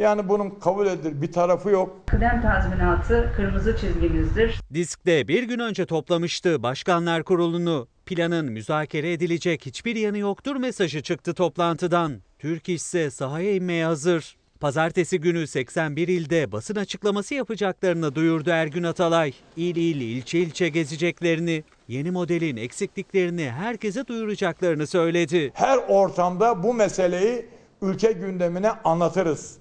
Yani 0.00 0.28
bunun 0.28 0.50
kabul 0.50 0.86
edilir 0.86 1.22
bir 1.22 1.32
tarafı 1.32 1.70
yok. 1.70 1.96
Kıdem 2.06 2.42
tazminatı 2.42 3.32
kırmızı 3.36 3.76
çizgimizdir. 3.76 4.60
Disk'te 4.74 5.28
bir 5.28 5.42
gün 5.42 5.58
önce 5.58 5.86
toplamıştı 5.86 6.62
Başkanlar 6.62 7.22
Kurulu'nu. 7.22 7.88
Planın 8.06 8.52
müzakere 8.52 9.12
edilecek 9.12 9.66
hiçbir 9.66 9.96
yanı 9.96 10.18
yoktur 10.18 10.56
mesajı 10.56 11.02
çıktı 11.02 11.34
toplantıdan. 11.34 12.20
Türk 12.38 12.68
İş 12.68 12.74
ise 12.74 13.10
sahaya 13.10 13.54
inmeye 13.54 13.84
hazır. 13.84 14.36
Pazartesi 14.60 15.20
günü 15.20 15.46
81 15.46 16.08
ilde 16.08 16.52
basın 16.52 16.76
açıklaması 16.76 17.34
yapacaklarını 17.34 18.14
duyurdu 18.14 18.50
Ergün 18.50 18.82
Atalay. 18.82 19.32
İl 19.56 19.76
il, 19.76 20.00
ilçe 20.00 20.38
ilçe 20.38 20.68
gezeceklerini, 20.68 21.64
yeni 21.88 22.10
modelin 22.10 22.56
eksikliklerini 22.56 23.50
herkese 23.50 24.06
duyuracaklarını 24.06 24.86
söyledi. 24.86 25.50
Her 25.54 25.78
ortamda 25.88 26.62
bu 26.62 26.74
meseleyi 26.74 27.46
ülke 27.82 28.12
gündemine 28.12 28.70
anlatırız. 28.70 29.59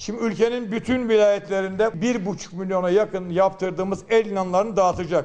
Şimdi 0.00 0.24
ülkenin 0.24 0.72
bütün 0.72 1.08
vilayetlerinde 1.08 1.82
1,5 1.84 2.56
milyona 2.56 2.90
yakın 2.90 3.28
yaptırdığımız 3.28 4.04
el 4.08 4.26
inanlarını 4.26 4.76
dağıtacak. 4.76 5.24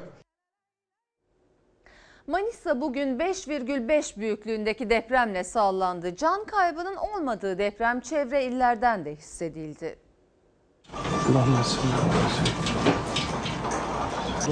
Manisa 2.26 2.80
bugün 2.80 3.18
5,5 3.18 4.20
büyüklüğündeki 4.20 4.90
depremle 4.90 5.44
sallandı. 5.44 6.16
Can 6.16 6.44
kaybının 6.44 6.96
olmadığı 6.96 7.58
deprem 7.58 8.00
çevre 8.00 8.44
illerden 8.44 9.04
de 9.04 9.14
hissedildi. 9.14 9.98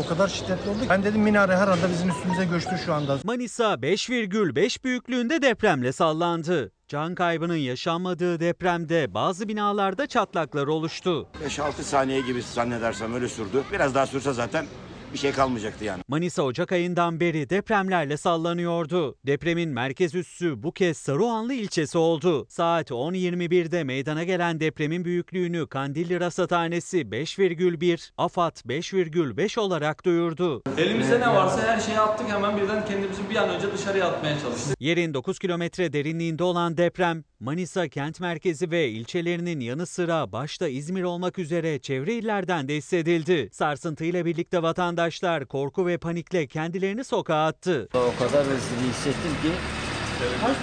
O 0.05 0.09
kadar 0.09 0.29
şiddetli 0.29 0.71
oldu. 0.71 0.81
ki. 0.81 0.89
Ben 0.91 1.05
dedim 1.05 1.21
minare 1.21 1.57
herhalde 1.57 1.89
bizim 1.93 2.09
üstümüze 2.09 2.45
göçtü 2.45 2.77
şu 2.85 2.95
anda. 2.95 3.19
Manisa 3.25 3.75
5,5 3.75 4.85
büyüklüğünde 4.85 5.43
depremle 5.43 5.93
sallandı. 5.93 6.73
Can 6.95 7.15
kaybının 7.15 7.57
yaşanmadığı 7.57 8.41
depremde 8.41 9.15
bazı 9.15 9.49
binalarda 9.49 10.07
çatlaklar 10.07 10.67
oluştu. 10.67 11.27
5-6 11.49 11.83
saniye 11.83 12.21
gibi 12.21 12.43
zannedersem 12.43 13.15
öyle 13.15 13.29
sürdü. 13.29 13.63
Biraz 13.73 13.95
daha 13.95 14.07
sürse 14.07 14.33
zaten 14.33 14.67
bir 15.15 15.19
şey 15.19 15.33
kalmayacaktı 15.33 15.85
yani. 15.85 16.03
Manisa 16.09 16.43
Ocak 16.43 16.73
ayından 16.73 17.21
beri 17.21 17.51
depremlerle 17.51 18.17
sallanıyordu. 18.17 19.17
Depremin 19.27 19.71
merkez 19.71 20.15
üssü 20.15 20.63
bu 20.63 20.73
kez 20.73 20.97
Saruhanlı 20.97 21.55
ilçesi 21.55 21.99
oldu. 21.99 22.47
Saat 22.49 22.91
10.21'de 22.91 23.85
meydana 23.85 24.25
gelen 24.25 24.61
depremin 24.61 25.05
büyüklüğünü 25.05 25.67
Kandilli 25.67 26.21
Rasathanesi 26.21 27.01
5,1, 27.01 28.11
AFAD 28.17 28.57
5,5 28.57 29.61
olarak 29.61 30.05
duyurdu. 30.05 30.63
Elimizde 30.79 31.21
ne 31.21 31.29
varsa 31.29 31.63
her 31.63 31.81
şeyi 31.81 31.99
attık 31.99 32.29
hemen 32.29 32.57
birden 32.57 32.87
kendimizi 32.87 33.31
bir 33.31 33.37
an 33.37 33.49
önce 33.49 33.73
dışarıya 33.73 34.09
atmaya 34.09 34.41
çalıştık. 34.41 34.77
Yerin 34.81 35.15
9 35.15 35.39
kilometre 35.39 35.93
derinliğinde 35.93 36.45
olan 36.45 36.77
deprem, 36.77 37.25
Manisa 37.41 37.89
kent 37.89 38.21
merkezi 38.21 38.71
ve 38.71 38.89
ilçelerinin 38.89 39.61
yanı 39.61 39.87
sıra 39.87 40.33
başta 40.33 40.69
İzmir 40.69 41.03
olmak 41.03 41.39
üzere 41.39 41.79
çevre 41.79 42.15
illerden 42.15 42.69
de 42.69 42.77
hissedildi. 42.77 43.49
Sarsıntıyla 43.53 44.25
birlikte 44.25 44.63
vatandaşlar 45.05 45.47
korku 45.47 45.87
ve 45.87 45.99
panikle 45.99 46.47
kendilerini 46.47 47.05
sokağa 47.05 47.47
attı. 47.47 47.89
O 47.95 48.19
kadar 48.19 48.45
hızlı 48.45 48.89
hissettim 48.89 49.33
ki 49.43 49.51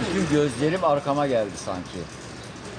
bütün 0.09 0.35
gözlerim 0.35 0.83
arkama 0.83 1.27
geldi 1.27 1.51
sanki. 1.55 1.99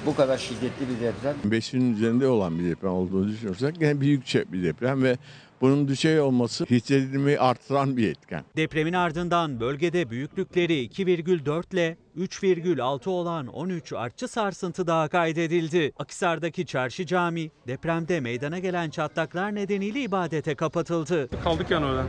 Bu 0.07 0.17
kadar 0.17 0.39
şiddetli 0.39 0.89
bir 0.89 1.01
deprem. 1.01 1.37
5'in 1.49 1.95
üzerinde 1.95 2.27
olan 2.27 2.59
bir 2.59 2.71
deprem 2.71 2.93
olduğunu 2.93 3.29
düşünürsek 3.29 3.81
gene 3.81 4.01
büyük 4.01 4.35
bir 4.53 4.63
deprem 4.63 5.03
ve 5.03 5.17
bunun 5.63 5.89
düşey 5.89 6.21
olması 6.21 6.65
hissedilmeyi 6.65 7.41
artıran 7.41 7.97
bir 7.97 8.11
etken. 8.11 8.45
Depremin 8.57 8.93
ardından 8.93 9.61
bölgede 9.61 10.11
büyüklükleri 10.11 10.87
2,4 10.87 11.75
ile 11.75 11.97
3,6 12.17 13.11
olan 13.11 13.47
13 13.47 13.93
artçı 13.93 14.29
sarsıntı 14.29 14.87
daha 14.87 15.09
kaydedildi. 15.09 15.93
Akisar'daki 15.99 16.67
Çarşı 16.67 17.07
Cami 17.07 17.51
depremde 17.67 18.21
meydana 18.21 18.59
gelen 18.59 18.91
çatlaklar 18.91 19.55
nedeniyle 19.55 20.01
ibadete 20.01 20.55
kapatıldı. 20.55 21.29
Kaldık 21.45 21.71
yani 21.71 21.87
öyle. 21.87 22.03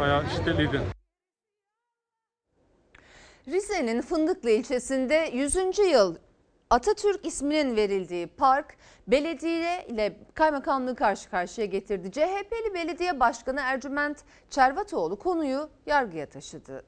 Bayağı 0.00 0.24
şiddetliydi. 0.36 0.80
Rize'nin 3.48 4.02
Fındıklı 4.02 4.50
ilçesinde 4.50 5.30
100. 5.34 5.56
yıl 5.92 6.16
Atatürk 6.70 7.26
isminin 7.26 7.76
verildiği 7.76 8.26
park 8.26 8.76
belediye 9.06 9.86
ile 9.88 10.16
kaymakamlığı 10.34 10.94
karşı 10.94 11.30
karşıya 11.30 11.66
getirdi. 11.66 12.12
CHP'li 12.12 12.74
belediye 12.74 13.20
başkanı 13.20 13.60
Ercüment 13.60 14.18
Çervatoğlu 14.50 15.16
konuyu 15.18 15.68
yargıya 15.86 16.26
taşıdı. 16.26 16.84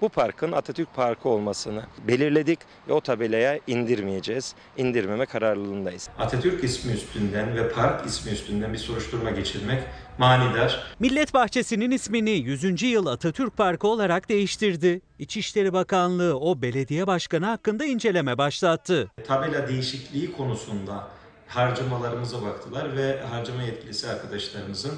Bu 0.00 0.08
parkın 0.08 0.52
Atatürk 0.52 0.94
Parkı 0.94 1.28
olmasını 1.28 1.84
belirledik 2.08 2.58
ve 2.88 2.92
o 2.92 3.00
tabelaya 3.00 3.58
indirmeyeceğiz. 3.66 4.54
İndirmeme 4.76 5.26
kararlılığındayız. 5.26 6.08
Atatürk 6.18 6.64
ismi 6.64 6.92
üstünden 6.92 7.56
ve 7.56 7.68
park 7.68 8.06
ismi 8.06 8.32
üstünden 8.32 8.72
bir 8.72 8.78
soruşturma 8.78 9.30
geçirmek 9.30 9.82
manidar. 10.18 10.94
Millet 10.98 11.34
Bahçesi'nin 11.34 11.90
ismini 11.90 12.30
100. 12.30 12.82
yıl 12.82 13.06
Atatürk 13.06 13.56
Parkı 13.56 13.88
olarak 13.88 14.28
değiştirdi. 14.28 15.00
İçişleri 15.18 15.72
Bakanlığı 15.72 16.38
o 16.38 16.62
belediye 16.62 17.06
başkanı 17.06 17.46
hakkında 17.46 17.84
inceleme 17.84 18.38
başlattı. 18.38 19.10
Tabela 19.26 19.68
değişikliği 19.68 20.32
konusunda 20.32 21.08
harcamalarımıza 21.48 22.42
baktılar 22.42 22.96
ve 22.96 23.22
harcama 23.30 23.62
yetkilisi 23.62 24.08
arkadaşlarımızın 24.08 24.92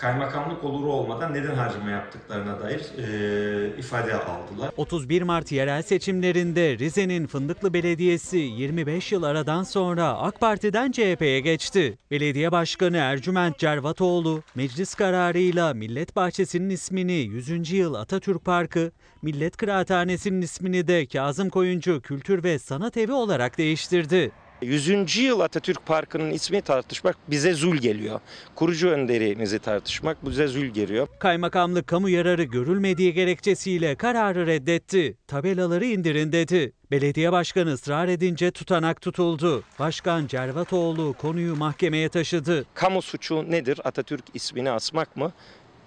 kaymakamlık 0.00 0.64
oluru 0.64 0.92
olmadan 0.92 1.34
neden 1.34 1.54
harcama 1.54 1.90
yaptıklarına 1.90 2.60
dair 2.60 2.80
e, 2.98 3.78
ifade 3.78 4.14
aldılar. 4.14 4.70
31 4.76 5.22
Mart 5.22 5.52
yerel 5.52 5.82
seçimlerinde 5.82 6.78
Rize'nin 6.78 7.26
Fındıklı 7.26 7.74
Belediyesi 7.74 8.38
25 8.38 9.12
yıl 9.12 9.22
aradan 9.22 9.62
sonra 9.62 10.18
AK 10.18 10.40
Parti'den 10.40 10.92
CHP'ye 10.92 11.40
geçti. 11.40 11.98
Belediye 12.10 12.52
Başkanı 12.52 12.96
Ercüment 12.96 13.58
Cervatoğlu 13.58 14.42
meclis 14.54 14.94
kararıyla 14.94 15.74
Millet 15.74 16.16
Bahçesi'nin 16.16 16.70
ismini 16.70 17.12
100. 17.12 17.72
yıl 17.72 17.94
Atatürk 17.94 18.44
Parkı, 18.44 18.92
Millet 19.22 19.56
Kıraathanesi'nin 19.56 20.42
ismini 20.42 20.88
de 20.88 21.06
Kazım 21.06 21.50
Koyuncu 21.50 22.00
Kültür 22.00 22.44
ve 22.44 22.58
Sanat 22.58 22.96
Evi 22.96 23.12
olarak 23.12 23.58
değiştirdi. 23.58 24.32
100. 24.64 25.16
yıl 25.16 25.40
Atatürk 25.40 25.86
Parkı'nın 25.86 26.30
ismi 26.30 26.60
tartışmak 26.60 27.16
bize 27.30 27.54
zul 27.54 27.76
geliyor. 27.76 28.20
Kurucu 28.54 28.88
önderimizi 28.88 29.58
tartışmak 29.58 30.26
bize 30.28 30.46
zul 30.46 30.64
geliyor. 30.64 31.08
Kaymakamlık 31.18 31.86
kamu 31.86 32.08
yararı 32.08 32.42
görülmediği 32.42 33.14
gerekçesiyle 33.14 33.94
kararı 33.94 34.46
reddetti. 34.46 35.16
Tabelaları 35.26 35.84
indirin 35.84 36.32
dedi. 36.32 36.72
Belediye 36.90 37.32
başkanı 37.32 37.72
ısrar 37.72 38.08
edince 38.08 38.50
tutanak 38.50 39.00
tutuldu. 39.00 39.62
Başkan 39.78 40.26
Cervatoğlu 40.26 41.12
konuyu 41.12 41.56
mahkemeye 41.56 42.08
taşıdı. 42.08 42.64
Kamu 42.74 43.02
suçu 43.02 43.50
nedir? 43.50 43.80
Atatürk 43.84 44.24
ismini 44.34 44.70
asmak 44.70 45.16
mı? 45.16 45.32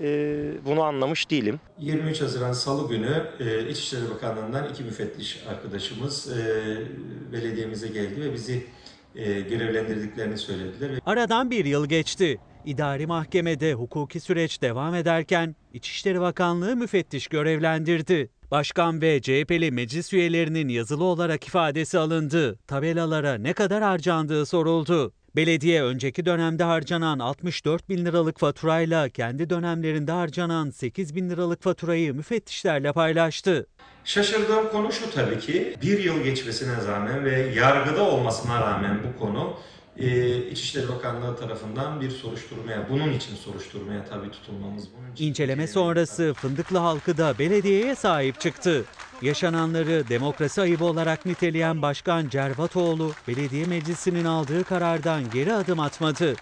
Ee, 0.02 0.52
bunu 0.66 0.84
anlamış 0.84 1.32
değilim. 1.32 1.60
23 1.80 2.22
Haziran 2.22 2.52
Salı 2.54 2.90
günü 2.90 3.24
e, 3.40 3.70
İçişleri 3.70 4.10
Bakanlığı'ndan 4.10 4.70
iki 4.70 4.84
müfettiş 4.84 5.44
arkadaşımız 5.50 6.38
e, 6.38 6.78
belediyemize 7.34 7.88
geldi 7.88 8.22
ve 8.22 8.34
bizi 8.34 8.66
e, 9.16 9.42
görevlendirdiklerini 9.42 10.38
söylediler. 10.38 10.92
Aradan 11.06 11.52
bir 11.52 11.66
yıl 11.66 11.86
geçti. 11.86 12.40
İdari 12.66 13.08
mahkemede 13.08 13.74
hukuki 13.74 14.20
süreç 14.20 14.62
devam 14.62 14.96
ederken 14.96 15.56
İçişleri 15.74 16.22
Bakanlığı 16.22 16.76
müfettiş 16.76 17.28
görevlendirdi. 17.28 18.30
Başkan 18.52 19.02
ve 19.02 19.22
CHP'li 19.22 19.72
meclis 19.72 20.14
üyelerinin 20.14 20.68
yazılı 20.68 21.04
olarak 21.04 21.48
ifadesi 21.48 22.00
alındı. 22.00 22.60
Tabelalara 22.68 23.34
ne 23.38 23.54
kadar 23.54 23.84
harcandığı 23.84 24.46
soruldu. 24.46 25.14
Belediye 25.36 25.84
önceki 25.84 26.26
dönemde 26.26 26.64
harcanan 26.64 27.20
64 27.20 27.90
bin 27.90 28.06
liralık 28.06 28.40
faturayla 28.40 29.10
kendi 29.10 29.50
dönemlerinde 29.50 30.12
harcanan 30.12 30.70
8 30.70 31.16
bin 31.16 31.30
liralık 31.30 31.64
faturayı 31.64 32.14
müfettişlerle 32.14 32.92
paylaştı. 32.94 33.68
Şaşırdığım 34.04 34.70
konu 34.72 34.92
şu 34.92 35.12
tabii 35.12 35.40
ki 35.40 35.76
bir 35.82 36.04
yıl 36.04 36.24
geçmesine 36.24 36.88
rağmen 36.88 37.26
ve 37.26 37.54
yargıda 37.56 38.04
olmasına 38.04 38.62
rağmen 38.62 39.00
bu 39.04 39.20
konu 39.20 39.54
e, 39.98 40.38
İçişleri 40.50 40.90
Bakanlığı 40.90 41.38
tarafından 41.38 42.02
bir 42.02 42.10
soruşturmaya, 42.10 42.90
bunun 42.90 43.14
için 43.14 43.36
soruşturmaya 43.36 44.06
tabii 44.06 44.32
tutulmamız. 44.32 44.84
Bunun 44.98 45.14
için 45.14 45.26
İnceleme 45.26 45.68
sonrası 45.68 46.34
Fındıklı 46.34 46.78
halkı 46.78 47.18
da 47.18 47.40
belediyeye 47.40 47.96
sahip 47.96 48.40
çıktı. 48.40 48.84
Yaşananları 49.22 50.10
demokrasi 50.10 50.62
ayıbı 50.62 50.86
olarak 50.86 51.26
niteleyen 51.26 51.82
Başkan 51.82 52.30
Cervatoğlu, 52.30 53.12
belediye 53.28 53.66
meclisinin 53.66 54.26
aldığı 54.26 54.64
karardan 54.64 55.30
geri 55.30 55.54
adım 55.54 55.80
atmadı. 55.80 56.36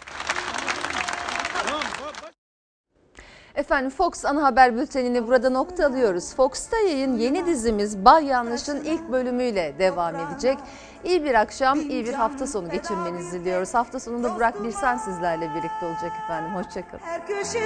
Efendim 3.55 3.89
Fox 3.89 4.25
ana 4.25 4.43
haber 4.43 4.77
bültenini 4.77 5.27
burada 5.27 5.49
noktalıyoruz. 5.49 6.35
Fox'ta 6.35 6.77
yayın 6.77 7.17
yeni 7.17 7.45
dizimiz 7.45 8.05
Bay 8.05 8.25
Yanlış'ın 8.25 8.83
ilk 8.83 9.11
bölümüyle 9.11 9.75
devam 9.79 10.15
edecek. 10.15 10.57
İyi 11.03 11.23
bir 11.23 11.33
akşam, 11.33 11.79
iyi 11.79 12.05
bir 12.05 12.13
hafta 12.13 12.47
sonu 12.47 12.69
geçirmenizi 12.69 13.39
diliyoruz. 13.39 13.73
Hafta 13.73 13.99
sonunda 13.99 14.35
Burak 14.35 14.63
Birsen 14.63 14.97
sizlerle 14.97 15.49
birlikte 15.49 15.85
olacak 15.85 16.11
efendim. 16.23 16.51
Hoşçakalın. 16.55 17.03